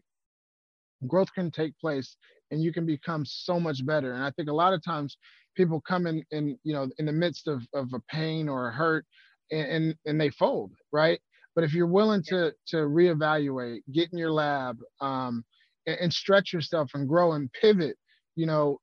growth 1.07 1.27
can 1.33 1.51
take 1.51 1.77
place 1.77 2.15
and 2.51 2.63
you 2.63 2.71
can 2.71 2.85
become 2.85 3.25
so 3.25 3.59
much 3.59 3.85
better. 3.85 4.13
And 4.13 4.23
I 4.23 4.31
think 4.31 4.47
a 4.47 4.53
lot 4.53 4.73
of 4.73 4.81
times 4.81 5.17
people 5.57 5.81
come 5.81 6.07
in 6.07 6.23
in 6.31 6.57
you 6.63 6.73
know 6.73 6.87
in 6.97 7.05
the 7.05 7.11
midst 7.11 7.49
of, 7.49 7.63
of 7.73 7.89
a 7.93 7.99
pain 8.09 8.47
or 8.47 8.69
a 8.69 8.71
hurt 8.71 9.05
and, 9.51 9.93
and 10.05 10.21
they 10.21 10.29
fold, 10.29 10.71
right? 10.93 11.19
But 11.53 11.65
if 11.65 11.73
you're 11.73 11.85
willing 11.85 12.23
to 12.29 12.53
to 12.67 12.77
reevaluate, 12.77 13.79
get 13.91 14.13
in 14.13 14.17
your 14.17 14.31
lab, 14.31 14.77
um, 15.01 15.43
and, 15.85 15.97
and 15.99 16.13
stretch 16.13 16.53
yourself 16.53 16.91
and 16.93 17.09
grow 17.09 17.33
and 17.33 17.51
pivot, 17.51 17.97
you 18.37 18.45
know, 18.45 18.79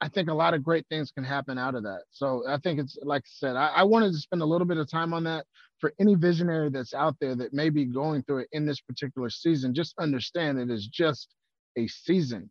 I 0.00 0.08
think 0.08 0.28
a 0.28 0.34
lot 0.34 0.54
of 0.54 0.62
great 0.62 0.86
things 0.88 1.10
can 1.10 1.24
happen 1.24 1.58
out 1.58 1.74
of 1.74 1.82
that. 1.82 2.02
So 2.10 2.44
I 2.48 2.58
think 2.58 2.78
it's 2.78 2.96
like 3.02 3.22
I 3.22 3.30
said, 3.30 3.56
I, 3.56 3.68
I, 3.68 3.82
wanted 3.82 4.12
to 4.12 4.18
spend 4.18 4.42
a 4.42 4.46
little 4.46 4.66
bit 4.66 4.76
of 4.76 4.88
time 4.88 5.12
on 5.12 5.24
that 5.24 5.44
for 5.80 5.92
any 5.98 6.14
visionary 6.14 6.70
that's 6.70 6.94
out 6.94 7.16
there 7.20 7.34
that 7.34 7.52
may 7.52 7.68
be 7.68 7.84
going 7.84 8.22
through 8.22 8.38
it 8.38 8.48
in 8.52 8.64
this 8.64 8.80
particular 8.80 9.28
season. 9.28 9.74
Just 9.74 9.94
understand 9.98 10.58
it 10.58 10.70
is 10.70 10.86
just 10.86 11.34
a 11.76 11.88
season. 11.88 12.48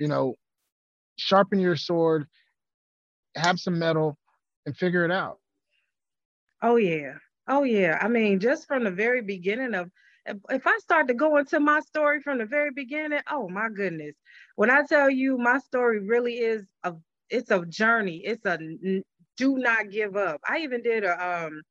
You 0.00 0.08
know, 0.08 0.34
sharpen 1.16 1.60
your 1.60 1.76
sword, 1.76 2.26
have 3.36 3.60
some 3.60 3.78
metal, 3.78 4.18
and 4.66 4.76
figure 4.76 5.04
it 5.04 5.12
out. 5.12 5.38
Oh 6.60 6.76
yeah. 6.76 7.14
Oh 7.48 7.62
yeah. 7.62 7.98
I 8.00 8.08
mean, 8.08 8.40
just 8.40 8.66
from 8.66 8.82
the 8.82 8.90
very 8.90 9.22
beginning 9.22 9.74
of 9.74 9.90
if 10.26 10.66
I 10.66 10.78
start 10.78 11.08
to 11.08 11.14
go 11.14 11.36
into 11.36 11.60
my 11.60 11.80
story 11.80 12.20
from 12.20 12.38
the 12.38 12.46
very 12.46 12.70
beginning, 12.70 13.20
oh 13.30 13.48
my 13.48 13.68
goodness. 13.68 14.14
When 14.56 14.70
I 14.70 14.82
tell 14.88 15.10
you 15.10 15.38
my 15.38 15.58
story 15.58 16.00
really 16.00 16.34
is 16.38 16.64
a 16.82 16.94
it's 17.30 17.50
a 17.50 17.64
journey. 17.66 18.22
It's 18.24 18.44
a 18.46 18.58
do 19.36 19.58
not 19.58 19.90
give 19.90 20.16
up. 20.16 20.40
I 20.48 20.58
even 20.58 20.82
did 20.82 21.04
a 21.04 21.44
um 21.46 21.62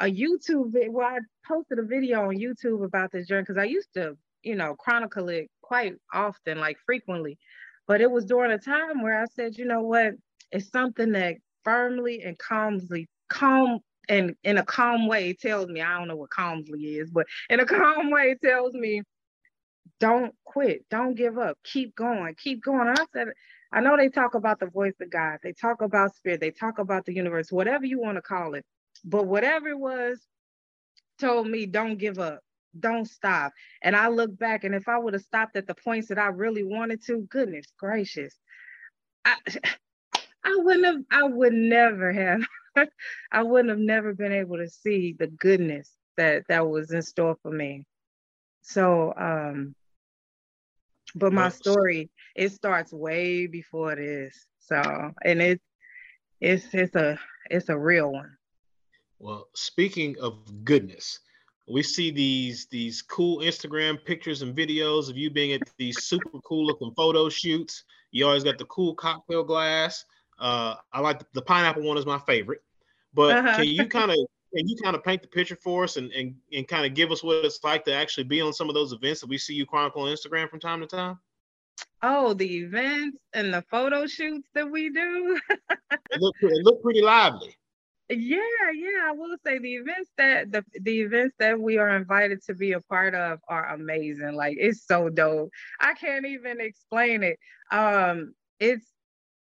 a 0.00 0.04
YouTube 0.04 0.72
well, 0.90 1.06
I 1.06 1.18
posted 1.46 1.78
a 1.78 1.82
video 1.82 2.28
on 2.28 2.36
YouTube 2.36 2.84
about 2.84 3.10
this 3.12 3.26
journey 3.26 3.42
because 3.42 3.58
I 3.60 3.64
used 3.64 3.92
to, 3.94 4.16
you 4.42 4.54
know, 4.56 4.74
chronicle 4.74 5.28
it 5.28 5.48
quite 5.62 5.94
often, 6.12 6.58
like 6.60 6.78
frequently. 6.86 7.38
But 7.86 8.00
it 8.00 8.10
was 8.10 8.24
during 8.26 8.52
a 8.52 8.58
time 8.58 9.02
where 9.02 9.20
I 9.20 9.24
said, 9.34 9.56
you 9.58 9.64
know 9.64 9.82
what, 9.82 10.12
it's 10.52 10.70
something 10.70 11.12
that 11.12 11.36
firmly 11.64 12.22
and 12.22 12.38
calmly 12.38 13.08
calm 13.28 13.80
and 14.08 14.34
in 14.44 14.58
a 14.58 14.64
calm 14.64 15.06
way 15.06 15.34
tells 15.34 15.68
me, 15.68 15.80
I 15.80 15.98
don't 15.98 16.08
know 16.08 16.16
what 16.16 16.30
calmly 16.30 16.96
is, 16.96 17.10
but 17.10 17.26
in 17.50 17.60
a 17.60 17.66
calm 17.66 18.10
way 18.10 18.36
tells 18.42 18.74
me, 18.74 19.02
don't 20.00 20.34
quit, 20.44 20.84
don't 20.90 21.14
give 21.14 21.38
up, 21.38 21.58
keep 21.64 21.94
going, 21.94 22.34
keep 22.36 22.62
going. 22.62 22.88
And 22.88 22.98
I 22.98 23.04
said, 23.12 23.28
I 23.72 23.80
know 23.80 23.96
they 23.96 24.08
talk 24.08 24.34
about 24.34 24.60
the 24.60 24.66
voice 24.66 24.94
of 25.00 25.10
God, 25.10 25.38
they 25.42 25.52
talk 25.52 25.82
about 25.82 26.14
spirit, 26.16 26.40
they 26.40 26.50
talk 26.50 26.78
about 26.78 27.04
the 27.04 27.14
universe, 27.14 27.50
whatever 27.52 27.84
you 27.84 28.00
want 28.00 28.16
to 28.16 28.22
call 28.22 28.54
it. 28.54 28.64
But 29.04 29.26
whatever 29.26 29.68
it 29.68 29.78
was, 29.78 30.20
told 31.18 31.48
me, 31.48 31.66
don't 31.66 31.98
give 31.98 32.18
up, 32.18 32.40
don't 32.78 33.06
stop. 33.06 33.52
And 33.82 33.96
I 33.96 34.08
look 34.08 34.36
back, 34.38 34.64
and 34.64 34.74
if 34.74 34.88
I 34.88 34.98
would 34.98 35.14
have 35.14 35.22
stopped 35.22 35.56
at 35.56 35.66
the 35.66 35.74
points 35.74 36.08
that 36.08 36.18
I 36.18 36.26
really 36.28 36.64
wanted 36.64 37.04
to, 37.06 37.26
goodness 37.30 37.66
gracious, 37.78 38.34
I 39.24 39.36
I 40.44 40.54
wouldn't 40.58 40.86
have, 40.86 41.04
I 41.10 41.24
would 41.24 41.52
never 41.52 42.12
have 42.12 42.40
I 43.32 43.42
wouldn't 43.42 43.70
have 43.70 43.78
never 43.78 44.14
been 44.14 44.32
able 44.32 44.58
to 44.58 44.68
see 44.68 45.14
the 45.18 45.26
goodness 45.26 45.90
that 46.16 46.44
that 46.48 46.68
was 46.68 46.90
in 46.90 47.02
store 47.02 47.36
for 47.42 47.50
me. 47.50 47.84
So, 48.62 49.14
um, 49.16 49.74
but 51.14 51.32
my 51.32 51.48
story 51.48 52.10
it 52.34 52.52
starts 52.52 52.92
way 52.92 53.46
before 53.46 53.96
this. 53.96 54.46
So, 54.60 54.80
and 55.24 55.42
it's 55.42 55.64
it's 56.40 56.66
it's 56.72 56.94
a 56.94 57.18
it's 57.50 57.68
a 57.68 57.78
real 57.78 58.12
one. 58.12 58.36
Well, 59.18 59.48
speaking 59.54 60.16
of 60.20 60.64
goodness, 60.64 61.20
we 61.66 61.82
see 61.82 62.10
these 62.10 62.66
these 62.70 63.02
cool 63.02 63.38
Instagram 63.38 64.04
pictures 64.04 64.42
and 64.42 64.56
videos 64.56 65.10
of 65.10 65.16
you 65.16 65.30
being 65.30 65.52
at 65.52 65.62
these 65.78 66.04
super 66.04 66.38
cool 66.44 66.66
looking 66.66 66.92
photo 66.94 67.28
shoots. 67.28 67.84
You 68.10 68.26
always 68.26 68.44
got 68.44 68.58
the 68.58 68.64
cool 68.66 68.94
cocktail 68.94 69.44
glass. 69.44 70.04
Uh, 70.38 70.76
I 70.92 71.00
like 71.00 71.18
the, 71.18 71.26
the 71.34 71.42
pineapple 71.42 71.82
one 71.82 71.98
is 71.98 72.06
my 72.06 72.18
favorite. 72.20 72.62
But 73.14 73.36
uh-huh. 73.36 73.56
can 73.56 73.66
you 73.66 73.86
kind 73.88 74.10
of 74.10 74.16
can 74.54 74.66
you 74.66 74.76
kind 74.82 74.96
of 74.96 75.04
paint 75.04 75.22
the 75.22 75.28
picture 75.28 75.56
for 75.56 75.84
us 75.84 75.96
and, 75.96 76.10
and, 76.12 76.34
and 76.52 76.66
kind 76.66 76.86
of 76.86 76.94
give 76.94 77.10
us 77.10 77.22
what 77.22 77.44
it's 77.44 77.62
like 77.62 77.84
to 77.84 77.92
actually 77.92 78.24
be 78.24 78.40
on 78.40 78.52
some 78.52 78.68
of 78.68 78.74
those 78.74 78.92
events 78.92 79.20
that 79.20 79.28
we 79.28 79.36
see 79.36 79.54
you 79.54 79.66
chronicle 79.66 80.02
on 80.02 80.08
Instagram 80.08 80.48
from 80.48 80.58
time 80.58 80.80
to 80.80 80.86
time? 80.86 81.18
Oh, 82.02 82.32
the 82.32 82.58
events 82.58 83.18
and 83.34 83.52
the 83.52 83.62
photo 83.70 84.06
shoots 84.06 84.48
that 84.54 84.70
we 84.70 84.90
do. 84.90 85.38
it, 85.50 86.20
look, 86.20 86.34
it 86.40 86.64
look 86.64 86.82
pretty 86.82 87.02
lively. 87.02 87.54
Yeah, 88.10 88.38
yeah, 88.74 89.04
I 89.04 89.12
will 89.12 89.36
say 89.44 89.58
the 89.58 89.74
events 89.74 90.10
that 90.16 90.50
the 90.50 90.64
the 90.80 91.02
events 91.02 91.34
that 91.38 91.60
we 91.60 91.76
are 91.76 91.94
invited 91.94 92.42
to 92.44 92.54
be 92.54 92.72
a 92.72 92.80
part 92.80 93.14
of 93.14 93.38
are 93.48 93.74
amazing. 93.74 94.34
Like 94.34 94.56
it's 94.58 94.86
so 94.86 95.10
dope. 95.10 95.50
I 95.78 95.92
can't 95.92 96.24
even 96.24 96.58
explain 96.58 97.22
it. 97.22 97.38
Um, 97.70 98.34
it's 98.58 98.86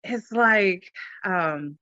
it's 0.04 0.32
like 0.32 0.92
um 1.24 1.78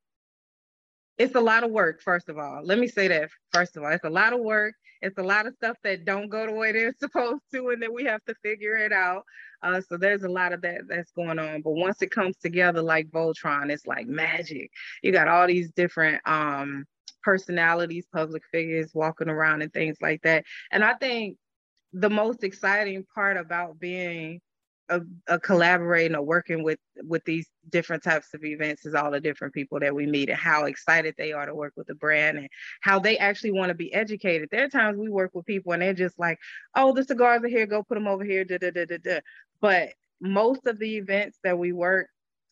it's 1.18 1.36
a 1.36 1.42
lot 1.42 1.64
of 1.64 1.72
work 1.72 2.02
first 2.02 2.30
of 2.30 2.38
all. 2.38 2.62
Let 2.64 2.80
me 2.80 2.88
say 2.88 3.08
that 3.08 3.30
first 3.52 3.78
of 3.78 3.84
all 3.84 3.92
it's 3.92 4.06
a 4.06 4.10
lot 4.10 4.34
of 4.34 4.40
work. 4.40 4.74
It's 5.02 5.18
a 5.18 5.24
lot 5.24 5.48
of 5.48 5.56
stuff 5.56 5.78
that 5.84 6.06
don't 6.06 6.30
go 6.30 6.46
the 6.46 6.54
way 6.54 6.72
they're 6.72 6.96
supposed 7.00 7.44
to 7.54 7.70
and 7.70 7.82
then 7.82 7.94
we 7.94 8.04
have 8.06 8.24
to 8.26 8.36
figure 8.44 8.76
it 8.76 8.92
out. 8.92 9.24
Uh, 9.64 9.82
so 9.88 9.98
there's 9.98 10.24
a 10.24 10.30
lot 10.30 10.54
of 10.54 10.62
that 10.62 10.82
that's 10.88 11.12
going 11.12 11.38
on. 11.38 11.62
But 11.62 11.74
once 11.74 12.02
it 12.02 12.12
comes 12.12 12.38
together 12.38 12.82
like 12.82 13.10
voltron 13.10 13.72
it's 13.72 13.86
like 13.86 14.08
magic. 14.08 14.72
You 15.04 15.12
got 15.12 15.28
all 15.28 15.48
these 15.48 15.72
different 15.72 16.22
um 16.26 16.86
personalities 17.24 18.08
public 18.12 18.44
figures 18.52 18.92
walking 18.96 19.30
around 19.30 19.62
and 19.62 19.72
things 19.74 19.98
like 20.02 20.22
that. 20.24 20.44
And 20.72 20.84
i 20.84 20.94
think 20.96 21.38
the 21.94 22.10
most 22.10 22.44
exciting 22.44 23.06
part 23.14 23.38
about 23.38 23.80
being 23.80 24.40
a, 24.92 25.02
a 25.28 25.40
collaborating 25.40 26.16
or 26.16 26.22
working 26.22 26.64
with 26.64 26.80
with 27.04 27.24
these 27.24 27.48
different 27.70 28.04
types 28.04 28.34
of 28.34 28.44
events 28.44 28.86
is 28.86 28.94
all 28.94 29.10
the 29.10 29.20
different 29.20 29.54
people 29.54 29.80
that 29.80 29.96
we 29.96 30.06
meet 30.06 30.30
and 30.30 30.38
how 30.38 30.66
excited 30.66 31.16
they 31.18 31.32
are 31.32 31.46
to 31.46 31.56
work 31.56 31.74
with 31.76 31.88
the 31.88 31.96
brand 31.96 32.38
and 32.38 32.50
how 32.82 33.00
they 33.00 33.18
actually 33.18 33.52
want 33.52 33.70
to 33.70 33.76
be 33.76 33.94
educated. 33.94 34.50
There 34.52 34.66
are 34.66 34.70
times 34.70 34.98
we 34.98 35.10
work 35.10 35.32
with 35.34 35.46
people 35.46 35.72
and 35.72 35.82
they're 35.82 35.94
just 35.94 36.20
like, 36.20 36.38
"Oh, 36.76 36.94
the 36.94 37.04
cigars 37.04 37.44
are 37.44 37.48
here. 37.48 37.66
Go 37.66 37.84
put 37.84 37.96
them 37.96 38.08
over 38.08 38.24
here." 38.24 38.44
Da, 38.44 38.58
da, 38.58 38.72
da, 38.72 38.86
da, 38.86 38.98
da. 38.98 39.20
But 39.62 39.94
most 40.20 40.68
of 40.68 40.78
the 40.78 40.98
events 40.98 41.40
that 41.44 41.58
we 41.58 41.72
work 41.72 42.08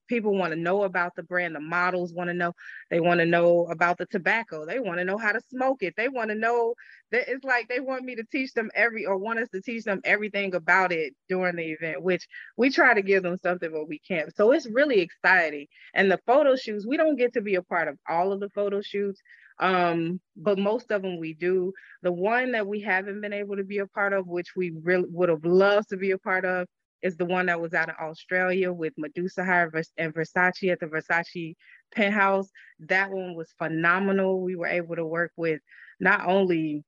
people 0.10 0.36
want 0.36 0.52
to 0.52 0.60
know 0.60 0.84
about 0.84 1.16
the 1.16 1.24
brand 1.24 1.56
the 1.56 1.60
models 1.60 2.14
want 2.14 2.30
to 2.30 2.34
know 2.34 2.52
they 2.90 3.00
want 3.00 3.20
to 3.20 3.26
know 3.26 3.68
about 3.68 3.98
the 3.98 4.06
tobacco 4.08 4.66
they 4.66 4.80
want 4.80 4.98
to 4.98 5.06
know 5.06 5.18
how 5.18 5.32
to 5.32 5.40
smoke 5.50 5.82
it 5.82 5.94
they 5.96 6.10
want 6.10 6.30
to 6.30 6.36
know 6.36 6.74
that 7.12 7.30
it's 7.30 7.46
like 7.46 7.70
they 7.70 7.80
want 7.80 8.04
me 8.04 8.16
to 8.16 8.24
teach 8.32 8.54
them 8.54 8.70
every 8.76 9.06
or 9.06 9.18
want 9.18 9.40
us 9.40 9.48
to 9.50 9.62
teach 9.62 9.84
them 9.84 10.02
everything 10.04 10.54
about 10.56 10.92
it 10.92 11.14
during 11.30 11.56
the 11.56 11.72
event 11.72 12.02
which 12.04 12.28
we 12.58 12.70
try 12.70 12.94
to 12.94 13.02
give 13.02 13.24
them 13.24 13.38
something 13.38 13.72
but 13.72 13.88
we 13.88 14.00
can't 14.00 14.36
so 14.36 14.52
it's 14.52 14.68
really 14.68 15.00
exciting 15.00 15.68
and 15.94 16.12
the 16.12 16.20
photo 16.26 16.56
shoots 16.56 16.86
we 16.86 16.98
don't 16.98 17.16
get 17.16 17.34
to 17.34 17.42
be 17.42 17.56
a 17.56 17.64
part 17.64 17.88
of 17.88 17.98
all 18.10 18.34
of 18.34 18.40
the 18.40 18.50
photo 18.50 18.82
shoots 18.82 19.22
um, 19.60 20.22
but 20.38 20.58
most 20.58 20.92
of 20.92 21.02
them 21.02 21.20
we 21.20 21.34
do. 21.34 21.74
The 22.02 22.12
one 22.12 22.54
that 22.54 22.66
we 22.66 22.80
haven't 22.80 23.22
been 23.22 23.34
able 23.34 23.58
to 23.58 23.64
be 23.64 23.80
a 23.80 23.88
part 23.88 24.14
of, 24.14 24.28
which 24.28 24.56
we 24.56 24.72
really 24.84 25.08
would 25.10 25.30
have 25.30 25.44
loved 25.44 25.90
to 25.90 25.98
be 25.98 26.12
a 26.12 26.18
part 26.18 26.46
of, 26.46 26.68
is 27.02 27.18
the 27.18 27.26
one 27.26 27.48
that 27.48 27.62
was 27.62 27.74
out 27.74 27.90
in 27.90 27.96
Australia 28.00 28.72
with 28.72 28.94
Medusa 28.98 29.44
Hire 29.44 29.72
and 29.98 30.14
Versace 30.14 30.72
at 30.72 30.80
the 30.80 30.88
Versace 30.88 31.56
penthouse. 31.94 32.50
That 32.80 33.12
one 33.12 33.36
was 33.36 33.54
phenomenal. 33.58 34.42
We 34.42 34.56
were 34.56 34.68
able 34.68 34.96
to 34.96 35.06
work 35.06 35.32
with 35.36 35.62
not 36.00 36.28
only 36.28 36.84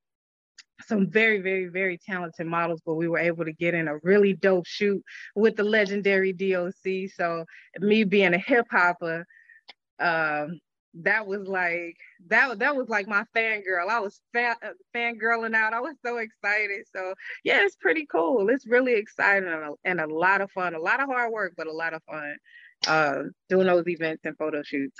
some 0.88 1.08
very, 1.08 1.42
very, 1.42 1.68
very 1.68 1.98
talented 1.98 2.48
models, 2.48 2.82
but 2.86 2.96
we 2.96 3.08
were 3.08 3.20
able 3.20 3.46
to 3.46 3.54
get 3.54 3.74
in 3.74 3.88
a 3.88 3.98
really 4.04 4.34
dope 4.34 4.66
shoot 4.66 5.04
with 5.36 5.56
the 5.56 5.64
legendary 5.64 6.34
DOC. 6.34 7.12
So 7.16 7.46
me 7.80 8.04
being 8.04 8.34
a 8.34 8.40
hip 8.40 8.66
hopper, 8.70 9.26
um, 10.00 10.60
that 10.94 11.26
was 11.26 11.48
like 11.48 11.98
that 12.28 12.60
that 12.60 12.76
was 12.76 12.90
like 12.90 13.08
my 13.08 13.24
fangirl. 13.36 13.88
I 13.90 14.00
was 14.00 14.22
fan 14.34 14.56
uh, 14.64 14.70
fangirling 14.96 15.56
out. 15.56 15.74
I 15.74 15.80
was 15.80 15.96
so 16.06 16.18
excited. 16.18 16.86
So 16.94 17.14
yeah, 17.44 17.64
it's 17.64 17.76
pretty 17.76 18.06
cool. 18.06 18.50
It's 18.50 18.68
really 18.68 18.94
exciting 18.94 19.48
and 19.48 19.64
a, 19.64 19.72
and 19.86 20.02
a 20.02 20.08
lot 20.08 20.42
of 20.42 20.52
fun. 20.52 20.76
A 20.76 20.80
lot 20.80 21.02
of 21.02 21.08
hard 21.08 21.32
work, 21.32 21.54
but 21.56 21.68
a 21.68 21.72
lot 21.72 21.94
of 21.94 22.04
fun. 22.04 22.36
Uh, 22.88 23.24
doing 23.48 23.68
those 23.68 23.88
events 23.88 24.22
and 24.26 24.38
photo 24.38 24.64
shoots. 24.64 24.98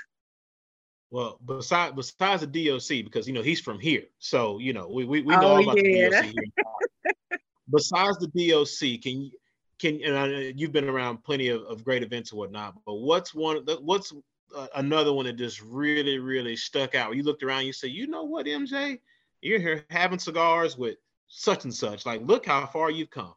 Well, 1.10 1.38
besides 1.44 1.94
besides 1.94 2.46
the 2.46 2.66
DOC, 2.66 3.04
because 3.04 3.26
you 3.26 3.34
know 3.34 3.42
he's 3.42 3.60
from 3.60 3.78
here, 3.78 4.04
so 4.18 4.58
you 4.58 4.72
know 4.72 4.88
we 4.88 5.04
we, 5.04 5.20
we 5.20 5.36
know 5.36 5.56
oh, 5.56 5.62
about 5.62 5.84
yeah. 5.84 6.08
the 6.08 6.32
DOC. 6.32 7.40
besides 7.70 8.18
the 8.18 8.28
DOC, 8.28 9.02
can 9.02 9.22
you 9.22 9.30
can 9.78 10.00
and 10.02 10.58
you've 10.58 10.72
been 10.72 10.88
around 10.88 11.22
plenty 11.22 11.48
of, 11.48 11.62
of 11.62 11.84
great 11.84 12.02
events 12.02 12.30
and 12.30 12.38
whatnot, 12.38 12.74
but 12.86 12.94
what's 12.94 13.34
one 13.34 13.66
what's 13.82 14.12
uh, 14.54 14.66
another 14.76 15.12
one 15.12 15.26
that 15.26 15.36
just 15.36 15.62
really, 15.62 16.18
really 16.18 16.56
stuck 16.56 16.94
out. 16.94 17.16
You 17.16 17.22
looked 17.22 17.42
around, 17.42 17.66
you 17.66 17.72
said, 17.72 17.90
you 17.90 18.06
know 18.06 18.24
what, 18.24 18.46
MJ, 18.46 18.98
you're 19.40 19.58
here 19.58 19.84
having 19.90 20.18
cigars 20.18 20.76
with 20.76 20.96
such 21.28 21.64
and 21.64 21.74
such. 21.74 22.06
Like, 22.06 22.20
look 22.24 22.46
how 22.46 22.66
far 22.66 22.90
you've 22.90 23.10
come. 23.10 23.34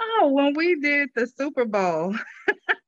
Oh, 0.00 0.28
when 0.28 0.54
we 0.54 0.80
did 0.80 1.10
the 1.14 1.26
Super 1.26 1.64
Bowl, 1.64 2.14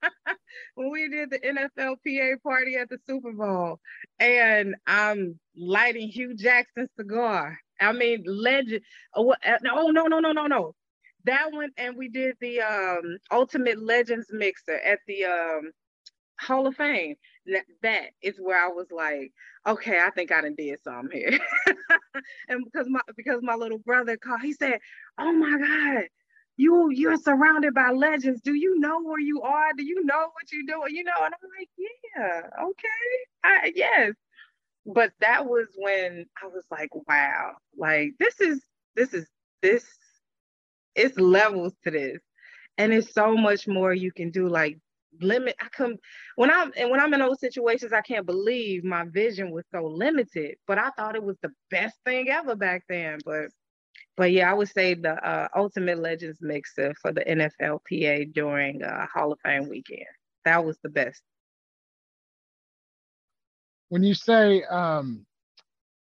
when 0.74 0.91
we 0.91 1.09
did 1.09 1.30
the 1.30 1.39
NFLPA 1.39 2.43
party 2.43 2.76
at 2.76 2.89
the 2.89 2.99
Super 3.07 3.32
Bowl, 3.32 3.80
and 4.18 4.74
I'm 4.87 5.39
lighting 5.57 6.09
Hugh 6.09 6.34
Jackson 6.34 6.89
cigar. 6.97 7.59
I 7.80 7.93
mean, 7.93 8.24
legend. 8.26 8.80
Oh, 9.14 9.32
uh, 9.32 9.59
no, 9.62 9.89
no, 9.89 10.05
no, 10.05 10.18
no, 10.18 10.32
no, 10.32 10.47
no. 10.47 10.74
That 11.24 11.53
one, 11.53 11.70
and 11.76 11.97
we 11.97 12.09
did 12.09 12.37
the 12.41 12.61
um, 12.61 13.18
Ultimate 13.30 13.82
Legends 13.82 14.28
mixer 14.30 14.78
at 14.78 15.01
the 15.07 15.24
um, 15.24 15.72
Hall 16.41 16.66
of 16.66 16.76
Fame. 16.76 17.16
That, 17.82 18.11
is 18.22 18.37
where 18.39 18.62
I 18.62 18.68
was 18.68 18.87
like, 18.91 19.32
okay, 19.66 20.01
I 20.01 20.11
think 20.11 20.32
I 20.32 20.41
done 20.41 20.55
did 20.57 20.80
something 20.82 21.18
here. 21.18 21.39
and 22.49 22.64
because 22.64 22.89
my 22.89 23.01
because 23.16 23.41
my 23.43 23.55
little 23.55 23.78
brother 23.78 24.16
called, 24.16 24.41
he 24.41 24.53
said, 24.53 24.80
"Oh 25.18 25.32
my 25.32 25.59
God, 25.59 26.05
you 26.57 26.91
you're 26.91 27.16
surrounded 27.16 27.74
by 27.74 27.91
legends. 27.91 28.41
Do 28.41 28.55
you 28.55 28.78
know 28.80 29.03
where 29.03 29.20
you 29.20 29.43
are? 29.43 29.72
Do 29.76 29.84
you 29.84 30.05
know 30.05 30.28
what 30.32 30.53
you're 30.53 30.64
doing? 30.66 30.95
You 30.95 31.05
know?" 31.05 31.12
And 31.24 31.34
I'm 31.34 31.51
like, 31.59 31.68
"Yeah, 31.78 32.43
okay, 32.64 32.89
I, 33.45 33.72
yes." 33.74 34.14
But 34.87 35.12
that 35.20 35.47
was 35.47 35.66
when 35.76 36.26
I 36.43 36.47
was 36.47 36.64
like, 36.70 36.91
"Wow, 37.09 37.53
like 37.76 38.14
this 38.18 38.41
is 38.41 38.62
this 38.97 39.14
is 39.14 39.28
this." 39.62 39.84
It's 40.95 41.18
levels 41.18 41.74
to 41.84 41.91
this 41.91 42.20
and 42.78 42.93
it's 42.93 43.12
so 43.12 43.37
much 43.37 43.66
more 43.68 43.93
you 43.93 44.12
can 44.12 44.30
do 44.30 44.49
like 44.49 44.78
limit 45.20 45.54
i 45.60 45.68
come 45.68 45.96
when 46.36 46.50
i'm 46.50 46.72
and 46.76 46.90
when 46.90 47.00
i'm 47.00 47.12
in 47.14 47.20
those 47.20 47.40
situations 47.40 47.92
i 47.92 48.00
can't 48.00 48.26
believe 48.26 48.84
my 48.84 49.04
vision 49.04 49.50
was 49.50 49.64
so 49.72 49.84
limited 49.84 50.56
but 50.66 50.78
i 50.78 50.90
thought 50.90 51.16
it 51.16 51.22
was 51.22 51.36
the 51.42 51.50
best 51.70 51.96
thing 52.04 52.28
ever 52.28 52.54
back 52.54 52.82
then 52.88 53.18
but 53.24 53.46
but 54.16 54.32
yeah 54.32 54.50
i 54.50 54.54
would 54.54 54.68
say 54.68 54.94
the 54.94 55.12
uh, 55.26 55.48
ultimate 55.56 55.98
legends 55.98 56.38
mixer 56.40 56.94
for 57.00 57.12
the 57.12 57.22
nflpa 57.22 58.32
during 58.32 58.82
uh, 58.82 59.06
hall 59.12 59.32
of 59.32 59.38
fame 59.44 59.68
weekend 59.68 60.06
that 60.44 60.64
was 60.64 60.78
the 60.82 60.88
best 60.88 61.22
when 63.88 64.02
you 64.02 64.14
say 64.14 64.62
um 64.64 65.24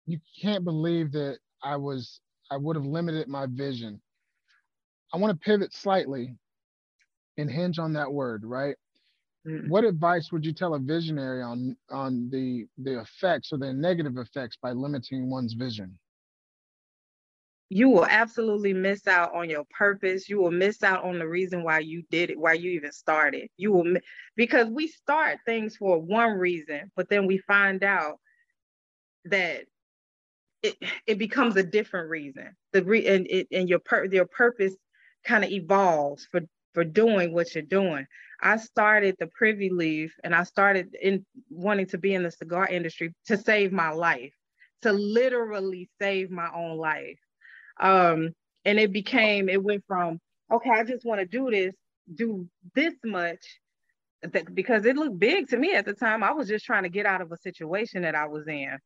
you 0.06 0.20
can't 0.42 0.64
believe 0.64 1.12
that 1.12 1.38
i 1.64 1.76
was 1.76 2.22
i 2.52 2.58
would 2.58 2.76
have 2.76 2.86
limited 2.86 3.28
my 3.28 3.46
vision 3.50 4.02
i 5.14 5.18
want 5.18 5.32
to 5.32 5.46
pivot 5.46 5.74
slightly 5.74 6.36
and 7.40 7.50
hinge 7.50 7.80
on 7.80 7.94
that 7.94 8.12
word, 8.12 8.44
right? 8.44 8.76
What 9.68 9.84
advice 9.84 10.32
would 10.32 10.46
you 10.46 10.54
tell 10.54 10.74
a 10.74 10.80
visionary 10.80 11.42
on 11.42 11.76
on 11.90 12.30
the 12.30 12.68
the 12.78 13.00
effects 13.02 13.52
or 13.52 13.58
the 13.58 13.74
negative 13.74 14.18
effects 14.18 14.58
by 14.62 14.72
limiting 14.72 15.30
one's 15.30 15.54
vision? 15.54 15.98
You 17.70 17.90
will 17.90 18.06
absolutely 18.06 18.74
miss 18.74 19.08
out 19.08 19.36
on 19.36 19.50
your 19.50 19.64
purpose. 19.78 20.28
You 20.28 20.40
will 20.40 20.52
miss 20.52 20.82
out 20.82 21.04
on 21.04 21.20
the 21.20 21.28
reason 21.28 21.64
why 21.64 21.80
you 21.80 22.04
did 22.10 22.32
it, 22.32 22.40
why 22.40 22.54
you 22.54 22.72
even 22.72 22.92
started. 22.92 23.48
You 23.58 23.72
will 23.72 23.96
because 24.36 24.68
we 24.68 24.88
start 24.88 25.40
things 25.46 25.78
for 25.78 26.00
one 26.00 26.32
reason, 26.32 26.92
but 26.96 27.10
then 27.10 27.28
we 27.28 27.38
find 27.40 27.84
out 27.84 28.20
that 29.26 29.66
it, 30.64 30.78
it 31.08 31.18
becomes 31.18 31.56
a 31.56 31.64
different 31.64 32.10
reason. 32.10 32.56
The 32.74 32.84
re, 32.84 33.06
and 33.08 33.28
it 33.30 33.48
and 33.52 33.70
your 33.70 33.80
per, 33.80 34.06
your 34.06 34.26
purpose 34.26 34.76
kind 35.24 35.44
of 35.44 35.52
evolves 35.52 36.28
for 36.32 36.42
for 36.80 36.86
doing 36.86 37.34
what 37.34 37.54
you're 37.54 37.62
doing. 37.62 38.08
I 38.42 38.56
started 38.56 39.18
the 39.20 39.28
Privy 39.28 39.70
Leaf 39.70 40.14
and 40.24 40.34
I 40.34 40.44
started 40.46 40.96
in 41.02 41.26
wanting 41.50 41.88
to 41.88 41.98
be 41.98 42.14
in 42.14 42.24
the 42.24 42.32
cigar 42.32 42.70
industry 42.70 43.14
to 43.26 43.36
save 43.36 43.74
my 43.74 43.90
life, 43.90 44.32
to 44.84 44.94
literally 44.94 45.90
save 46.00 46.32
my 46.32 46.48
own 46.56 46.78
life. 46.78 47.20
Um, 47.82 48.30
and 48.64 48.80
it 48.80 48.94
became, 48.94 49.50
it 49.50 49.62
went 49.62 49.84
from, 49.90 50.22
okay, 50.50 50.70
I 50.70 50.86
just 50.86 51.06
want 51.06 51.20
to 51.20 51.26
do 51.26 51.52
this, 51.52 51.76
do 52.16 52.48
this 52.74 52.94
much, 53.04 53.60
that, 54.22 54.56
because 54.56 54.86
it 54.86 54.96
looked 54.96 55.20
big 55.20 55.50
to 55.50 55.58
me 55.58 55.74
at 55.74 55.86
the 55.86 55.94
time. 55.94 56.24
I 56.24 56.32
was 56.32 56.48
just 56.48 56.64
trying 56.64 56.84
to 56.84 56.90
get 56.90 57.06
out 57.06 57.20
of 57.20 57.34
a 57.34 57.38
situation 57.38 58.04
that 58.04 58.16
I 58.16 58.28
was 58.28 58.48
in. 58.48 58.78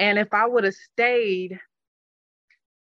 And 0.00 0.18
if 0.18 0.34
I 0.34 0.44
would 0.48 0.64
have 0.64 0.74
stayed 0.74 1.60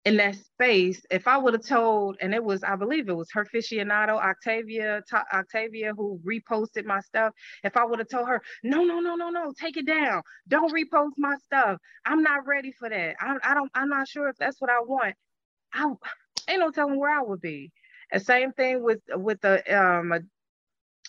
in 0.08 0.18
that 0.18 0.36
space, 0.38 1.01
if 1.12 1.28
I 1.28 1.38
would 1.38 1.53
have 1.53 1.68
told, 1.68 2.18
and 2.22 2.34
it 2.34 2.43
was, 2.43 2.64
I 2.64 2.78
believe 2.78 3.10
it 3.10 3.18
was 3.18 3.30
her 3.34 3.45
aficionado, 3.45 4.12
Octavia, 4.12 5.03
Octavia, 5.34 5.93
who 5.97 6.22
reposted 6.26 6.86
my 6.86 7.01
stuff. 7.01 7.34
If 7.64 7.78
I 7.78 7.86
would 7.86 7.99
have 7.99 8.10
told 8.10 8.30
her, 8.30 8.41
no, 8.64 8.84
no, 8.86 9.01
no, 9.01 9.16
no, 9.16 9.30
no, 9.30 9.53
take 9.60 9.78
it 9.78 9.88
down. 9.88 10.24
Don't 10.47 10.74
repost 10.74 11.12
my 11.18 11.36
stuff. 11.45 11.80
I'm 12.05 12.24
not 12.24 12.47
ready 12.47 12.72
for 12.72 12.89
that. 12.89 13.18
I, 13.22 13.36
I 13.43 13.53
don't, 13.55 13.72
I'm 13.76 13.89
not 13.89 14.08
sure 14.08 14.30
if 14.30 14.38
that's 14.38 14.62
what 14.62 14.72
I 14.72 14.82
want. 14.82 15.16
I 15.74 15.93
ain't 16.49 16.62
no 16.62 16.72
telling 16.72 16.99
where 16.99 17.12
I 17.18 17.24
would 17.24 17.41
be. 17.41 17.72
And 18.12 18.22
same 18.24 18.53
thing 18.53 18.84
with 18.84 18.99
with 19.16 19.41
the 19.41 19.60
um 19.78 20.14
a, 20.14 20.22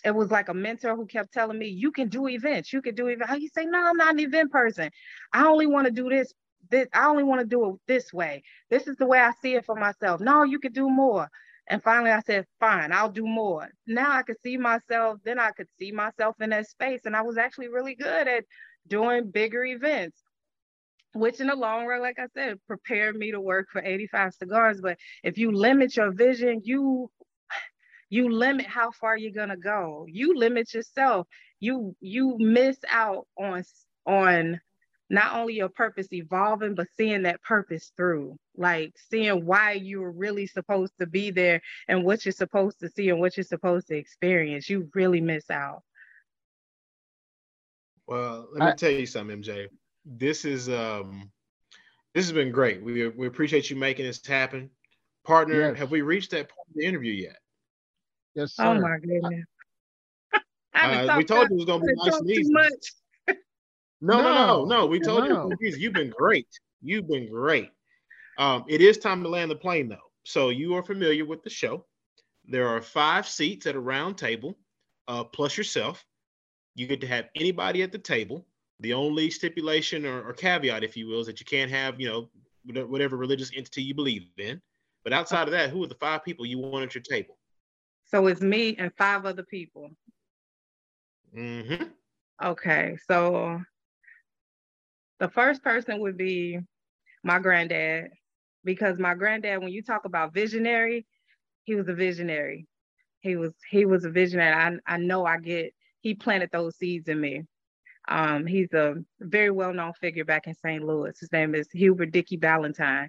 it 0.04 0.14
was 0.14 0.30
like 0.30 0.48
a 0.48 0.54
mentor 0.54 0.96
who 0.96 1.06
kept 1.06 1.32
telling 1.32 1.58
me, 1.58 1.68
you 1.68 1.92
can 1.92 2.08
do 2.08 2.28
events, 2.28 2.72
you 2.72 2.82
can 2.82 2.94
do 2.94 3.08
events. 3.08 3.40
You 3.40 3.48
say, 3.54 3.66
no, 3.66 3.78
I'm 3.88 3.96
not 3.96 4.14
an 4.14 4.20
event 4.20 4.50
person. 4.52 4.90
I 5.32 5.46
only 5.46 5.66
want 5.66 5.86
to 5.86 5.92
do 5.92 6.08
this 6.08 6.32
this, 6.70 6.88
I 6.92 7.06
only 7.06 7.24
want 7.24 7.40
to 7.40 7.46
do 7.46 7.70
it 7.70 7.76
this 7.86 8.12
way. 8.12 8.42
This 8.70 8.86
is 8.86 8.96
the 8.96 9.06
way 9.06 9.18
I 9.18 9.32
see 9.42 9.54
it 9.54 9.64
for 9.64 9.74
myself. 9.74 10.20
No, 10.20 10.42
you 10.42 10.58
could 10.58 10.74
do 10.74 10.88
more. 10.88 11.28
And 11.68 11.82
finally, 11.82 12.10
I 12.10 12.20
said, 12.20 12.46
fine, 12.60 12.92
I'll 12.92 13.10
do 13.10 13.26
more. 13.26 13.68
Now 13.86 14.10
I 14.12 14.22
could 14.22 14.40
see 14.42 14.56
myself, 14.56 15.18
then 15.24 15.38
I 15.38 15.50
could 15.50 15.68
see 15.78 15.92
myself 15.92 16.36
in 16.40 16.50
that 16.50 16.66
space. 16.66 17.02
And 17.04 17.14
I 17.14 17.22
was 17.22 17.36
actually 17.36 17.68
really 17.68 17.94
good 17.94 18.26
at 18.26 18.44
doing 18.86 19.30
bigger 19.30 19.64
events, 19.64 20.16
which 21.12 21.40
in 21.40 21.48
the 21.48 21.56
long 21.56 21.84
run, 21.86 22.00
like 22.00 22.18
I 22.18 22.26
said, 22.34 22.58
prepared 22.66 23.16
me 23.16 23.32
to 23.32 23.40
work 23.40 23.68
for 23.70 23.82
85 23.82 24.34
cigars. 24.34 24.80
But 24.80 24.98
if 25.22 25.36
you 25.36 25.52
limit 25.52 25.96
your 25.96 26.12
vision, 26.12 26.62
you 26.64 27.10
you 28.10 28.30
limit 28.30 28.66
how 28.66 28.90
far 28.90 29.18
you're 29.18 29.32
gonna 29.32 29.58
go. 29.58 30.06
You 30.08 30.38
limit 30.38 30.72
yourself. 30.72 31.26
You 31.60 31.94
you 32.00 32.36
miss 32.38 32.78
out 32.88 33.26
on 33.38 33.62
on 34.06 34.60
not 35.10 35.34
only 35.34 35.54
your 35.54 35.68
purpose 35.68 36.08
evolving, 36.12 36.74
but 36.74 36.86
seeing 36.96 37.22
that 37.22 37.42
purpose 37.42 37.92
through, 37.96 38.36
like 38.56 38.94
seeing 39.10 39.46
why 39.46 39.72
you 39.72 40.00
were 40.00 40.12
really 40.12 40.46
supposed 40.46 40.92
to 41.00 41.06
be 41.06 41.30
there 41.30 41.62
and 41.88 42.04
what 42.04 42.24
you're 42.24 42.32
supposed 42.32 42.80
to 42.80 42.90
see 42.90 43.08
and 43.08 43.18
what 43.18 43.36
you're 43.36 43.44
supposed 43.44 43.88
to 43.88 43.96
experience. 43.96 44.68
You 44.68 44.90
really 44.94 45.20
miss 45.20 45.50
out. 45.50 45.82
Well, 48.06 48.48
let 48.52 48.60
me 48.60 48.72
I, 48.72 48.74
tell 48.74 48.90
you 48.90 49.06
something, 49.06 49.42
MJ. 49.42 49.68
This 50.04 50.44
is 50.44 50.68
um 50.68 51.30
this 52.14 52.24
has 52.24 52.32
been 52.32 52.52
great. 52.52 52.82
We 52.82 53.08
we 53.08 53.26
appreciate 53.26 53.70
you 53.70 53.76
making 53.76 54.06
this 54.06 54.24
happen. 54.26 54.70
Partner, 55.26 55.70
yes. 55.70 55.78
have 55.78 55.90
we 55.90 56.00
reached 56.00 56.30
that 56.30 56.48
point 56.48 56.68
of 56.68 56.74
the 56.74 56.86
interview 56.86 57.12
yet? 57.12 57.36
Yes, 58.34 58.54
oh 58.58 58.62
sir. 58.62 58.66
Oh 58.66 58.80
my 58.80 58.98
goodness. 58.98 59.44
Uh, 60.80 61.16
we 61.16 61.24
told 61.24 61.48
you 61.50 61.56
it 61.56 61.58
was 61.58 61.64
gonna 61.64 61.84
be 61.84 61.92
nice 61.96 62.20
and 62.20 62.30
easy. 62.30 62.52
No, 62.52 62.68
no, 64.00 64.22
no, 64.22 64.46
no, 64.46 64.64
no. 64.64 64.86
We 64.86 65.00
told 65.00 65.28
no. 65.28 65.50
you 65.60 65.74
you've 65.76 65.92
been 65.92 66.12
great. 66.16 66.48
You've 66.82 67.08
been 67.08 67.28
great. 67.30 67.70
Um, 68.38 68.64
it 68.68 68.80
is 68.80 68.98
time 68.98 69.22
to 69.22 69.28
land 69.28 69.50
the 69.50 69.56
plane 69.56 69.88
though. 69.88 69.96
So 70.24 70.50
you 70.50 70.74
are 70.74 70.82
familiar 70.82 71.24
with 71.24 71.42
the 71.42 71.50
show. 71.50 71.84
There 72.46 72.68
are 72.68 72.80
five 72.80 73.26
seats 73.26 73.66
at 73.66 73.74
a 73.74 73.80
round 73.80 74.16
table, 74.16 74.56
uh, 75.08 75.24
plus 75.24 75.56
yourself. 75.56 76.04
You 76.74 76.86
get 76.86 77.00
to 77.00 77.06
have 77.06 77.26
anybody 77.34 77.82
at 77.82 77.92
the 77.92 77.98
table. 77.98 78.46
The 78.80 78.94
only 78.94 79.30
stipulation 79.30 80.06
or, 80.06 80.22
or 80.22 80.32
caveat, 80.32 80.84
if 80.84 80.96
you 80.96 81.08
will, 81.08 81.20
is 81.20 81.26
that 81.26 81.40
you 81.40 81.46
can't 81.46 81.70
have, 81.70 82.00
you 82.00 82.08
know, 82.08 82.84
whatever 82.86 83.16
religious 83.16 83.50
entity 83.56 83.82
you 83.82 83.94
believe 83.94 84.28
in. 84.38 84.60
But 85.02 85.12
outside 85.12 85.48
of 85.48 85.52
that, 85.52 85.70
who 85.70 85.82
are 85.82 85.88
the 85.88 85.94
five 85.96 86.24
people 86.24 86.46
you 86.46 86.58
want 86.58 86.84
at 86.84 86.94
your 86.94 87.02
table? 87.02 87.36
So 88.04 88.26
it's 88.28 88.40
me 88.40 88.76
and 88.78 88.92
five 88.96 89.26
other 89.26 89.42
people. 89.42 89.90
Mm-hmm. 91.36 91.84
Okay, 92.44 92.96
so 93.06 93.60
the 95.20 95.28
first 95.28 95.62
person 95.62 96.00
would 96.00 96.16
be 96.16 96.58
my 97.24 97.38
granddad, 97.38 98.10
because 98.64 98.98
my 98.98 99.14
granddad, 99.14 99.60
when 99.62 99.72
you 99.72 99.82
talk 99.82 100.04
about 100.04 100.34
visionary, 100.34 101.06
he 101.64 101.74
was 101.74 101.88
a 101.88 101.94
visionary. 101.94 102.66
He 103.20 103.36
was 103.36 103.52
he 103.68 103.84
was 103.84 104.04
a 104.04 104.10
visionary. 104.10 104.52
I, 104.52 104.94
I 104.94 104.96
know 104.98 105.24
I 105.26 105.38
get 105.38 105.74
he 106.00 106.14
planted 106.14 106.50
those 106.52 106.76
seeds 106.76 107.08
in 107.08 107.20
me. 107.20 107.42
Um, 108.08 108.46
he's 108.46 108.72
a 108.72 108.94
very 109.20 109.50
well-known 109.50 109.92
figure 110.00 110.24
back 110.24 110.46
in 110.46 110.54
St. 110.54 110.82
Louis. 110.82 111.18
His 111.18 111.30
name 111.30 111.54
is 111.54 111.68
Hubert 111.72 112.10
Dickey 112.10 112.38
Ballentine. 112.38 113.08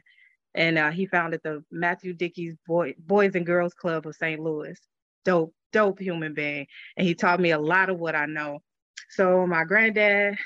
And 0.55 0.77
uh, 0.77 0.91
he 0.91 1.05
founded 1.05 1.39
the 1.43 1.63
Matthew 1.71 2.13
Dickey's 2.13 2.57
Boy, 2.67 2.95
Boys 2.99 3.35
and 3.35 3.45
Girls 3.45 3.73
Club 3.73 4.07
of 4.07 4.15
St. 4.15 4.41
Louis. 4.41 4.77
Dope, 5.23 5.53
dope 5.71 5.99
human 5.99 6.33
being. 6.33 6.65
And 6.97 7.07
he 7.07 7.15
taught 7.15 7.39
me 7.39 7.51
a 7.51 7.59
lot 7.59 7.89
of 7.89 7.99
what 7.99 8.15
I 8.15 8.25
know. 8.25 8.59
So 9.11 9.47
my 9.47 9.63
granddad, 9.63 10.37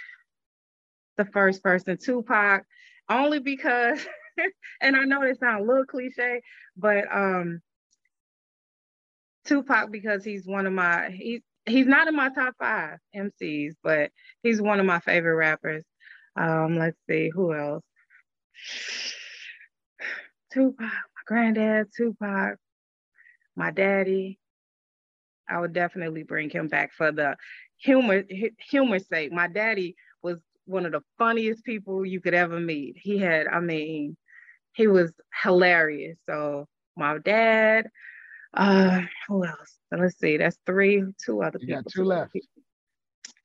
the 1.17 1.25
first 1.25 1.63
person, 1.63 1.97
Tupac, 1.97 2.63
only 3.09 3.39
because, 3.39 4.05
and 4.81 4.95
I 4.95 5.03
know 5.03 5.21
it 5.23 5.39
sounds 5.39 5.63
a 5.63 5.67
little 5.67 5.85
cliche, 5.85 6.41
but 6.77 7.05
um, 7.13 7.61
Tupac 9.45 9.91
because 9.91 10.23
he's 10.23 10.45
one 10.45 10.65
of 10.65 10.73
my 10.73 11.09
he's 11.11 11.41
he's 11.65 11.87
not 11.87 12.07
in 12.07 12.15
my 12.15 12.29
top 12.29 12.55
five 12.59 12.97
MCs, 13.15 13.73
but 13.83 14.11
he's 14.41 14.61
one 14.61 14.79
of 14.79 14.85
my 14.85 14.99
favorite 14.99 15.35
rappers. 15.35 15.83
Um, 16.35 16.77
let's 16.77 16.97
see 17.09 17.29
who 17.29 17.53
else. 17.53 17.83
Tupac, 20.53 20.79
my 20.79 20.89
granddad, 21.25 21.87
Tupac, 21.95 22.57
my 23.55 23.71
daddy. 23.71 24.39
I 25.49 25.59
would 25.59 25.73
definitely 25.73 26.23
bring 26.23 26.49
him 26.49 26.67
back 26.69 26.93
for 26.93 27.11
the 27.11 27.35
humor 27.77 28.23
humor 28.69 28.99
sake. 28.99 29.31
My 29.31 29.47
daddy 29.47 29.95
was 30.21 30.39
one 30.65 30.85
of 30.85 30.91
the 30.91 31.01
funniest 31.17 31.63
people 31.63 32.05
you 32.05 32.21
could 32.21 32.33
ever 32.33 32.59
meet. 32.59 32.97
He 32.97 33.17
had, 33.17 33.47
I 33.47 33.59
mean, 33.59 34.17
he 34.73 34.87
was 34.87 35.11
hilarious. 35.41 36.17
So 36.27 36.67
my 36.95 37.17
dad, 37.19 37.89
uh, 38.53 39.01
who 39.27 39.45
else? 39.45 39.77
Let's 39.91 40.19
see, 40.19 40.37
that's 40.37 40.57
three, 40.65 41.03
two 41.23 41.43
other 41.43 41.59
you 41.61 41.67
people. 41.67 41.83
Got 41.83 41.91
two 41.91 42.03
left. 42.03 42.37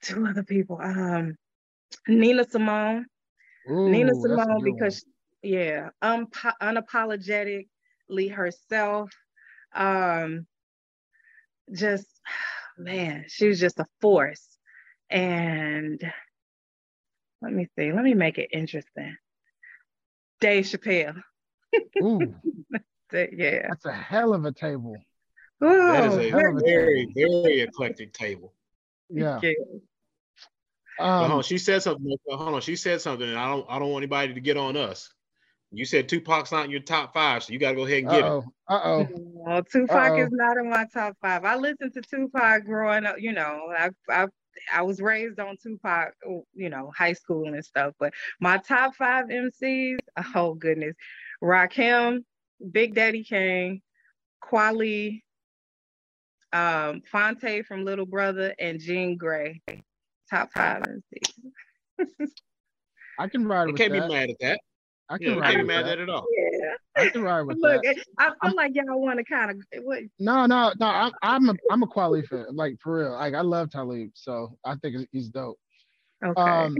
Two 0.03 0.27
other 0.27 0.45
people. 0.45 0.79
Um, 0.83 1.37
Nina 2.07 2.45
Simone. 2.49 3.07
Ooh, 3.71 3.89
Nina 3.91 4.15
Simone 4.15 4.63
because 4.65 5.05
yeah, 5.43 5.91
um, 6.03 6.27
unapologetically 6.63 8.33
herself. 8.33 9.11
Um, 9.75 10.47
just 11.73 12.07
man, 12.79 13.25
she 13.29 13.49
was 13.49 13.61
just 13.61 13.79
a 13.79 13.87
force. 14.01 14.47
And 15.11 16.01
let 17.43 17.53
me 17.53 17.69
see. 17.79 17.93
Let 17.93 18.05
me 18.05 18.15
make 18.15 18.39
it 18.39 18.51
interesting. 18.53 19.17
Dave 20.41 20.65
Chappelle. 20.65 21.23
Ooh. 22.03 22.35
yeah. 23.13 23.69
That's 23.69 23.85
a 23.85 23.93
hell 23.93 24.35
of 24.35 24.45
a 24.45 24.53
table. 24.53 24.97
Ooh, 25.63 25.69
that 25.69 26.05
is 26.05 26.15
a 26.15 26.31
very, 26.31 26.63
very, 26.65 27.13
very 27.15 27.61
eclectic 27.61 28.13
table. 28.13 28.55
Yeah. 29.11 29.41
Um, 31.01 31.21
hold 31.21 31.33
on, 31.33 31.43
she 31.43 31.59
said 31.59 31.83
something. 31.83 32.17
Hold 32.29 32.55
on, 32.55 32.61
she 32.61 32.77
said 32.77 33.01
something, 33.01 33.29
and 33.29 33.39
I 33.39 33.49
don't, 33.49 33.67
I 33.69 33.79
don't 33.79 33.91
want 33.91 34.03
anybody 34.03 34.35
to 34.35 34.41
get 34.41 34.57
on 34.57 34.77
us. 34.77 35.13
You 35.71 35.85
said 35.85 36.09
Tupac's 36.09 36.51
not 36.51 36.65
in 36.65 36.71
your 36.71 36.81
top 36.81 37.13
five, 37.13 37.43
so 37.43 37.53
you 37.53 37.59
got 37.59 37.71
to 37.71 37.77
go 37.77 37.85
ahead 37.85 37.99
and 37.99 38.09
get 38.09 38.25
uh-oh, 38.25 38.39
it. 38.39 38.45
Uh 38.69 38.81
oh. 38.85 39.09
Well, 39.11 39.63
Tupac 39.65 40.13
Uh-oh. 40.13 40.23
is 40.23 40.31
not 40.33 40.57
in 40.57 40.71
my 40.71 40.87
top 40.93 41.15
five. 41.21 41.45
I 41.45 41.57
listened 41.57 41.93
to 41.95 42.01
Tupac 42.01 42.65
growing 42.65 43.05
up. 43.05 43.17
You 43.19 43.33
know, 43.33 43.71
I, 43.77 43.91
I 44.09 44.27
I 44.73 44.83
was 44.83 45.01
raised 45.01 45.39
on 45.41 45.57
Tupac, 45.63 46.15
you 46.55 46.69
know, 46.69 46.93
high 46.97 47.13
school 47.13 47.47
and 47.53 47.65
stuff. 47.65 47.95
But 47.99 48.15
my 48.41 48.59
top 48.59 48.95
five 48.95 49.27
MCs, 49.27 49.99
oh 50.35 50.55
goodness, 50.55 50.95
Rakim, 51.43 52.25
Big 52.71 52.95
Daddy 52.95 53.25
Kane, 53.25 53.83
Kweli, 54.43 55.23
um, 56.53 57.03
Phonte 57.11 57.63
from 57.63 57.85
Little 57.85 58.07
Brother, 58.07 58.55
and 58.59 58.81
Jean 58.81 59.19
Grae. 59.19 59.61
Top 60.31 60.51
five 60.53 60.83
MCs. 60.83 62.29
I 63.19 63.29
can 63.29 63.47
ride 63.47 63.67
you 63.67 63.73
with 63.73 63.81
can't 63.81 63.93
that. 63.93 64.09
be 64.09 64.15
mad 64.15 64.31
at 64.31 64.37
that. 64.41 64.61
I 65.09 65.19
can 65.19 65.27
yeah, 65.27 65.41
ride 65.41 65.53
can't 65.53 65.57
with 65.59 65.69
be 65.69 65.75
mad 65.75 65.87
that. 65.87 65.93
at 65.93 65.99
it 65.99 66.03
at 66.03 66.11
all. 66.11 66.27
I 66.97 67.09
can 67.09 67.23
ride 67.23 67.43
with 67.43 67.59
Look, 67.61 67.83
that. 67.83 67.97
I 68.19 68.27
feel 68.27 68.35
I'm, 68.43 68.55
like 68.55 68.73
y'all 68.75 69.01
want 69.01 69.19
to 69.19 69.25
kind 69.25 69.51
of 69.51 69.57
what 69.83 70.01
No, 70.19 70.47
no, 70.47 70.73
no. 70.79 70.87
I'm 70.87 71.13
I'm 71.23 71.49
a 71.51 71.55
I'm 71.71 71.83
a 71.83 71.87
Kweli 71.87 72.27
fan. 72.27 72.47
Like 72.53 72.77
for 72.83 72.99
real. 72.99 73.13
Like 73.13 73.35
I 73.35 73.41
love 73.41 73.71
Talib, 73.71 74.11
so 74.15 74.57
I 74.65 74.75
think 74.77 75.09
he's 75.13 75.29
dope. 75.29 75.59
Okay. 76.25 76.41
Um, 76.41 76.77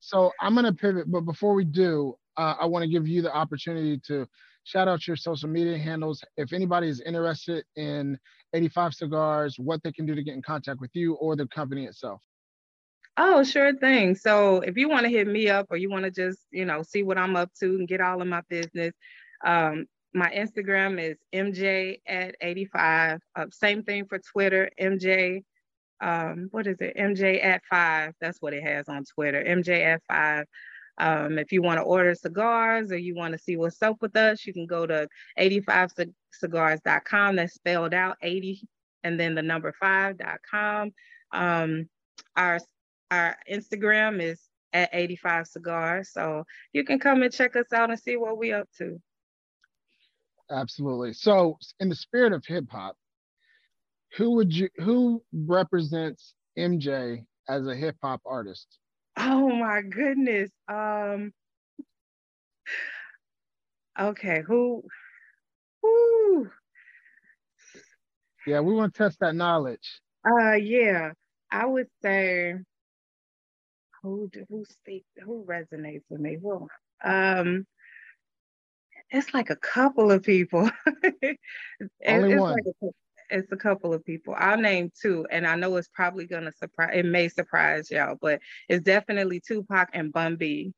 so 0.00 0.32
I'm 0.40 0.54
gonna 0.54 0.72
pivot, 0.72 1.10
but 1.10 1.22
before 1.22 1.54
we 1.54 1.64
do, 1.64 2.16
uh, 2.36 2.54
I 2.60 2.66
want 2.66 2.82
to 2.82 2.88
give 2.88 3.06
you 3.06 3.22
the 3.22 3.32
opportunity 3.32 4.00
to 4.06 4.26
shout 4.64 4.88
out 4.88 5.06
your 5.06 5.16
social 5.16 5.48
media 5.48 5.78
handles. 5.78 6.22
If 6.36 6.52
anybody 6.52 6.88
is 6.88 7.00
interested 7.00 7.64
in 7.76 8.18
85 8.54 8.94
cigars, 8.94 9.56
what 9.58 9.82
they 9.82 9.92
can 9.92 10.06
do 10.06 10.14
to 10.14 10.22
get 10.22 10.34
in 10.34 10.42
contact 10.42 10.80
with 10.80 10.90
you 10.94 11.14
or 11.14 11.36
the 11.36 11.46
company 11.48 11.86
itself. 11.86 12.20
Oh, 13.18 13.44
sure 13.44 13.76
thing. 13.76 14.14
So 14.14 14.60
if 14.60 14.76
you 14.76 14.88
want 14.88 15.04
to 15.04 15.10
hit 15.10 15.26
me 15.26 15.50
up 15.50 15.66
or 15.70 15.76
you 15.76 15.90
want 15.90 16.04
to 16.04 16.10
just, 16.10 16.38
you 16.50 16.64
know, 16.64 16.82
see 16.82 17.02
what 17.02 17.18
I'm 17.18 17.36
up 17.36 17.50
to 17.60 17.66
and 17.66 17.86
get 17.86 18.00
all 18.00 18.22
of 18.22 18.28
my 18.28 18.40
business, 18.48 18.94
um, 19.44 19.86
my 20.14 20.30
Instagram 20.30 21.00
is 21.00 21.16
MJ 21.32 22.00
at 22.06 22.36
85. 22.40 23.20
Uh, 23.34 23.46
same 23.50 23.82
thing 23.82 24.06
for 24.06 24.18
Twitter, 24.18 24.70
MJ. 24.80 25.42
Um, 26.00 26.48
what 26.50 26.66
is 26.66 26.76
it? 26.80 26.96
MJ 26.96 27.42
at 27.42 27.62
five. 27.70 28.12
That's 28.20 28.42
what 28.42 28.52
it 28.52 28.62
has 28.62 28.88
on 28.88 29.04
Twitter. 29.04 29.42
MJ 29.42 29.84
at 29.84 30.02
five. 30.08 30.46
Um, 30.98 31.38
if 31.38 31.52
you 31.52 31.62
want 31.62 31.78
to 31.78 31.84
order 31.84 32.14
cigars 32.14 32.92
or 32.92 32.98
you 32.98 33.14
want 33.14 33.32
to 33.32 33.38
see 33.38 33.56
what's 33.56 33.80
up 33.82 33.96
with 34.02 34.14
us, 34.16 34.44
you 34.44 34.52
can 34.52 34.66
go 34.66 34.86
to 34.86 35.08
85cigars.com. 35.38 37.36
That's 37.36 37.54
spelled 37.54 37.94
out 37.94 38.18
80 38.20 38.68
and 39.04 39.18
then 39.18 39.34
the 39.34 39.42
number 39.42 39.74
5.com. 39.82 40.90
Um, 41.32 41.88
our 42.36 42.58
our 43.10 43.36
Instagram 43.50 44.22
is 44.22 44.40
at 44.72 44.90
85 44.92 45.46
cigars. 45.46 46.10
So 46.12 46.44
you 46.72 46.84
can 46.84 46.98
come 46.98 47.22
and 47.22 47.32
check 47.32 47.56
us 47.56 47.72
out 47.72 47.90
and 47.90 47.98
see 47.98 48.16
what 48.16 48.38
we're 48.38 48.58
up 48.58 48.68
to. 48.78 49.00
Absolutely. 50.52 51.12
So 51.14 51.58
in 51.80 51.88
the 51.88 51.94
spirit 51.94 52.32
of 52.32 52.44
hip 52.44 52.66
hop, 52.70 52.96
who 54.16 54.32
would 54.32 54.54
you 54.54 54.68
who 54.76 55.22
represents 55.32 56.34
MJ 56.58 57.24
as 57.48 57.66
a 57.66 57.74
hip 57.74 57.96
hop 58.02 58.20
artist? 58.26 58.78
Oh 59.16 59.48
my 59.48 59.82
goodness. 59.82 60.50
Um 60.68 61.32
okay, 63.98 64.42
who 64.46 64.82
who 65.82 66.50
Yeah, 68.46 68.60
we 68.60 68.74
want 68.74 68.94
to 68.94 68.98
test 69.04 69.20
that 69.20 69.34
knowledge. 69.34 70.00
Uh, 70.26 70.54
yeah, 70.54 71.12
I 71.50 71.66
would 71.66 71.88
say 72.02 72.54
who 74.02 74.28
who 74.48 74.64
speak 74.64 75.04
who 75.24 75.44
resonates 75.44 76.02
with 76.10 76.20
me. 76.20 76.38
Who 76.42 76.68
um, 77.04 77.66
it's 79.12 79.34
like 79.34 79.50
a 79.50 79.56
couple 79.56 80.10
of 80.10 80.22
people. 80.22 80.70
it, 81.02 81.38
Only 82.06 82.32
it's 82.32 82.40
one. 82.40 82.52
Like 82.52 82.64
a, 82.82 82.86
it's 83.30 83.52
a 83.52 83.56
couple 83.56 83.94
of 83.94 84.04
people. 84.04 84.34
I'll 84.36 84.58
name 84.58 84.90
two, 85.00 85.26
and 85.30 85.46
I 85.46 85.54
know 85.54 85.76
it's 85.76 85.88
probably 85.94 86.26
gonna 86.26 86.52
surprise. 86.52 86.90
It 86.94 87.06
may 87.06 87.28
surprise 87.28 87.90
y'all, 87.90 88.16
but 88.20 88.40
it's 88.68 88.82
definitely 88.82 89.40
Tupac 89.40 89.90
and 89.92 90.12
Bun 90.12 90.36
B. 90.36 90.72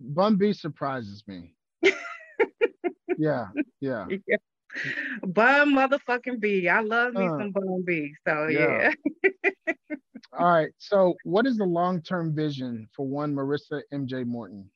Bun 0.00 0.36
B 0.36 0.52
surprises 0.52 1.22
me. 1.26 1.54
yeah, 3.18 3.48
yeah. 3.80 4.06
yeah. 4.26 4.36
Bun 5.22 5.74
motherfucking 5.74 6.40
B. 6.40 6.68
I 6.68 6.80
love 6.80 7.12
me 7.14 7.26
uh, 7.26 7.38
some 7.38 7.52
Bun 7.52 7.82
B. 7.86 8.14
So 8.26 8.46
yeah. 8.46 8.92
yeah. 9.66 9.74
All 10.38 10.46
right. 10.46 10.70
So, 10.78 11.14
what 11.24 11.46
is 11.46 11.56
the 11.56 11.64
long-term 11.64 12.34
vision 12.34 12.88
for 12.94 13.06
one 13.06 13.34
Marissa 13.34 13.82
MJ 13.92 14.24
Morton? 14.24 14.70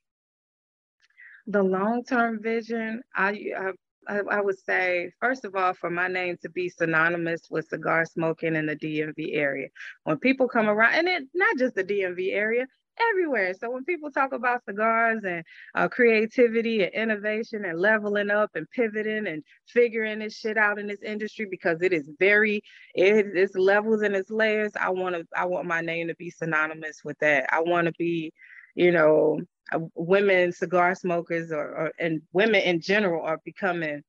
The 1.47 1.63
long-term 1.63 2.43
vision, 2.43 3.03
I, 3.15 3.53
I 3.57 3.73
I 4.09 4.41
would 4.41 4.59
say, 4.59 5.11
first 5.21 5.45
of 5.45 5.55
all, 5.55 5.73
for 5.75 5.91
my 5.91 6.09
name 6.09 6.37
to 6.43 6.51
be 6.51 6.69
synonymous 6.69 7.43
with 7.51 7.69
cigar 7.69 8.05
smoking 8.05 8.55
in 8.55 8.67
the 8.67 8.77
DMV 8.77 9.35
area. 9.35 9.69
When 10.05 10.19
people 10.19 10.49
come 10.49 10.69
around, 10.69 10.95
and 10.95 11.09
it 11.09 11.25
not 11.35 11.57
just 11.59 11.75
the 11.75 11.85
DMV 11.85 12.35
area, 12.35 12.67
everywhere. 13.13 13.55
So 13.55 13.71
when 13.71 13.85
people 13.85 14.11
talk 14.11 14.33
about 14.33 14.65
cigars 14.65 15.23
and 15.25 15.45
uh, 15.75 15.89
creativity 15.89 16.85
and 16.85 16.95
innovation 16.95 17.65
and 17.65 17.79
leveling 17.81 18.31
up 18.31 18.51
and 18.55 18.71
pivoting 18.71 19.27
and 19.27 19.43
figuring 19.67 20.21
this 20.21 20.39
shit 20.39 20.57
out 20.57 20.79
in 20.79 20.87
this 20.87 21.03
industry 21.03 21.47
because 21.51 21.83
it 21.83 21.93
is 21.93 22.09
very 22.19 22.63
it, 22.95 23.27
it's 23.35 23.57
levels 23.57 24.03
and 24.03 24.15
it's 24.15 24.31
layers. 24.31 24.73
I 24.81 24.91
want 24.91 25.17
to 25.17 25.27
I 25.37 25.47
want 25.47 25.67
my 25.67 25.81
name 25.81 26.09
to 26.09 26.15
be 26.17 26.31
synonymous 26.31 27.01
with 27.05 27.19
that. 27.21 27.47
I 27.53 27.61
want 27.61 27.87
to 27.87 27.93
be, 27.99 28.33
you 28.75 28.93
know, 28.93 29.41
uh, 29.73 29.79
women 29.95 30.53
cigar 30.53 30.95
smokers 30.95 31.53
or, 31.53 31.77
or, 31.77 31.93
and 31.99 32.23
women 32.33 32.61
in 32.63 32.81
general 32.81 33.25
are 33.25 33.41
becoming 33.45 34.03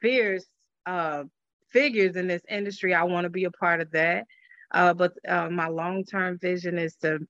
fierce 0.00 0.46
uh, 0.86 1.24
figures 1.70 2.16
in 2.16 2.26
this 2.26 2.42
industry. 2.48 2.94
I 2.94 3.04
want 3.04 3.24
to 3.24 3.30
be 3.30 3.44
a 3.44 3.50
part 3.50 3.80
of 3.80 3.90
that. 3.92 4.24
Uh, 4.70 4.94
but 4.94 5.12
uh, 5.28 5.48
my 5.50 5.68
long-term 5.68 6.38
vision 6.38 6.78
is 6.78 6.96
to 6.96 7.20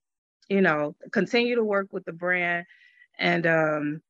you 0.49 0.61
know, 0.61 0.95
continue 1.11 1.55
to 1.55 1.63
work 1.63 1.87
with 1.91 2.05
the 2.05 2.13
brand 2.13 2.65
and 3.17 3.47
um, 3.47 4.01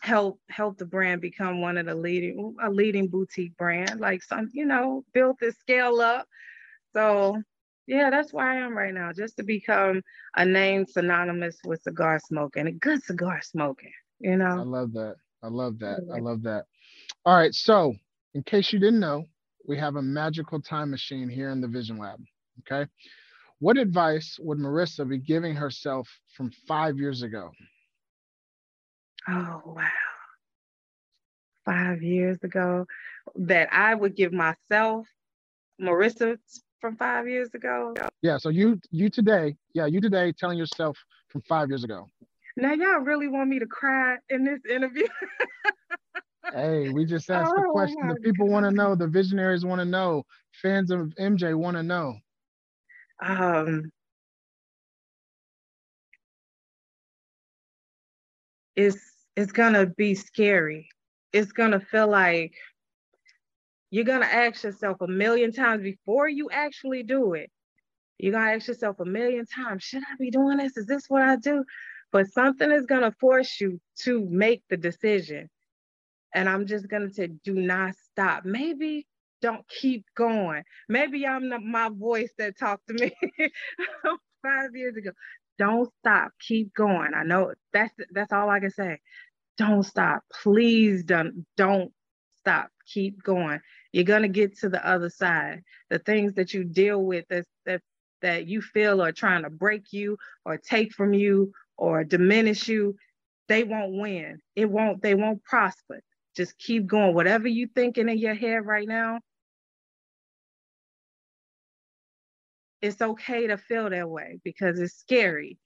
help 0.00 0.40
help 0.48 0.78
the 0.78 0.84
brand 0.84 1.20
become 1.20 1.60
one 1.60 1.76
of 1.76 1.86
the 1.86 1.94
leading 1.94 2.54
a 2.62 2.70
leading 2.70 3.08
boutique 3.08 3.56
brand, 3.56 4.00
like 4.00 4.22
some, 4.22 4.48
you 4.52 4.66
know, 4.66 5.04
built 5.12 5.36
this 5.40 5.56
scale 5.58 6.00
up. 6.00 6.26
So 6.92 7.40
yeah, 7.86 8.10
that's 8.10 8.32
where 8.32 8.46
I 8.46 8.56
am 8.64 8.76
right 8.76 8.92
now, 8.92 9.12
just 9.12 9.36
to 9.36 9.42
become 9.42 10.02
a 10.36 10.44
name 10.44 10.86
synonymous 10.86 11.58
with 11.64 11.82
cigar 11.82 12.18
smoking, 12.18 12.66
a 12.66 12.72
good 12.72 13.02
cigar 13.02 13.40
smoking, 13.42 13.92
you 14.20 14.36
know. 14.36 14.46
I 14.46 14.62
love 14.62 14.92
that. 14.94 15.16
I 15.42 15.48
love 15.48 15.78
that. 15.78 16.00
I 16.12 16.18
love 16.18 16.42
that. 16.42 16.64
All 17.24 17.36
right. 17.36 17.54
So 17.54 17.94
in 18.34 18.42
case 18.42 18.72
you 18.72 18.78
didn't 18.78 19.00
know, 19.00 19.24
we 19.66 19.78
have 19.78 19.96
a 19.96 20.02
magical 20.02 20.60
time 20.60 20.90
machine 20.90 21.28
here 21.28 21.50
in 21.50 21.60
the 21.60 21.68
Vision 21.68 21.98
Lab. 21.98 22.20
Okay. 22.60 22.90
What 23.58 23.78
advice 23.78 24.36
would 24.40 24.58
Marissa 24.58 25.08
be 25.08 25.18
giving 25.18 25.54
herself 25.54 26.08
from 26.36 26.50
five 26.68 26.98
years 26.98 27.22
ago? 27.22 27.50
Oh, 29.28 29.62
wow. 29.64 29.88
Five 31.64 32.02
years 32.02 32.38
ago, 32.42 32.86
that 33.36 33.68
I 33.72 33.94
would 33.94 34.14
give 34.14 34.32
myself, 34.32 35.08
Marissa, 35.80 36.38
from 36.86 36.96
five 36.96 37.26
years 37.26 37.48
ago. 37.52 37.94
Yeah. 38.22 38.38
So 38.38 38.48
you, 38.48 38.80
you 38.92 39.10
today, 39.10 39.56
yeah, 39.74 39.86
you 39.86 40.00
today 40.00 40.30
telling 40.30 40.56
yourself 40.56 40.96
from 41.28 41.42
five 41.42 41.68
years 41.68 41.82
ago. 41.82 42.08
Now 42.56 42.74
y'all 42.74 43.00
really 43.00 43.26
want 43.26 43.50
me 43.50 43.58
to 43.58 43.66
cry 43.66 44.18
in 44.30 44.44
this 44.44 44.60
interview? 44.70 45.08
hey, 46.54 46.90
we 46.90 47.04
just 47.04 47.28
asked 47.28 47.52
oh, 47.56 47.60
the 47.60 47.68
question. 47.72 48.06
The 48.06 48.20
people 48.20 48.46
want 48.46 48.66
to 48.66 48.70
know. 48.70 48.94
The 48.94 49.08
visionaries 49.08 49.64
want 49.64 49.80
to 49.80 49.84
know. 49.84 50.22
Fans 50.62 50.92
of 50.92 51.12
MJ 51.18 51.56
want 51.56 51.76
to 51.76 51.82
know 51.82 52.14
um, 53.20 53.90
it's 58.76 58.98
it's 59.36 59.52
gonna 59.52 59.86
be 59.86 60.14
scary. 60.14 60.88
It's 61.32 61.50
gonna 61.50 61.80
feel 61.80 62.08
like 62.08 62.54
you're 63.96 64.04
gonna 64.04 64.26
ask 64.26 64.62
yourself 64.62 64.98
a 65.00 65.06
million 65.06 65.52
times 65.52 65.82
before 65.82 66.28
you 66.28 66.50
actually 66.52 67.02
do 67.02 67.32
it. 67.32 67.50
You're 68.18 68.34
gonna 68.34 68.52
ask 68.52 68.68
yourself 68.68 69.00
a 69.00 69.06
million 69.06 69.46
times, 69.46 69.84
should 69.84 70.02
I 70.02 70.16
be 70.18 70.30
doing 70.30 70.58
this? 70.58 70.76
Is 70.76 70.84
this 70.84 71.06
what 71.08 71.22
I 71.22 71.36
do? 71.36 71.64
But 72.12 72.26
something 72.26 72.70
is 72.70 72.84
gonna 72.84 73.14
force 73.18 73.58
you 73.58 73.80
to 74.02 74.28
make 74.30 74.62
the 74.68 74.76
decision. 74.76 75.48
And 76.34 76.46
I'm 76.46 76.66
just 76.66 76.90
gonna 76.90 77.10
say, 77.10 77.28
do 77.42 77.54
not 77.54 77.94
stop. 78.12 78.44
Maybe 78.44 79.06
don't 79.40 79.66
keep 79.66 80.04
going. 80.14 80.64
Maybe 80.90 81.26
I'm 81.26 81.50
my 81.70 81.88
voice 81.88 82.34
that 82.36 82.58
talked 82.58 82.88
to 82.88 82.92
me 82.92 83.14
five 84.42 84.74
years 84.74 84.96
ago. 84.98 85.12
Don't 85.58 85.90
stop. 86.00 86.32
Keep 86.46 86.74
going. 86.74 87.12
I 87.16 87.24
know 87.24 87.54
that's 87.72 87.94
that's 88.10 88.34
all 88.34 88.50
I 88.50 88.60
can 88.60 88.70
say. 88.70 88.98
Don't 89.56 89.84
stop. 89.84 90.20
Please 90.42 91.02
don't 91.02 91.46
don't 91.56 91.94
stop. 92.40 92.68
Keep 92.92 93.22
going. 93.22 93.60
You're 93.96 94.04
gonna 94.04 94.28
get 94.28 94.58
to 94.58 94.68
the 94.68 94.86
other 94.86 95.08
side. 95.08 95.62
The 95.88 95.98
things 95.98 96.34
that 96.34 96.52
you 96.52 96.64
deal 96.64 97.02
with 97.02 97.24
that 97.30 97.46
that 97.64 97.80
that 98.20 98.46
you 98.46 98.60
feel 98.60 99.00
are 99.00 99.10
trying 99.10 99.44
to 99.44 99.48
break 99.48 99.90
you 99.90 100.18
or 100.44 100.58
take 100.58 100.92
from 100.92 101.14
you 101.14 101.50
or 101.78 102.04
diminish 102.04 102.68
you, 102.68 102.96
they 103.48 103.64
won't 103.64 103.94
win. 103.94 104.40
It 104.54 104.66
won't. 104.66 105.00
They 105.00 105.14
won't 105.14 105.42
prosper. 105.44 106.02
Just 106.36 106.58
keep 106.58 106.86
going. 106.86 107.14
Whatever 107.14 107.48
you 107.48 107.68
thinking 107.74 108.10
in 108.10 108.18
your 108.18 108.34
head 108.34 108.66
right 108.66 108.86
now, 108.86 109.20
it's 112.82 113.00
okay 113.00 113.46
to 113.46 113.56
feel 113.56 113.88
that 113.88 114.10
way 114.10 114.40
because 114.44 114.78
it's 114.78 114.92
scary, 114.98 115.58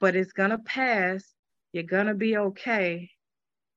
but 0.00 0.16
it's 0.16 0.32
gonna 0.32 0.56
pass. 0.56 1.22
You're 1.74 1.84
gonna 1.84 2.14
be 2.14 2.38
okay. 2.38 3.10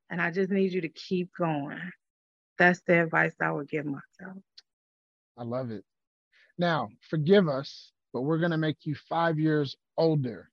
And 0.10 0.22
I 0.22 0.32
just 0.32 0.50
need 0.50 0.72
you 0.72 0.80
to 0.80 0.90
keep 0.90 1.32
going. 1.38 1.92
That's 2.60 2.82
the 2.82 3.04
advice 3.04 3.34
I 3.42 3.52
would 3.52 3.70
give 3.70 3.86
myself. 3.86 4.38
I 5.38 5.44
love 5.44 5.72
it. 5.72 5.86
Now, 6.58 6.90
forgive 7.10 7.48
us, 7.48 7.94
but 8.12 8.22
we're 8.22 8.40
gonna 8.40 8.58
make 8.58 8.86
you 8.86 8.96
five 9.08 9.40
years 9.40 9.78
older. 9.98 10.50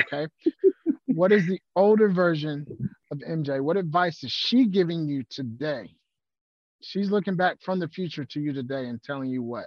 Okay. 0.00 0.26
what 1.06 1.32
is 1.32 1.46
the 1.46 1.60
older 1.76 2.08
version 2.08 2.66
of 3.12 3.18
MJ? 3.18 3.60
What 3.60 3.76
advice 3.76 4.24
is 4.24 4.32
she 4.32 4.66
giving 4.66 5.06
you 5.06 5.22
today? 5.28 5.94
She's 6.80 7.10
looking 7.10 7.36
back 7.36 7.60
from 7.60 7.78
the 7.78 7.88
future 7.88 8.24
to 8.24 8.40
you 8.40 8.54
today 8.54 8.86
and 8.86 9.02
telling 9.02 9.28
you 9.28 9.42
what? 9.42 9.66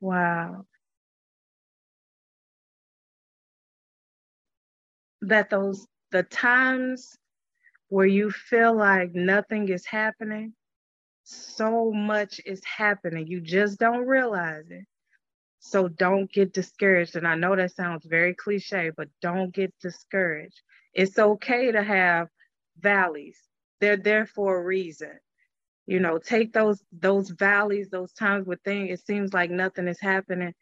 Wow. 0.00 0.64
That 5.22 5.50
those, 5.50 5.86
the 6.12 6.22
times 6.22 7.18
where 7.90 8.06
you 8.06 8.30
feel 8.30 8.74
like 8.74 9.14
nothing 9.14 9.68
is 9.68 9.86
happening, 9.86 10.54
so 11.24 11.92
much 11.92 12.40
is 12.46 12.62
happening. 12.64 13.26
You 13.26 13.42
just 13.42 13.78
don't 13.78 14.06
realize 14.06 14.70
it. 14.70 14.86
So 15.60 15.88
don't 15.88 16.32
get 16.32 16.54
discouraged. 16.54 17.16
And 17.16 17.28
I 17.28 17.34
know 17.34 17.54
that 17.56 17.72
sounds 17.76 18.06
very 18.06 18.34
cliche, 18.34 18.92
but 18.96 19.08
don't 19.20 19.54
get 19.54 19.74
discouraged. 19.82 20.62
It's 20.94 21.18
okay 21.18 21.72
to 21.72 21.82
have 21.82 22.28
valleys. 22.80 23.38
They're 23.80 23.98
there 23.98 24.26
for 24.26 24.58
a 24.58 24.64
reason 24.64 25.12
you 25.86 25.98
know 26.00 26.18
take 26.18 26.52
those 26.52 26.82
those 26.92 27.30
valleys 27.30 27.88
those 27.90 28.12
times 28.12 28.46
where 28.46 28.58
things 28.64 28.90
it 29.00 29.04
seems 29.04 29.32
like 29.34 29.50
nothing 29.50 29.88
is 29.88 30.00
happening 30.00 30.54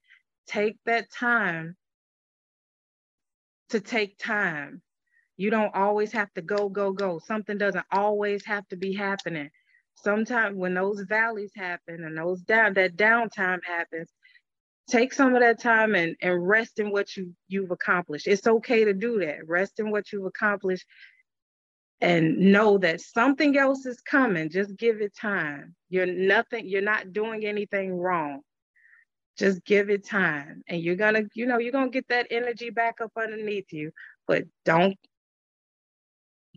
take 0.46 0.78
that 0.86 1.10
time 1.12 1.76
to 3.68 3.80
take 3.80 4.18
time 4.18 4.80
you 5.38 5.50
don't 5.50 5.74
always 5.74 6.12
have 6.12 6.32
to 6.34 6.42
go 6.42 6.68
go 6.68 6.92
go 6.92 7.18
something 7.18 7.56
doesn't 7.56 7.86
always 7.90 8.44
have 8.44 8.68
to 8.68 8.76
be 8.76 8.92
happening 8.92 9.50
sometimes 9.94 10.56
when 10.56 10.74
those 10.74 11.00
valleys 11.02 11.52
happen 11.56 12.04
and 12.04 12.18
those 12.18 12.42
down 12.42 12.74
that 12.74 12.96
downtime 12.96 13.60
happens 13.64 14.10
take 14.88 15.12
some 15.12 15.34
of 15.34 15.40
that 15.40 15.60
time 15.60 15.94
and, 15.94 16.16
and 16.22 16.46
rest 16.46 16.78
in 16.78 16.90
what 16.90 17.16
you 17.16 17.32
you've 17.48 17.70
accomplished 17.70 18.26
it's 18.26 18.46
okay 18.46 18.84
to 18.84 18.92
do 18.92 19.20
that 19.20 19.46
rest 19.46 19.80
in 19.80 19.90
what 19.90 20.12
you've 20.12 20.26
accomplished 20.26 20.84
and 22.00 22.38
know 22.38 22.78
that 22.78 23.00
something 23.00 23.56
else 23.56 23.84
is 23.86 24.00
coming. 24.00 24.50
Just 24.50 24.76
give 24.76 25.00
it 25.00 25.16
time. 25.16 25.74
You're 25.88 26.06
nothing, 26.06 26.66
you're 26.66 26.82
not 26.82 27.12
doing 27.12 27.44
anything 27.44 27.92
wrong. 27.96 28.42
Just 29.36 29.64
give 29.64 29.90
it 29.90 30.06
time. 30.06 30.62
And 30.68 30.80
you're 30.80 30.96
gonna, 30.96 31.22
you 31.34 31.46
know, 31.46 31.58
you're 31.58 31.72
gonna 31.72 31.90
get 31.90 32.08
that 32.08 32.28
energy 32.30 32.70
back 32.70 33.00
up 33.00 33.12
underneath 33.16 33.72
you, 33.72 33.92
but 34.26 34.44
don't 34.64 34.96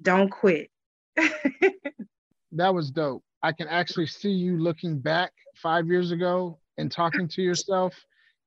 don't 0.01 0.29
quit. 0.29 0.69
that 1.15 2.73
was 2.73 2.91
dope. 2.91 3.23
I 3.43 3.51
can 3.51 3.67
actually 3.67 4.07
see 4.07 4.31
you 4.31 4.57
looking 4.57 4.99
back 4.99 5.31
five 5.55 5.87
years 5.87 6.11
ago 6.11 6.59
and 6.77 6.91
talking 6.91 7.27
to 7.27 7.41
yourself 7.41 7.93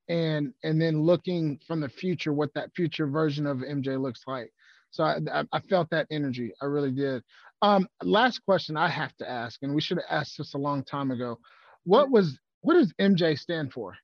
and 0.08 0.52
and 0.62 0.80
then 0.80 1.00
looking 1.00 1.58
from 1.66 1.80
the 1.80 1.88
future 1.88 2.32
what 2.32 2.52
that 2.54 2.74
future 2.74 3.06
version 3.06 3.46
of 3.46 3.58
MJ 3.58 4.00
looks 4.00 4.22
like. 4.26 4.52
So 4.90 5.02
I, 5.02 5.44
I 5.52 5.60
felt 5.60 5.90
that 5.90 6.06
energy. 6.10 6.52
I 6.62 6.66
really 6.66 6.92
did. 6.92 7.22
Um, 7.62 7.88
last 8.02 8.44
question 8.44 8.76
I 8.76 8.88
have 8.88 9.16
to 9.16 9.28
ask, 9.28 9.62
and 9.62 9.74
we 9.74 9.80
should 9.80 9.96
have 9.96 10.20
asked 10.20 10.38
this 10.38 10.54
a 10.54 10.58
long 10.58 10.84
time 10.84 11.10
ago. 11.10 11.38
What 11.84 12.10
was 12.10 12.38
what 12.60 12.74
does 12.74 12.92
MJ 13.00 13.38
stand 13.38 13.72
for? 13.72 13.94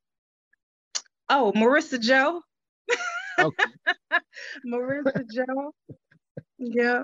Oh, 1.28 1.53
Marissa 1.55 2.01
Joe. 2.01 2.42
Okay. 3.38 3.64
Marissa 4.66 5.24
Joe. 5.32 5.72
Yeah. 6.61 7.02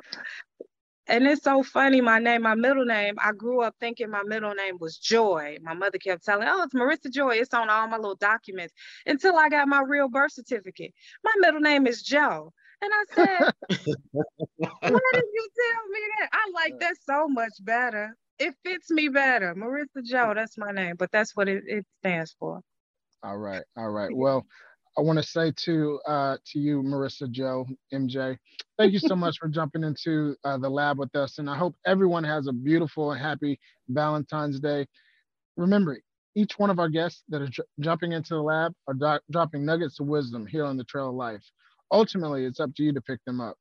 And 1.08 1.26
it's 1.26 1.44
so 1.44 1.62
funny, 1.62 2.00
my 2.00 2.18
name, 2.18 2.42
my 2.42 2.56
middle 2.56 2.84
name, 2.84 3.14
I 3.18 3.32
grew 3.32 3.62
up 3.62 3.76
thinking 3.78 4.10
my 4.10 4.24
middle 4.24 4.54
name 4.54 4.76
was 4.80 4.98
Joy. 4.98 5.56
My 5.62 5.72
mother 5.72 5.98
kept 5.98 6.24
telling, 6.24 6.48
oh, 6.50 6.64
it's 6.64 6.74
Marissa 6.74 7.12
Joy. 7.12 7.36
It's 7.36 7.54
on 7.54 7.70
all 7.70 7.86
my 7.86 7.96
little 7.96 8.16
documents 8.16 8.74
until 9.06 9.36
I 9.36 9.48
got 9.48 9.68
my 9.68 9.82
real 9.82 10.08
birth 10.08 10.32
certificate. 10.32 10.92
My 11.24 11.32
middle 11.38 11.60
name 11.60 11.86
is 11.86 12.02
Joe. 12.02 12.52
And 12.82 12.90
I 12.92 13.04
said, 13.14 13.48
why 14.88 15.00
did 15.14 15.24
you 15.32 15.48
tell 15.56 15.88
me 15.90 16.00
that? 16.18 16.28
I 16.32 16.50
like 16.54 16.74
that 16.80 16.96
so 17.04 17.28
much 17.28 17.52
better. 17.60 18.16
It 18.38 18.54
fits 18.64 18.90
me 18.90 19.08
better. 19.08 19.54
Marissa 19.54 20.04
Joe, 20.04 20.32
that's 20.34 20.58
my 20.58 20.72
name, 20.72 20.96
but 20.98 21.12
that's 21.12 21.36
what 21.36 21.48
it, 21.48 21.64
it 21.66 21.86
stands 22.00 22.34
for. 22.38 22.60
All 23.22 23.38
right. 23.38 23.62
All 23.76 23.90
right. 23.90 24.14
Well, 24.14 24.44
I 24.98 25.02
want 25.02 25.18
to 25.18 25.24
say 25.24 25.52
to 25.64 26.00
uh, 26.08 26.36
to 26.52 26.58
you, 26.60 26.82
Marissa 26.82 27.30
Joe, 27.30 27.66
MJ, 27.92 28.38
thank 28.78 28.92
you 28.94 29.00
so 29.00 29.16
much 29.16 29.38
for 29.38 29.48
jumping 29.48 29.84
into 29.84 30.36
uh, 30.44 30.58
the 30.58 30.70
lab 30.70 30.98
with 30.98 31.14
us. 31.16 31.38
And 31.38 31.50
I 31.50 31.56
hope 31.56 31.76
everyone 31.86 32.24
has 32.24 32.46
a 32.48 32.52
beautiful 32.52 33.12
and 33.12 33.20
happy 33.20 33.60
Valentine's 33.88 34.60
Day. 34.60 34.86
Remember, 35.56 35.98
each 36.36 36.58
one 36.58 36.70
of 36.70 36.78
our 36.78 36.88
guests 36.88 37.24
that 37.30 37.42
are 37.42 37.48
j- 37.48 37.62
jumping 37.80 38.12
into 38.12 38.34
the 38.34 38.42
lab 38.42 38.74
are 38.88 38.94
do- 38.94 39.20
dropping 39.32 39.66
nuggets 39.66 40.00
of 40.00 40.06
wisdom 40.06 40.46
here 40.46 40.64
on 40.64 40.76
the 40.76 40.84
Trail 40.84 41.10
of 41.10 41.16
Life. 41.16 41.44
Ultimately, 41.92 42.44
it's 42.46 42.60
up 42.60 42.74
to 42.76 42.82
you 42.84 42.92
to 42.94 43.02
pick 43.02 43.20
them 43.26 43.40
up. 43.40 43.56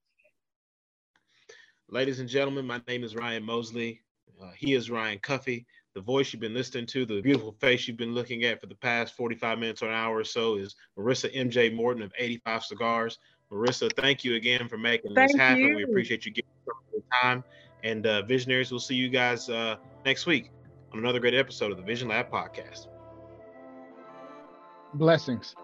Ladies 1.89 2.19
and 2.19 2.27
gentlemen, 2.29 2.65
my 2.65 2.81
name 2.87 3.03
is 3.03 3.15
Ryan 3.15 3.43
Mosley. 3.43 4.01
Uh, 4.41 4.51
he 4.57 4.73
is 4.73 4.89
Ryan 4.89 5.19
Cuffee. 5.19 5.65
The 5.95 6.01
voice 6.01 6.33
you've 6.33 6.41
been 6.41 6.53
listening 6.53 6.85
to, 6.87 7.05
the 7.05 7.21
beautiful 7.21 7.53
face 7.53 7.87
you've 7.87 7.95
been 7.95 8.13
looking 8.13 8.43
at 8.43 8.59
for 8.59 8.67
the 8.67 8.75
past 8.75 9.15
45 9.15 9.59
minutes 9.59 9.81
or 9.81 9.87
an 9.87 9.93
hour 9.93 10.17
or 10.17 10.25
so 10.25 10.55
is 10.55 10.75
Marissa 10.99 11.33
MJ 11.33 11.73
Morton 11.73 12.03
of 12.03 12.11
85 12.19 12.65
Cigars. 12.65 13.17
Marissa, 13.49 13.89
thank 13.95 14.25
you 14.25 14.35
again 14.35 14.67
for 14.67 14.77
making 14.77 15.15
thank 15.15 15.31
this 15.31 15.39
happen. 15.39 15.61
You. 15.61 15.75
We 15.77 15.83
appreciate 15.83 16.25
you 16.25 16.33
giving 16.33 16.51
us 16.67 16.75
your 16.91 17.01
time. 17.21 17.45
And 17.85 18.05
uh, 18.05 18.23
visionaries, 18.23 18.71
we'll 18.71 18.81
see 18.81 18.95
you 18.95 19.07
guys 19.07 19.49
uh, 19.49 19.77
next 20.03 20.25
week 20.25 20.51
on 20.91 20.99
another 20.99 21.19
great 21.19 21.33
episode 21.33 21.71
of 21.71 21.77
the 21.77 21.83
Vision 21.83 22.09
Lab 22.09 22.29
podcast. 22.29 22.87
Blessings. 24.95 25.55